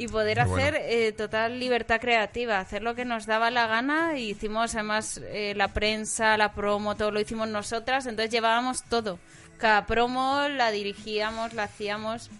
[0.00, 0.86] Y poder hacer bueno.
[0.88, 4.16] eh, total libertad creativa, hacer lo que nos daba la gana.
[4.18, 8.06] Y hicimos además eh, la prensa, la promo, todo lo hicimos nosotras.
[8.06, 9.18] Entonces llevábamos todo.
[9.58, 12.30] Cada promo la dirigíamos, la hacíamos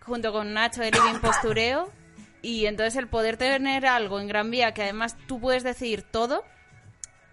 [0.00, 1.90] junto con Nacho de Living Postureo.
[2.42, 6.42] Y entonces el poder tener algo en Gran Vía que además tú puedes decidir todo,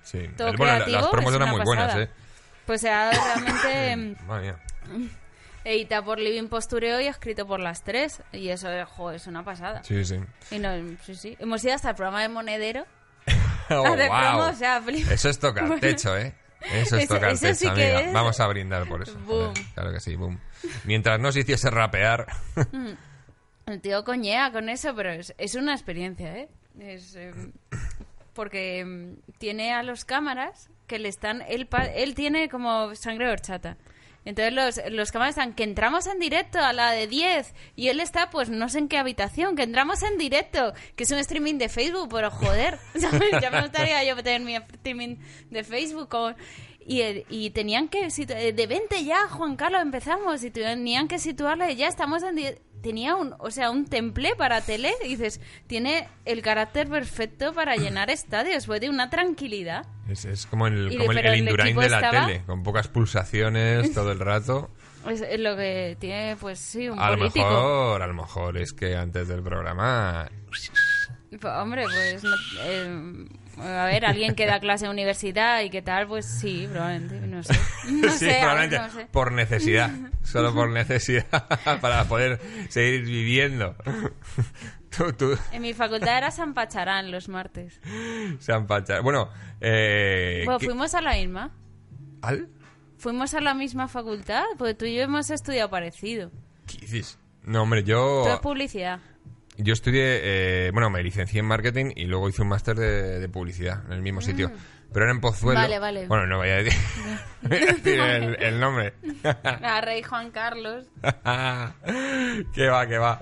[0.03, 0.19] Sí.
[0.35, 1.95] todo bueno, creativo, las promos eran muy buenas.
[1.95, 2.09] ¿eh?
[2.65, 4.59] pues era realmente Madre mía.
[5.71, 8.21] Edita por Living Postureo y escrito por las tres.
[8.31, 9.83] Y eso jo, es una pasada.
[9.83, 10.19] Sí, sí.
[10.51, 10.69] Y no,
[11.03, 11.35] sí, sí.
[11.39, 12.85] Hemos ido hasta el programa de Monedero.
[13.69, 13.95] Oh, wow.
[13.97, 14.81] promo, o sea,
[15.11, 15.81] Eso es tocar Bueno.
[15.81, 16.33] techo, ¿eh?
[16.73, 17.99] Eso es tocar techo, sí amiga.
[17.99, 19.19] es- Vamos a brindar por eso.
[19.25, 19.53] Boom.
[19.73, 20.39] Claro que sí, boom.
[20.85, 22.27] Mientras no se hiciese rapear.
[23.65, 26.47] El tío coñea con eso, pero es, es una experiencia, ¿eh?
[26.79, 27.33] Es, eh,
[28.33, 31.41] porque mm, tiene a los cámaras que le están...
[31.41, 33.75] Él, él tiene como sangre horchata.
[34.27, 38.01] Entonces los, los cámaras están que entramos en directo a la de 10 y él
[38.01, 41.57] está pues no sé en qué habitación, que entramos en directo, que es un streaming
[41.57, 42.77] de Facebook, pero joder.
[43.41, 45.15] Ya me gustaría yo tener mi streaming
[45.49, 46.35] de Facebook con...
[46.85, 51.75] Y, y tenían que de 20 ya, Juan Carlos, empezamos y tenían que situarla y
[51.75, 56.41] ya estamos en tenía un, o sea, un temple para tele y dices, tiene el
[56.41, 59.85] carácter perfecto para llenar estadios, fue de una tranquilidad.
[60.09, 62.43] Es, es como el, Y como el, el el Indurain equipo de la estaba- tele,
[62.45, 64.69] con pocas pulsaciones todo el rato.
[65.09, 67.45] Es, es lo que tiene, pues sí, un A lo político.
[67.45, 70.29] mejor, a lo mejor es que antes del programa
[71.29, 73.25] Pues, hombre, pues no- eh,
[73.59, 77.43] a ver, alguien que da clase en universidad y qué tal, pues sí, probablemente, no
[77.43, 77.53] sé.
[77.91, 79.07] No sí, sé, probablemente no sé.
[79.11, 79.91] por necesidad,
[80.23, 81.25] solo por necesidad
[81.81, 82.39] para poder
[82.69, 83.75] seguir viviendo.
[84.95, 87.79] tú, tú, En mi facultad era San Pacharán los martes.
[88.39, 89.29] San Pacha- Bueno,
[89.61, 91.51] eh, Bueno, ¿qué- fuimos a la misma.
[92.21, 92.49] ¿Al?
[92.97, 96.31] Fuimos a la misma facultad, porque tú y yo hemos estudiado parecido.
[96.65, 97.19] ¿Qué dices?
[97.43, 98.23] No, hombre, yo...
[98.25, 98.99] Tú es publicidad.
[99.57, 103.29] Yo estudié, eh, bueno, me licencié en marketing y luego hice un máster de, de
[103.29, 104.51] publicidad en el mismo sitio.
[104.93, 105.59] Pero era en Pozuelo.
[105.59, 105.63] Mm.
[105.63, 106.07] Vale, vale.
[106.07, 106.79] Bueno, no voy a decir,
[107.41, 108.93] voy a decir el, el nombre.
[109.43, 110.85] La rey Juan Carlos.
[112.53, 113.19] que va, que va.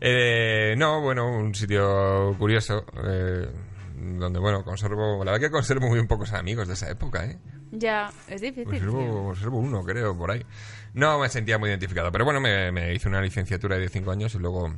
[0.00, 2.84] Eh, no, bueno, un sitio curioso.
[3.06, 3.48] eh,
[3.96, 5.24] donde, bueno, conservo...
[5.24, 7.38] La verdad que conservo muy pocos amigos de esa época, ¿eh?
[7.70, 8.64] Ya, es difícil.
[8.66, 9.24] Conservo, tío.
[9.24, 10.44] conservo uno, creo, por ahí.
[10.92, 14.34] No me sentía muy identificado, pero bueno, me, me hice una licenciatura de 5 años
[14.34, 14.74] y luego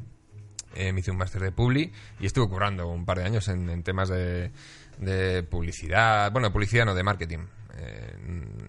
[0.77, 3.69] eh, me hice un máster de Publi y estuve currando un par de años en,
[3.70, 4.51] en temas de,
[4.98, 7.39] de publicidad, bueno, de publicidad no, de marketing.
[7.78, 8.15] eh,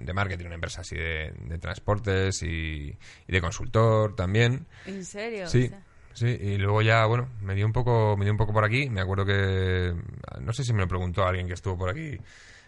[0.03, 2.97] de marketing, una empresa así de, de transportes y,
[3.27, 4.65] y de consultor también.
[4.85, 5.47] ¿En serio?
[5.47, 5.81] Sí, O sea,
[6.13, 8.89] sí, y luego ya, bueno, me dio un poco, me dio un poco por aquí.
[8.89, 9.93] Me acuerdo que,
[10.41, 12.17] no sé si me lo preguntó alguien que estuvo por aquí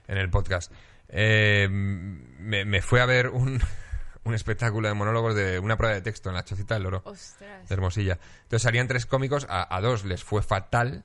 [0.07, 0.71] en el podcast.
[1.07, 3.59] Eh, me, me fue a ver un,
[4.29, 7.67] un espectáculo de monólogos de una prueba de texto en la Chocita del Loro, Ostras.
[7.67, 8.17] de Hermosilla.
[8.43, 11.03] Entonces salían tres cómicos, a, a dos les fue fatal.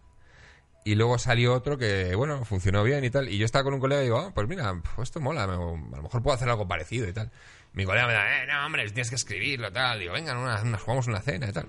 [0.86, 3.30] Y luego salió otro que, bueno, funcionó bien y tal.
[3.30, 5.54] Y yo estaba con un colega y digo, ah, pues mira, pues esto mola, me-
[5.54, 5.56] a
[5.96, 7.30] lo mejor puedo hacer algo parecido y tal.
[7.72, 9.98] Mi colega me da, eh, no, hombre, tienes que escribirlo, tal.
[9.98, 11.68] Digo, venga, una- nos jugamos una cena y tal.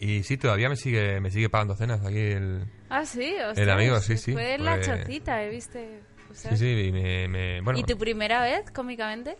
[0.00, 2.64] Y sí, todavía me sigue, me sigue pagando cenas aquí el...
[2.88, 3.58] Ah, sí, ostras.
[3.58, 5.50] El amigo, sí, sí, Fue en la fue- chocita, ¿eh?
[5.50, 6.00] ¿Viste?
[6.30, 7.28] O sea, Sí, sí, y me...
[7.28, 9.36] me- bueno, ¿Y tu primera vez, cómicamente?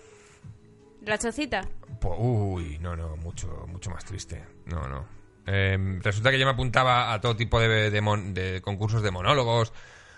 [1.07, 1.61] ¿La chocita?
[2.01, 4.43] po- uy, no, no, mucho, mucho más triste.
[4.67, 5.07] No, no.
[5.47, 9.11] Eh, resulta que yo me apuntaba a todo tipo de, de mon- de concursos de
[9.11, 9.73] monólogos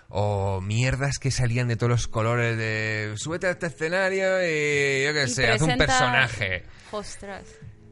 [0.09, 5.13] o mierdas que salían de todos los colores de súbete a este escenario y yo
[5.13, 6.63] qué Y sé, haz un personaje.
[6.91, 7.43] Ostras.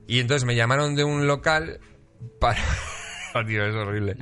[0.07, 1.79] Y entonces me llamaron de un local
[2.39, 2.61] para...
[3.37, 4.15] Oh, tío, es horrible.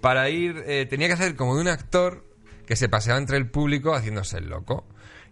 [0.00, 0.64] Para ir...
[0.66, 2.24] eh, tenía que hacer como de un actor
[2.66, 4.88] que se paseaba entre el público haciéndose el loco.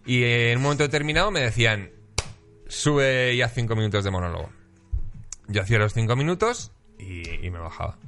[0.07, 1.91] Y en un momento determinado me decían,
[2.73, 4.51] sube y haz cinco minutos de monólogo.
[5.49, 7.99] Yo hacía los cinco minutos y, y me bajaba.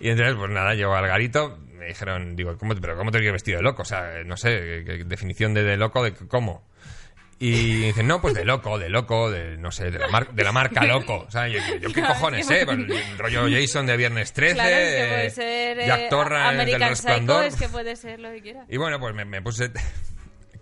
[0.00, 3.32] Y entonces, pues nada, llego al garito, me dijeron, digo, ¿cómo, pero ¿cómo te quiero
[3.34, 3.82] vestido de loco?
[3.82, 6.66] O sea, no sé, ¿qué, qué definición de, de loco, de cómo.
[7.38, 10.44] Y dicen, no, pues de loco, de loco, de, no sé, de la, mar- de
[10.44, 11.24] la marca loco.
[11.26, 12.62] O sea, yo, yo qué Claro, cojones, ¿eh?
[12.64, 16.80] Pues, rollo Jason de Viernes 13, Claro, es que puede ser eh, Jack Torrance del
[16.80, 17.44] Resplandor.
[17.44, 18.64] es que puede ser lo que quiera.
[18.68, 19.70] Y bueno, pues me, me puse.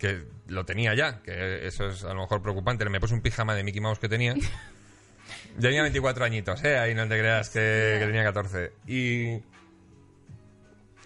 [0.02, 2.84] Que lo tenía ya, que eso es a lo mejor preocupante.
[2.90, 4.34] Me puse un pijama de Mickey Mouse que tenía.
[5.60, 6.76] Tenía 24 añitos, ¿eh?
[6.76, 8.72] Ahí no te creas que, que tenía 14.
[8.88, 9.42] Y.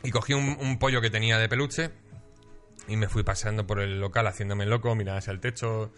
[0.03, 1.91] Y cogí un, un pollo que tenía de peluche.
[2.89, 5.93] Y me fui paseando por el local haciéndome loco, miraba hacia el techo.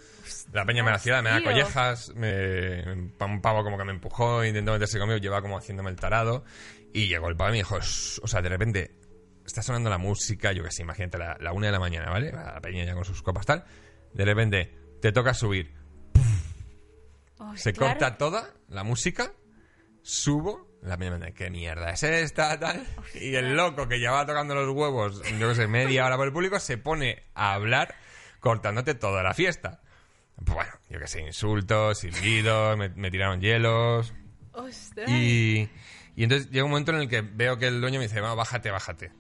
[0.53, 2.13] La peña me la hacía, me da collejas.
[2.17, 2.83] Me,
[3.21, 6.45] un pavo como que me empujó, intentó meterse conmigo, llevaba como haciéndome el tarado.
[6.93, 8.91] Y llegó el pavo y me dijo, o sea, de repente
[9.49, 12.31] está sonando la música, yo que sé, imagínate, la, la una de la mañana, ¿vale?
[12.33, 13.65] La peña ya con sus copas tal.
[14.15, 15.75] De repente te toca subir.
[17.39, 17.93] Oh, Se claro.
[17.95, 19.33] corta toda la música,
[20.03, 22.59] subo, la peña me dice, ¿qué mierda es esta?
[22.59, 22.85] Tal.
[23.15, 26.33] Y el loco que llevaba tocando los huevos, yo que sé, media hora por el
[26.33, 27.95] público, se pone a hablar
[28.41, 29.81] cortándote toda la fiesta.
[30.37, 34.13] Bueno, yo que sé, insultos, silbidos, me, me tiraron hielos.
[34.53, 35.09] Ostras.
[35.09, 35.69] Y,
[36.17, 38.35] y entonces llega un momento en el que veo que el dueño me dice, "Va,
[38.35, 39.13] bájate, bájate.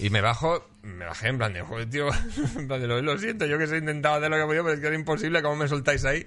[0.00, 2.08] Y me bajo, me bajé en plan de, joder, tío,
[2.56, 4.64] en plan de, lo, lo siento, yo que sé, he intentado hacer lo que podido,
[4.64, 6.24] pero es que era imposible, ¿cómo me soltáis ahí?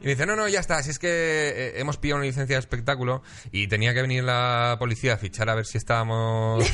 [0.00, 2.56] Y me dice, no, no, ya está, si es que eh, hemos pillado una licencia
[2.56, 6.64] de espectáculo y tenía que venir la policía a fichar a ver si estábamos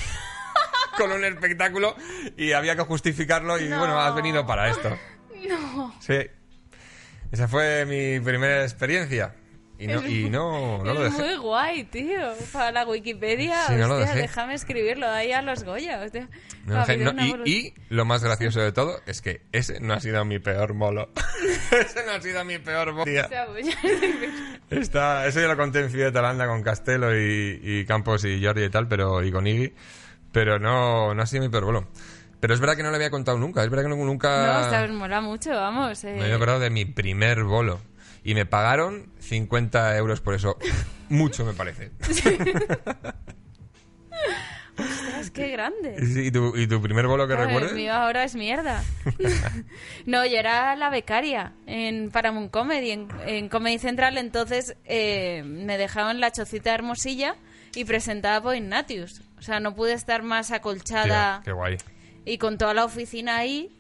[0.99, 1.95] con un espectáculo
[2.37, 3.79] y había que justificarlo y No.
[3.79, 4.99] bueno, has venido para esto.
[5.49, 5.95] No.
[6.01, 6.19] Sí.
[7.31, 9.35] Esa fue mi primera experiencia.
[9.83, 11.29] Y no, y no, no lo es dejé.
[11.31, 12.35] muy guay, tío.
[12.53, 16.01] Para la Wikipedia, Sí, hostia, déjame escribirlo ahí a los Goya.
[16.05, 16.29] hostia.
[16.67, 20.39] Dejé- y, y lo más gracioso de todo es que ese no ha sido mi
[20.39, 21.11] peor molo.
[21.73, 23.05] ese no ha sido mi peor molo.
[24.69, 28.25] Pues Está, eso ya lo conté en Ciudad de Talanda con Castelo y, y Campos
[28.25, 29.75] y Jordi y tal, pero y con Iggy.
[30.33, 31.89] Pero no, no ha sido mi peor bolo.
[32.41, 33.63] Pero es verdad que no lo había contado nunca.
[33.63, 36.03] Es verdad que nunca No, o sea, mola mucho, vamos.
[36.05, 36.15] eh.
[36.17, 37.81] me había acordado de mi primer bolo.
[38.25, 40.57] Y me pagaron 50 euros por eso.
[41.09, 41.91] Mucho me parece.
[44.79, 45.97] Ostras, qué grande.
[46.01, 47.35] ¿Y tu, y tu primer bolo que?
[47.35, 48.83] El mío ahora es mierda.
[50.07, 55.77] no, yo era la becaria en Paramount Comedy, en, en Comedy Central, entonces eh, me
[55.77, 57.37] dejaban la chocita hermosilla
[57.75, 59.21] y presentaba por Ignatius.
[59.39, 61.77] O sea, no pude estar más acolchada qué guay.
[62.25, 63.77] y con toda la oficina ahí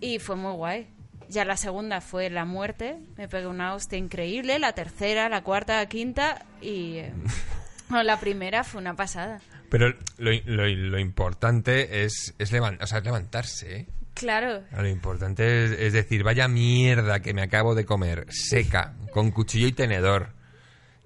[0.00, 0.86] y fue muy guay.
[1.30, 5.76] Ya la segunda fue la muerte, me pegué una hostia increíble, la tercera, la cuarta,
[5.76, 6.96] la quinta y...
[6.96, 7.12] eh,
[7.90, 9.40] no, la primera fue una pasada.
[9.70, 13.86] Pero lo, lo, lo importante es, es, levan- o sea, es levantarse, ¿eh?
[14.14, 19.30] Claro, Lo importante es, es decir, vaya mierda que me acabo de comer, seca, con
[19.30, 20.34] cuchillo y tenedor.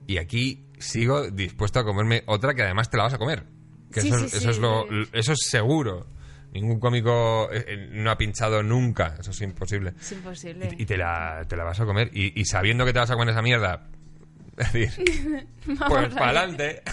[0.06, 3.44] Y aquí sigo dispuesto a comerme otra que además te la vas a comer.
[3.92, 4.48] Que Sí, eso, sí, es- eso sí.
[4.50, 6.06] es lo, eso es seguro.
[6.54, 9.16] Ningún cómico eh, eh, no ha pinchado nunca.
[9.18, 9.92] Eso es imposible.
[10.00, 10.68] es imposible.
[10.78, 12.10] Y, y te, la, te la vas a comer.
[12.14, 13.88] Y, y sabiendo que te vas a comer esa mierda,
[14.56, 16.82] Es decir, pues para adelante.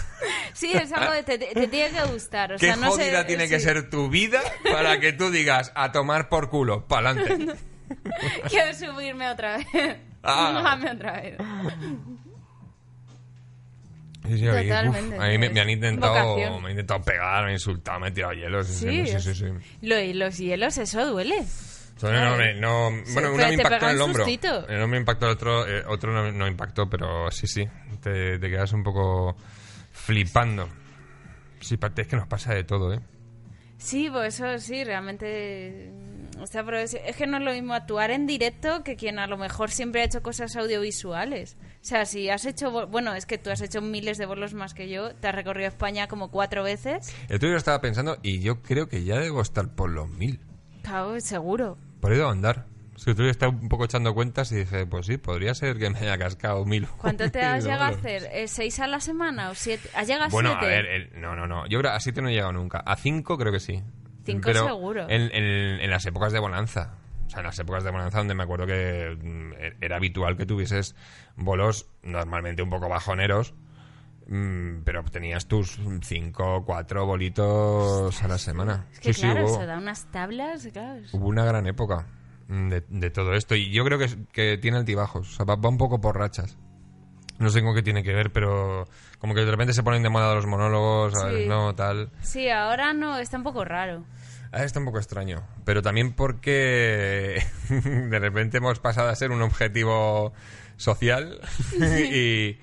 [0.54, 2.52] Sí, es algo que te, te- te tiene que gustar.
[2.52, 5.72] O ¿Qué sea, no sé- jodida tiene que ser tu vida para que tú digas
[5.74, 7.54] a tomar por culo, para adelante?
[8.50, 9.66] Quiero subirme otra vez.
[10.22, 10.60] Ah.
[10.62, 11.36] Bájame otra vez.
[14.24, 16.62] Sí, sí, ahí, Totalmente, uf, ahí me, es me han intentado, vocación.
[16.62, 18.66] me han intentado pegar, me han insultado, me han tirado hielos.
[18.68, 19.46] Sí, sí, sí, sí.
[19.82, 21.44] Lo- y los hielos, eso duele.
[21.96, 24.24] Son enormes, no, bueno, uno me impactó en el hombro.
[24.68, 27.68] hombro me impactó, el otro, eh, otro no, no impactó, pero sí, sí.
[28.02, 29.36] Te, te quedas un poco
[29.92, 30.68] flipando.
[31.60, 33.00] Sí, es que nos pasa de todo, ¿eh?
[33.78, 35.90] Sí, pues eso sí, realmente.
[36.40, 39.18] O sea, pero es, es que no es lo mismo actuar en directo que quien
[39.18, 41.56] a lo mejor siempre ha hecho cosas audiovisuales.
[41.60, 42.86] O sea, si has hecho.
[42.88, 45.68] Bueno, es que tú has hecho miles de bolos más que yo, te has recorrido
[45.68, 47.14] España como cuatro veces.
[47.28, 50.40] El lo estaba pensando y yo creo que ya debo estar por los mil.
[50.82, 51.78] Claro, seguro.
[52.00, 52.66] Por ahí debo andar.
[52.96, 55.90] Es que día estaba un poco echando cuentas y dije, pues sí, podría ser que
[55.90, 56.86] me haya cascado mil.
[56.98, 58.28] ¿Cuánto te has llegado a hacer?
[58.32, 59.88] ¿Eh, ¿Seis a la semana o siete?
[59.94, 60.66] ¿Has llegado a Bueno, a siete?
[60.66, 61.66] ver, el- no, no, no.
[61.66, 62.78] Yo creo a 7 no he llegado nunca.
[62.78, 63.82] A 5 creo que sí.
[64.24, 65.02] Cinco Pero seguro.
[65.08, 66.94] En, en- en las épocas de bonanza.
[67.26, 70.44] O sea, en las épocas de bonanza donde me acuerdo que mm, era habitual que
[70.46, 70.94] tuvieses
[71.36, 73.54] bolos normalmente un poco bajoneros,
[74.26, 78.86] mm, pero tenías tus 5, 4 bolitos a la semana.
[78.92, 81.02] Es que sí, claro, sí, hubo, eso da unas tablas, claro.
[81.12, 82.06] hubo una gran época
[82.48, 83.54] mm, de, de todo esto.
[83.54, 85.30] Y yo creo que, que tiene altibajos.
[85.32, 86.58] O sea, va, va un poco por rachas.
[87.38, 88.86] No sé con qué tiene que ver, pero
[89.22, 91.42] como que de repente se ponen de moda los monólogos, ¿sabes?
[91.44, 91.48] Sí.
[91.48, 92.10] No, tal.
[92.20, 94.04] Sí, ahora no, está un poco raro.
[94.50, 95.42] Ah, está un poco extraño.
[95.64, 97.40] Pero también porque
[97.70, 100.32] de repente hemos pasado a ser un objetivo
[100.76, 101.40] social
[102.12, 102.58] y,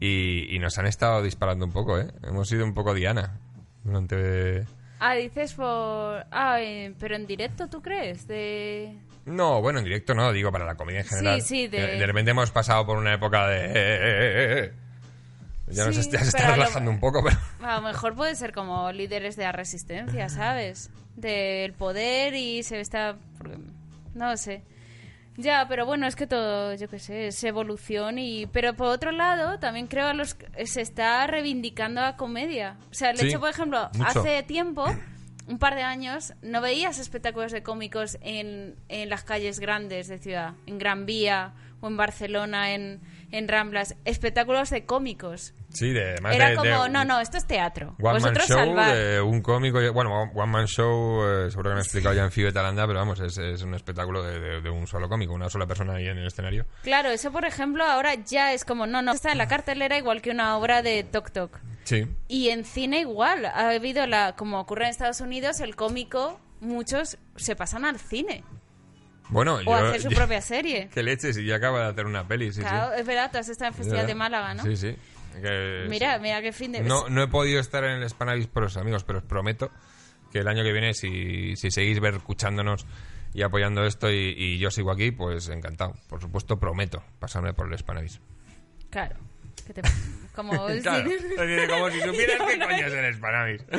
[0.00, 2.06] y, y nos han estado disparando un poco, ¿eh?
[2.22, 3.40] Hemos sido un poco Diana
[3.82, 4.64] durante...
[5.00, 6.24] Ah, dices por...
[6.30, 8.26] Ah, eh, pero en directo, ¿tú crees?
[8.28, 8.96] De...
[9.26, 11.42] No, bueno, en directo no, digo para la comedia en Sí, general.
[11.42, 12.06] sí, de- de...
[12.06, 14.72] repente hemos pasado por una época de...
[15.70, 17.36] Ya nos Sí, est- ya se está lo- relajando un poco, pero...
[17.62, 20.90] A lo mejor puede ser como líderes de la resistencia, ¿sabes?
[21.16, 23.16] Del poder y se está...
[24.14, 24.62] No sé.
[25.36, 28.46] Ya, pero bueno, es que todo, yo qué sé, es evolución y...
[28.46, 30.36] Pero por otro lado, también creo a los...
[30.64, 32.76] se está reivindicando a comedia.
[32.90, 34.20] O sea, el Sí, hecho, por ejemplo, mucho.
[34.20, 34.84] hace tiempo,
[35.46, 40.18] un par de años, no veías espectáculos de cómicos en, en las calles grandes de
[40.18, 43.00] ciudad, en Gran Vía o en Barcelona, en,
[43.30, 43.94] en Ramblas.
[44.04, 45.54] Espectáculos de cómicos.
[45.70, 46.12] Sí, de...
[46.12, 47.88] además Era de- como, de- no, no, esto es teatro.
[48.00, 48.94] One Man Vosotros Show salvad.
[48.94, 52.32] de un cómico, bueno, One Man Show, eh, seguro que me he explicado ya en
[52.32, 55.66] Fibe Talanda, pero vamos, es, es un espectáculo de, de- un solo cómico, una sola
[55.66, 56.64] persona ahí en el escenario.
[56.82, 60.22] Claro, eso por ejemplo ahora ya es como, no, no, está en la cartelera igual
[60.22, 61.58] que una obra de Tok Tok.
[61.84, 62.06] Sí.
[62.28, 67.18] Y en cine igual, ha habido la, como ocurre en Estados Unidos, el cómico, muchos
[67.36, 68.42] se pasan al cine.
[69.30, 69.74] Bueno, O yo...
[69.74, 70.88] hacer su yo- propia serie.
[70.94, 73.00] Qué leche, si yo acabo de hacer una peli, sí, claro, sí.
[73.00, 74.62] es verdad, tú has estado en Festival de Málaga, ¿no?
[74.62, 74.96] Sí, sí.
[75.40, 76.80] Que- Mira, mira qué fin de...
[76.80, 79.70] No, no he podido estar en el Spanavis por los amigos, pero os prometo
[80.32, 82.86] que el año que viene, si, si seguís ver, escuchándonos
[83.34, 85.94] y apoyando esto y, y yo sigo aquí, pues encantado.
[86.08, 88.20] Por supuesto, prometo pasarme por el Spanavis.
[88.90, 89.16] Claro.
[89.66, 89.82] ¿Qué te-
[90.34, 90.52] Como...
[90.82, 91.14] Claro, sí.
[91.16, 93.64] es decir, como si supieras qué coño es el Spanavis.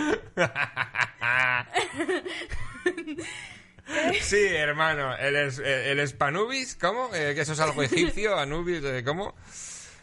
[4.22, 7.10] Sí, hermano, el, es- el Spanubis, ¿cómo?
[7.14, 9.03] Eh, que eso es algo egipcio, Anubis, eh,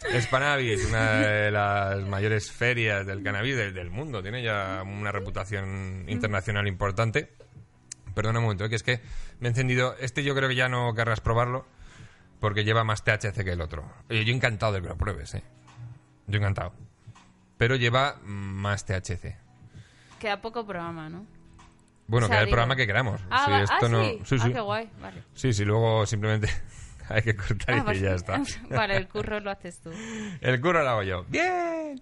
[0.02, 0.20] ¿cómo?
[0.20, 6.04] Spanavis, una de las mayores ferias del cannabis del, del mundo, tiene ya una reputación
[6.08, 7.32] internacional importante.
[8.14, 9.00] Perdona un momento, eh, que es que
[9.40, 9.94] me he encendido.
[10.00, 11.66] Este yo creo que ya no querrás probarlo
[12.40, 13.90] porque lleva más THC que el otro.
[14.08, 15.42] Eh, yo encantado de que lo pruebes, ¿eh?
[16.26, 16.72] Yo encantado.
[17.58, 19.36] Pero lleva más THC.
[20.18, 21.26] Queda poco programa, ¿no?
[22.08, 23.20] Bueno, O sea, queda el digo- programa que queramos.
[23.30, 24.04] Ah, va- esto ah, no...
[24.04, 24.20] sí.
[24.24, 24.52] Sí, Ah, sí.
[24.52, 25.22] qué guay, vale.
[25.34, 26.48] Sí, sí, luego simplemente
[27.14, 28.42] hay que cortar Ah, y ya está.
[28.70, 29.90] vale, el curro lo haces tú.
[30.40, 31.24] El curro lo hago yo.
[31.28, 32.00] ¡Bien!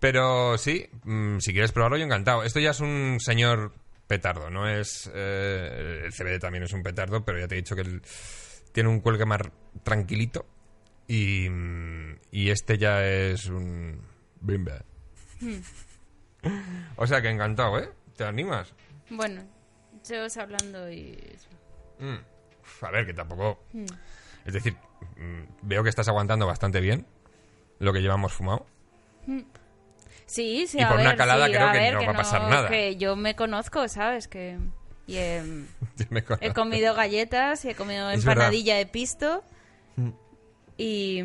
[0.00, 2.42] Pero sí, mm, si quieres probarlo, yo encantado.
[2.44, 3.72] Esto ya es un señor
[4.06, 5.10] petardo, no es...
[5.14, 8.02] eh, el CBD también es un petardo, pero ya te he dicho que el-
[8.72, 9.40] tiene un cuelgue más
[9.82, 10.46] tranquilito.
[11.06, 14.02] Y, mm, y este ya es un...
[14.40, 14.84] Bimba.
[16.96, 17.88] o sea que encantado, ¿eh?
[18.16, 18.72] ¿Te animas?
[19.10, 19.42] Bueno,
[20.08, 21.18] yo os hablando y...
[21.98, 22.18] Mm.
[22.84, 23.64] A ver, que tampoco...
[23.72, 23.84] Mm.
[24.44, 24.76] Es decir,
[25.16, 27.06] mm, veo que estás aguantando bastante bien
[27.78, 28.66] lo que llevamos fumado.
[30.26, 32.16] Sí, sí, Y a por una calada sí, creo a que ver, no va a
[32.16, 32.68] pasar nada.
[32.68, 34.28] Que yo me conozco, ¿sabes?
[34.28, 34.58] Que...
[35.06, 35.42] Y he,
[36.10, 39.42] me comido galletas y he comido Es empanadilla de pisto.
[40.76, 41.22] Y...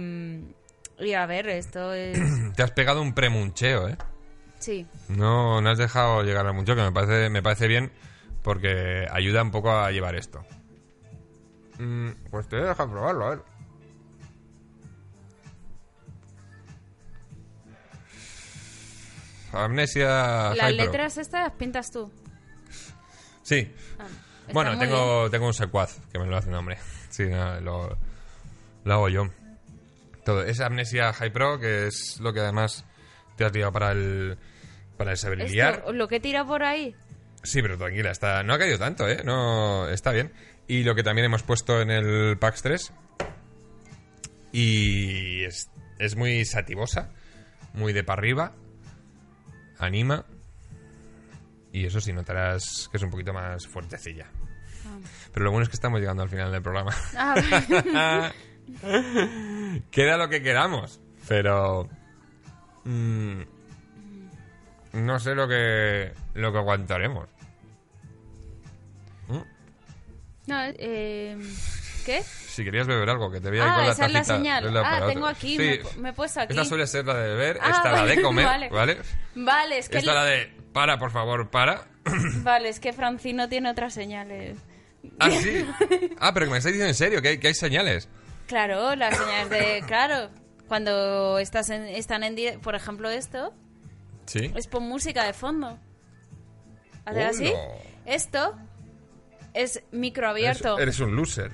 [0.99, 2.19] Y a ver, esto es...
[2.55, 3.97] Te has pegado un premuncheo, ¿eh?
[4.59, 4.85] Sí.
[5.07, 7.91] No, no has dejado llegar al muncheo, que me parece, me parece bien
[8.43, 10.43] porque ayuda un poco a llevar esto.
[11.80, 13.41] Mm, pues te deja probarlo, a ver.
[19.53, 20.53] Amnesia.
[20.56, 22.11] Las letras estas pintas tú.
[23.43, 23.73] Sí.
[23.97, 24.06] Ah,
[24.53, 26.77] bueno, tengo, tengo un secuaz que me lo hace nombre.
[27.10, 27.97] Sí, no, lo,
[28.85, 29.27] hago yo.
[30.23, 30.43] Todo.
[30.43, 32.85] Es Amnesia High Pro, que es lo que además
[33.35, 34.38] te has tirado para el.
[34.95, 36.95] Para el Esto, Lo que tira por ahí
[37.44, 39.22] Sí, pero tranquila, está, no ha caído tanto, ¿eh?
[39.24, 40.32] No, está bien.
[40.68, 42.94] Y lo que también hemos puesto en el PAX 3.
[44.52, 47.11] Y es, es muy sativosa,
[47.74, 48.53] muy de para arriba,
[49.78, 50.26] anima.
[51.72, 54.28] Y eso sí, notarás que es un poquito más fuertecilla.
[55.34, 56.94] Pero lo bueno es que estamos llegando al final del programa.
[57.16, 58.32] Ah,
[59.91, 61.90] Queda lo que queramos, pero...
[62.86, 63.41] mm,
[64.94, 67.28] no sé lo que, lo que aguantaremos.
[70.48, 71.38] no, eh,
[72.06, 72.24] ¿Qué?
[72.24, 74.78] Si querías beber algo, que te veía ahí Ah, con la esa es la señal.
[74.78, 76.53] Ah, tengo aquí, Sí, me me he puesto aquí.
[76.53, 78.70] Esta suele ser la de beber, Ah, esta la de comer, vale.
[78.70, 78.98] ¿vale?
[79.36, 81.88] Vale, es que Esta la de para, por favor, para.
[82.44, 84.57] vale, es que Francino tiene otras señales.
[85.20, 85.66] Ah, sí.
[86.20, 88.10] Ah, pero que me estáis diciendo en serio, que hay, que hay señales.
[88.48, 90.30] Claro, las señales de claro,
[90.68, 93.53] cuando estás en, están en por ejemplo esto
[94.30, 94.51] Sí.
[94.56, 95.80] es por música de fondo.
[97.03, 97.53] Hacer así.
[98.06, 98.56] Esto
[99.56, 100.77] es micro abierto.
[100.77, 101.51] Eres, eres un loser.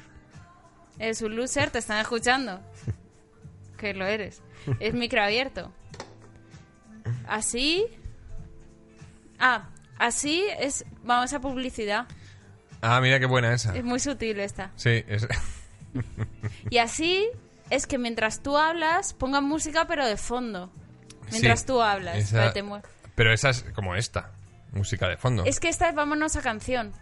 [0.99, 2.59] Eres un loser, te están escuchando.
[3.77, 4.41] Que lo eres.
[4.79, 5.71] Es micro abierto.
[7.27, 7.85] Así.
[9.37, 10.85] Ah, así es.
[11.03, 12.07] Vamos a publicidad.
[12.81, 13.75] Ah, mira qué buena esa.
[13.75, 14.71] Es muy sutil esta.
[14.75, 15.27] Sí, es...
[16.69, 17.27] Y así
[17.69, 20.71] es que mientras tú hablas, pongan música pero de fondo.
[21.31, 22.17] Mientras Sí, tú hablas.
[22.17, 22.65] esa- que te
[23.15, 24.31] Pero esa es como esta,
[24.71, 25.43] música de fondo.
[25.45, 26.93] Es que esta es vámonos a canción.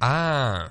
[0.00, 0.70] Ah,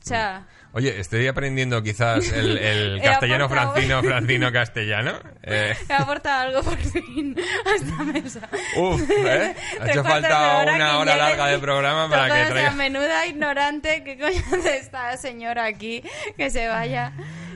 [0.00, 3.72] O sea, oye, estoy aprendiendo quizás el, el castellano aportado.
[3.72, 5.12] francino, francino castellano.
[5.44, 7.36] Eh, he aportado algo por fin
[7.66, 8.48] a esta mesa.
[8.76, 9.56] uf, ¿eh?
[9.80, 12.70] Ha hecho falta hora una hora larga de programa para que traiga...
[12.72, 16.04] menuda ignorante que coño hace esta señora aquí
[16.36, 17.12] que se vaya.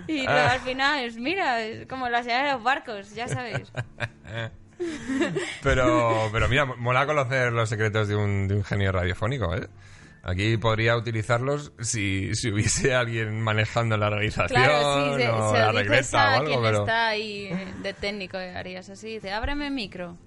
[0.08, 0.52] Y luego Ah.
[0.52, 3.70] al final, es, mira, es como la señora de los barcos, ya sabéis.
[5.62, 9.66] Pero, pero mira, mola conocer los secretos de un, de un genio radiofónico, ¿eh?
[10.22, 15.58] Aquí podría utilizarlos si, si hubiese alguien manejando la realización Claro, sí, se, o se
[15.58, 16.78] la lo dices regleta a o algo, quien pero...
[16.80, 20.18] está ahí eh, de técnico, eh, harías así, dice, ábreme micro.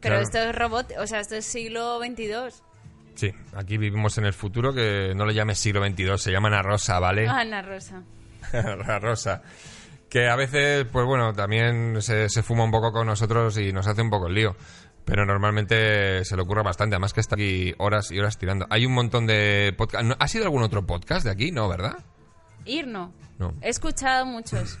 [0.00, 0.20] Pero Claro.
[0.20, 2.62] esto es robot, o sea, esto es siglo XXII.
[3.14, 6.62] Sí, aquí vivimos en el futuro que no lo llames siglo XXII, se llama Ana
[6.62, 7.26] Rosa, ¿vale?
[7.26, 8.02] Ana Rosa.
[8.86, 9.42] la Rosa.
[10.08, 13.86] Que a veces, pues bueno, también se, se fuma un poco con nosotros y nos
[13.86, 14.56] hace un poco el lío.
[15.04, 18.66] Pero normalmente se le ocurre bastante, además que está aquí horas y horas tirando.
[18.70, 20.16] Hay un montón de podcasts.
[20.18, 21.52] ¿Ha sido algún otro podcast de aquí?
[21.52, 21.98] No, ¿verdad?
[22.64, 23.12] Ir no.
[23.38, 23.54] No.
[23.62, 24.78] He escuchado muchos.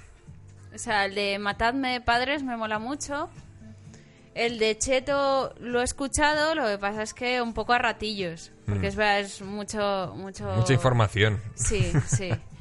[0.74, 3.30] O sea, el de Matadme Padres me mola mucho.
[4.34, 8.52] El de Cheto lo he escuchado, lo que pasa es que un poco a ratillos.
[8.66, 10.44] Porque es verdad, es mucho, mucho...
[10.44, 10.56] Mm.
[10.56, 11.40] Mucha información.
[11.54, 12.30] Sí, sí.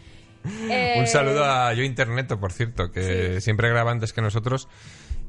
[0.70, 4.68] Eh, Un saludo a Yo Interneto, por cierto, que siempre graba antes que nosotros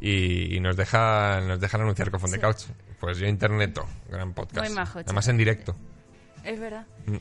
[0.01, 2.64] y, y nos deja nos dejan anunciar con de Couch.
[3.01, 4.66] Pues Yo Interneto, gran podcast.
[4.66, 5.76] Muy majo, Además en directo.
[6.44, 6.86] Es verdad.
[7.06, 7.16] Mm.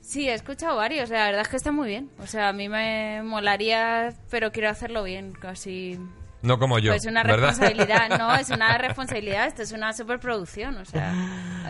[0.00, 1.10] Sí, he escuchado varios.
[1.10, 2.10] La verdad es que está muy bien.
[2.18, 5.32] O sea, a mí me molaría, pero quiero hacerlo bien.
[5.32, 5.98] Casi.
[6.42, 6.90] No como yo.
[6.92, 7.48] Pues una ¿verdad?
[7.48, 8.18] responsabilidad.
[8.18, 9.46] No, es una responsabilidad.
[9.46, 10.76] Esto es una superproducción.
[10.78, 11.14] O sea,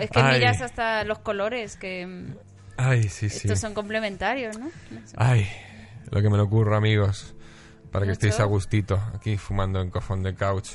[0.00, 0.38] es que Ay.
[0.38, 2.36] miras hasta los colores que mm,
[2.82, 3.36] Ay, sí, sí.
[3.42, 4.70] estos son complementarios, ¿no?
[4.90, 5.14] No sé.
[5.18, 5.46] Ay,
[6.10, 7.34] lo que me lo ocurro, amigos.
[7.92, 10.70] Para que estéis a gustito aquí fumando en cofón de couch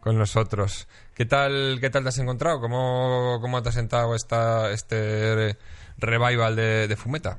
[0.00, 0.88] con nosotros.
[1.14, 2.60] ¿Qué tal, qué tal te has encontrado?
[2.60, 5.56] ¿Cómo, cómo te ha sentado esta, este
[5.98, 7.38] revival de, de fumeta?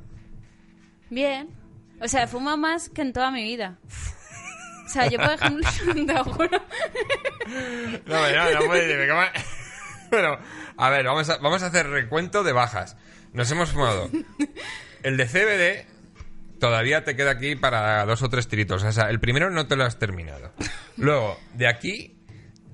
[1.09, 1.49] Bien.
[2.01, 3.79] O sea, fumo más que en toda mi vida.
[4.85, 6.61] O sea, yo, por ejemplo, te juro.
[8.05, 9.21] No, no, no puede decirme, ¿cómo?
[10.11, 10.37] Bueno,
[10.77, 12.95] a ver, vamos a, vamos a hacer recuento de bajas.
[13.35, 14.09] Nos hemos fumado.
[15.03, 18.83] El de CBD todavía te queda aquí para dos o tres tiritos.
[18.83, 20.51] O sea, el primero no te lo has terminado.
[20.97, 22.17] Luego, de aquí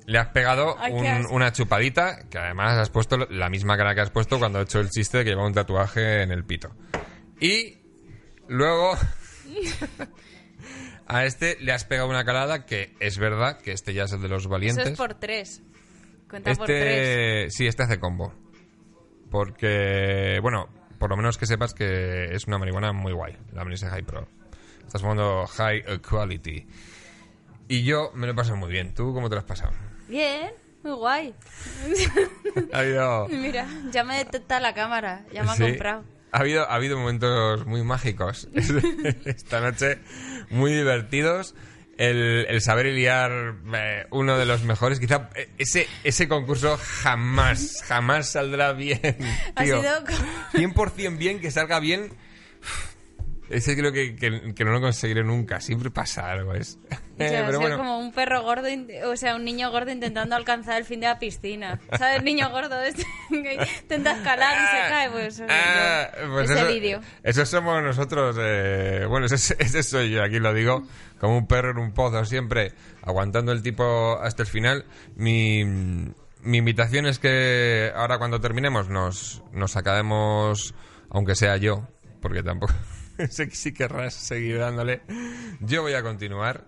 [0.06, 4.02] le has pegado Ay, un- una chupadita que además has puesto la misma cara que
[4.02, 6.74] has puesto cuando he hecho el chiste de que lleva un tatuaje en el pito.
[7.40, 7.80] Y
[8.48, 8.98] luego
[11.08, 14.22] a este le has pegado una calada que es verdad que este ya es el
[14.22, 14.88] de los Eso valientes.
[14.88, 15.62] es por tres.
[16.30, 17.48] Cuenta por tres.
[17.48, 18.34] Este, sí, este hace combo.
[19.32, 20.68] Porque, bueno,
[21.00, 24.28] por lo menos que sepas que es una marihuana muy guay, la Amnesia High Pro.
[24.86, 26.68] Estás fumando High Quality.
[27.70, 28.94] Y yo me lo he pasado muy bien.
[28.94, 29.72] ¿Tú cómo te lo has pasado?
[30.08, 30.52] Bien,
[30.84, 31.34] muy guay.
[32.74, 36.04] Ha habido, Mira, ya me detecta la cámara, ya me ha comprado.
[36.34, 38.50] ha habido, ha habido momentos muy mágicos
[39.26, 40.00] esta noche,
[40.50, 41.56] muy divertidos.
[42.10, 43.32] El, el saber liar
[43.76, 45.00] eh, uno de los mejores.
[45.00, 49.00] Quizá eh, ese, ese concurso jamás, jamás saldrá bien.
[49.56, 49.80] Ha Tío.
[49.82, 52.12] sido co- 100% bien, que salga bien.
[53.52, 55.60] Ese creo que, que- que no lo conseguiré nunca.
[55.60, 56.80] Siempre pasa algo, es.
[56.86, 57.78] O sea, Pero bueno.
[57.78, 58.68] como un perro gordo,
[59.06, 61.80] o sea, un niño gordo intentando alcanzar el fin de la piscina.
[61.98, 62.18] ¿Sabes?
[62.20, 65.44] El niño gordo este que intenta escalar y se cae, pues.
[65.48, 66.32] Ah, yo.
[66.32, 67.02] pues Ese vídeo.
[67.24, 68.36] Eso somos nosotros.
[68.40, 70.84] eh, bueno, ese, ese soy yo, aquí lo digo.
[71.20, 72.74] Como un perro en un pozo, siempre
[73.04, 74.86] aguantando el tipo hasta el final.
[75.16, 80.74] Mi, mi invitación es que ahora cuando terminemos nos, nos acabemos,
[81.12, 81.88] aunque sea yo,
[82.22, 82.74] porque tampoco
[83.30, 85.02] sé que sí querrás seguir dándole.
[85.60, 86.66] Yo voy a continuar.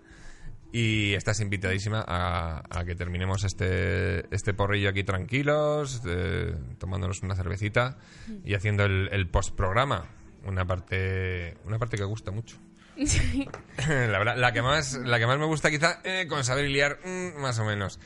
[0.72, 7.36] Y estás invitadísima a, a que terminemos este, este porrillo aquí tranquilos, eh, tomándonos una
[7.36, 7.96] cervecita
[8.44, 10.06] y haciendo el, el postprograma.
[10.44, 12.56] Una parte, una parte que gusta mucho.
[12.96, 16.98] la verdad, la que más, la que más me gusta quizá, eh, con saber liar,
[17.04, 18.00] mm, más o menos.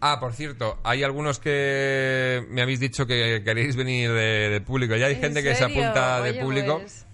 [0.00, 4.94] Ah, por cierto, hay algunos que me habéis dicho que queréis venir de, de público.
[4.96, 5.80] Ya hay ¿En gente que se serio?
[5.84, 7.06] apunta de Oye, público, Pues,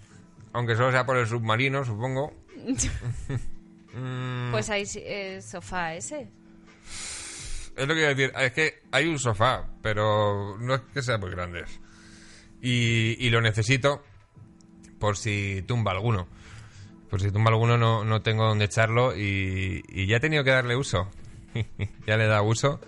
[0.59, 2.33] aunque solo sea por el submarino, supongo.
[4.53, 6.29] Pues hay eh, sofá ese.
[7.75, 8.33] Es lo que iba a decir.
[8.39, 11.65] Es que hay un sofá, pero no es que sea muy grande.
[12.63, 14.05] Y, y lo necesito
[15.01, 16.29] por si tumba alguno.
[17.11, 20.51] Por si tumba alguno no, no tengo dónde echarlo y, y ya he tenido que
[20.51, 21.11] darle uso.
[22.07, 22.81] ya le da uso.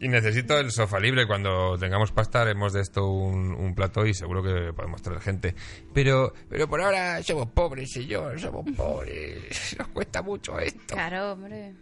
[0.00, 1.26] Y necesito el sofá libre.
[1.26, 5.54] Cuando tengamos pasta haremos de esto un, un plato y seguro que podemos traer gente.
[5.92, 8.38] Pero, pero por ahora somos pobres, señor.
[8.40, 9.74] Somos pobres.
[9.78, 10.94] Nos cuesta mucho esto.
[10.94, 11.72] Claro, hombre.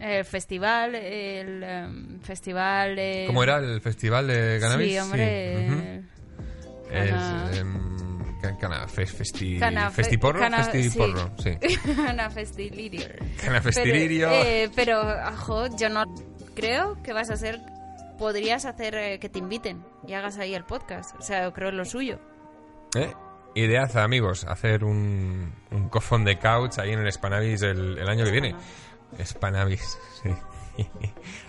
[0.00, 2.98] El festival, el em, festival.
[2.98, 4.92] eh, ¿Cómo era el festival de cannabis?
[4.92, 6.02] Sí, hombre.
[6.90, 11.50] Cana- em, ca- cana, fes- festi, Cana- festiporro, cana- festiporro, sí.
[11.96, 13.06] Cana Festilirio.
[13.44, 14.28] Cana festilirio.
[14.30, 16.04] Pero, eh, pero, ajo, yo no
[16.60, 17.60] creo que vas a hacer.
[18.18, 21.14] Podrías hacer eh, que te inviten y hagas ahí el podcast.
[21.18, 22.18] O sea, yo creo lo suyo.
[22.96, 23.12] ¿Eh?
[23.54, 28.24] Ideaza, amigos, hacer un, un cofón de couch ahí en el Spanavis el, el año
[28.24, 28.56] que viene.
[29.24, 30.30] Spanavis, sí.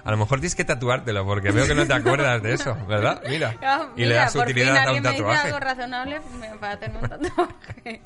[0.04, 3.22] A lo mejor tienes que tatuártelo porque veo que no te acuerdas de eso, ¿verdad?
[3.30, 3.56] Mira.
[3.62, 5.48] Ah, y le das por fin utilidad a un alguien me dice tatuaje.
[5.48, 6.22] algo razonable
[6.60, 8.02] para hacerme un tatuaje.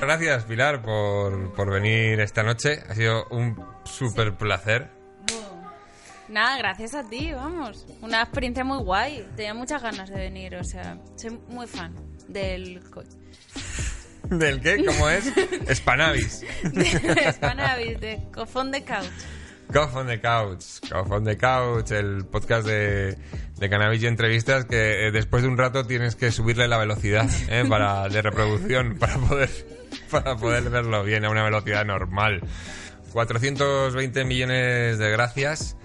[0.00, 2.82] Gracias, Pilar, por, por venir esta noche.
[2.88, 4.90] Ha sido un súper placer.
[6.28, 7.86] Nada, gracias a ti, vamos.
[8.00, 9.26] Una experiencia muy guay.
[9.36, 11.94] Tenía muchas ganas de venir, o sea, soy muy fan
[12.28, 13.02] del co-
[14.30, 14.82] ¿Del qué?
[14.84, 15.24] ¿Cómo es?
[15.74, 16.40] Spanavis.
[16.62, 19.06] de Spanavis, de de Couch.
[19.72, 23.16] Cough on the Couch, Cough on the Couch, el podcast de,
[23.56, 27.28] de cannabis y entrevistas que eh, después de un rato tienes que subirle la velocidad
[27.48, 29.50] eh, para, de reproducción para poder,
[30.10, 32.40] para poder verlo bien a una velocidad normal.
[33.12, 35.76] 420 millones de gracias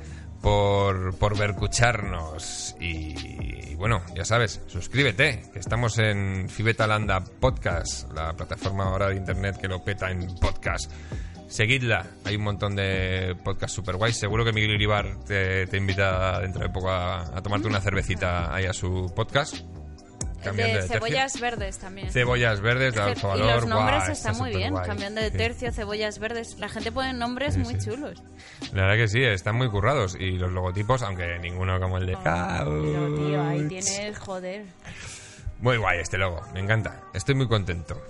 [0.41, 8.85] por, por vercucharnos y, bueno, ya sabes, suscríbete, que estamos en Fibetalanda Podcast, la plataforma
[8.85, 10.91] ahora de internet que lo peta en podcast.
[11.47, 14.17] Seguidla, hay un montón de podcasts super guays.
[14.17, 18.53] Seguro que Miguel Iribar te, te invita dentro de poco a, a tomarte una cervecita
[18.53, 19.55] ahí a su podcast.
[20.43, 22.11] De cebollas verdes también.
[22.11, 23.55] Cebollas verdes de alto y valor.
[23.55, 25.37] los nombres están está muy bien, cambiando de Sí.
[25.37, 26.57] tercio, cebollas verdes.
[26.59, 27.89] La gente pone nombres Sí, muy sí.
[27.89, 28.21] chulos.
[28.73, 30.15] La verdad que sí, están muy currados.
[30.19, 32.83] Y los logotipos, aunque ninguno como el de Pero
[33.17, 34.65] tío, ahí tienes, joder.
[35.59, 37.01] Muy guay este logo, me encanta.
[37.13, 38.01] Estoy muy contento.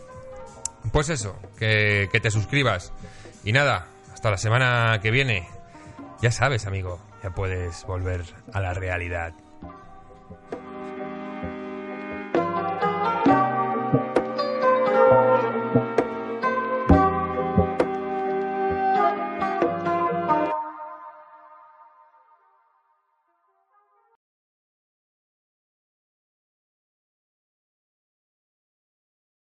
[0.91, 2.93] Pues eso, que, que te suscribas.
[3.43, 5.47] Y nada, hasta la semana que viene.
[6.21, 8.21] Ya sabes, amigo, ya puedes volver
[8.53, 9.33] a la realidad.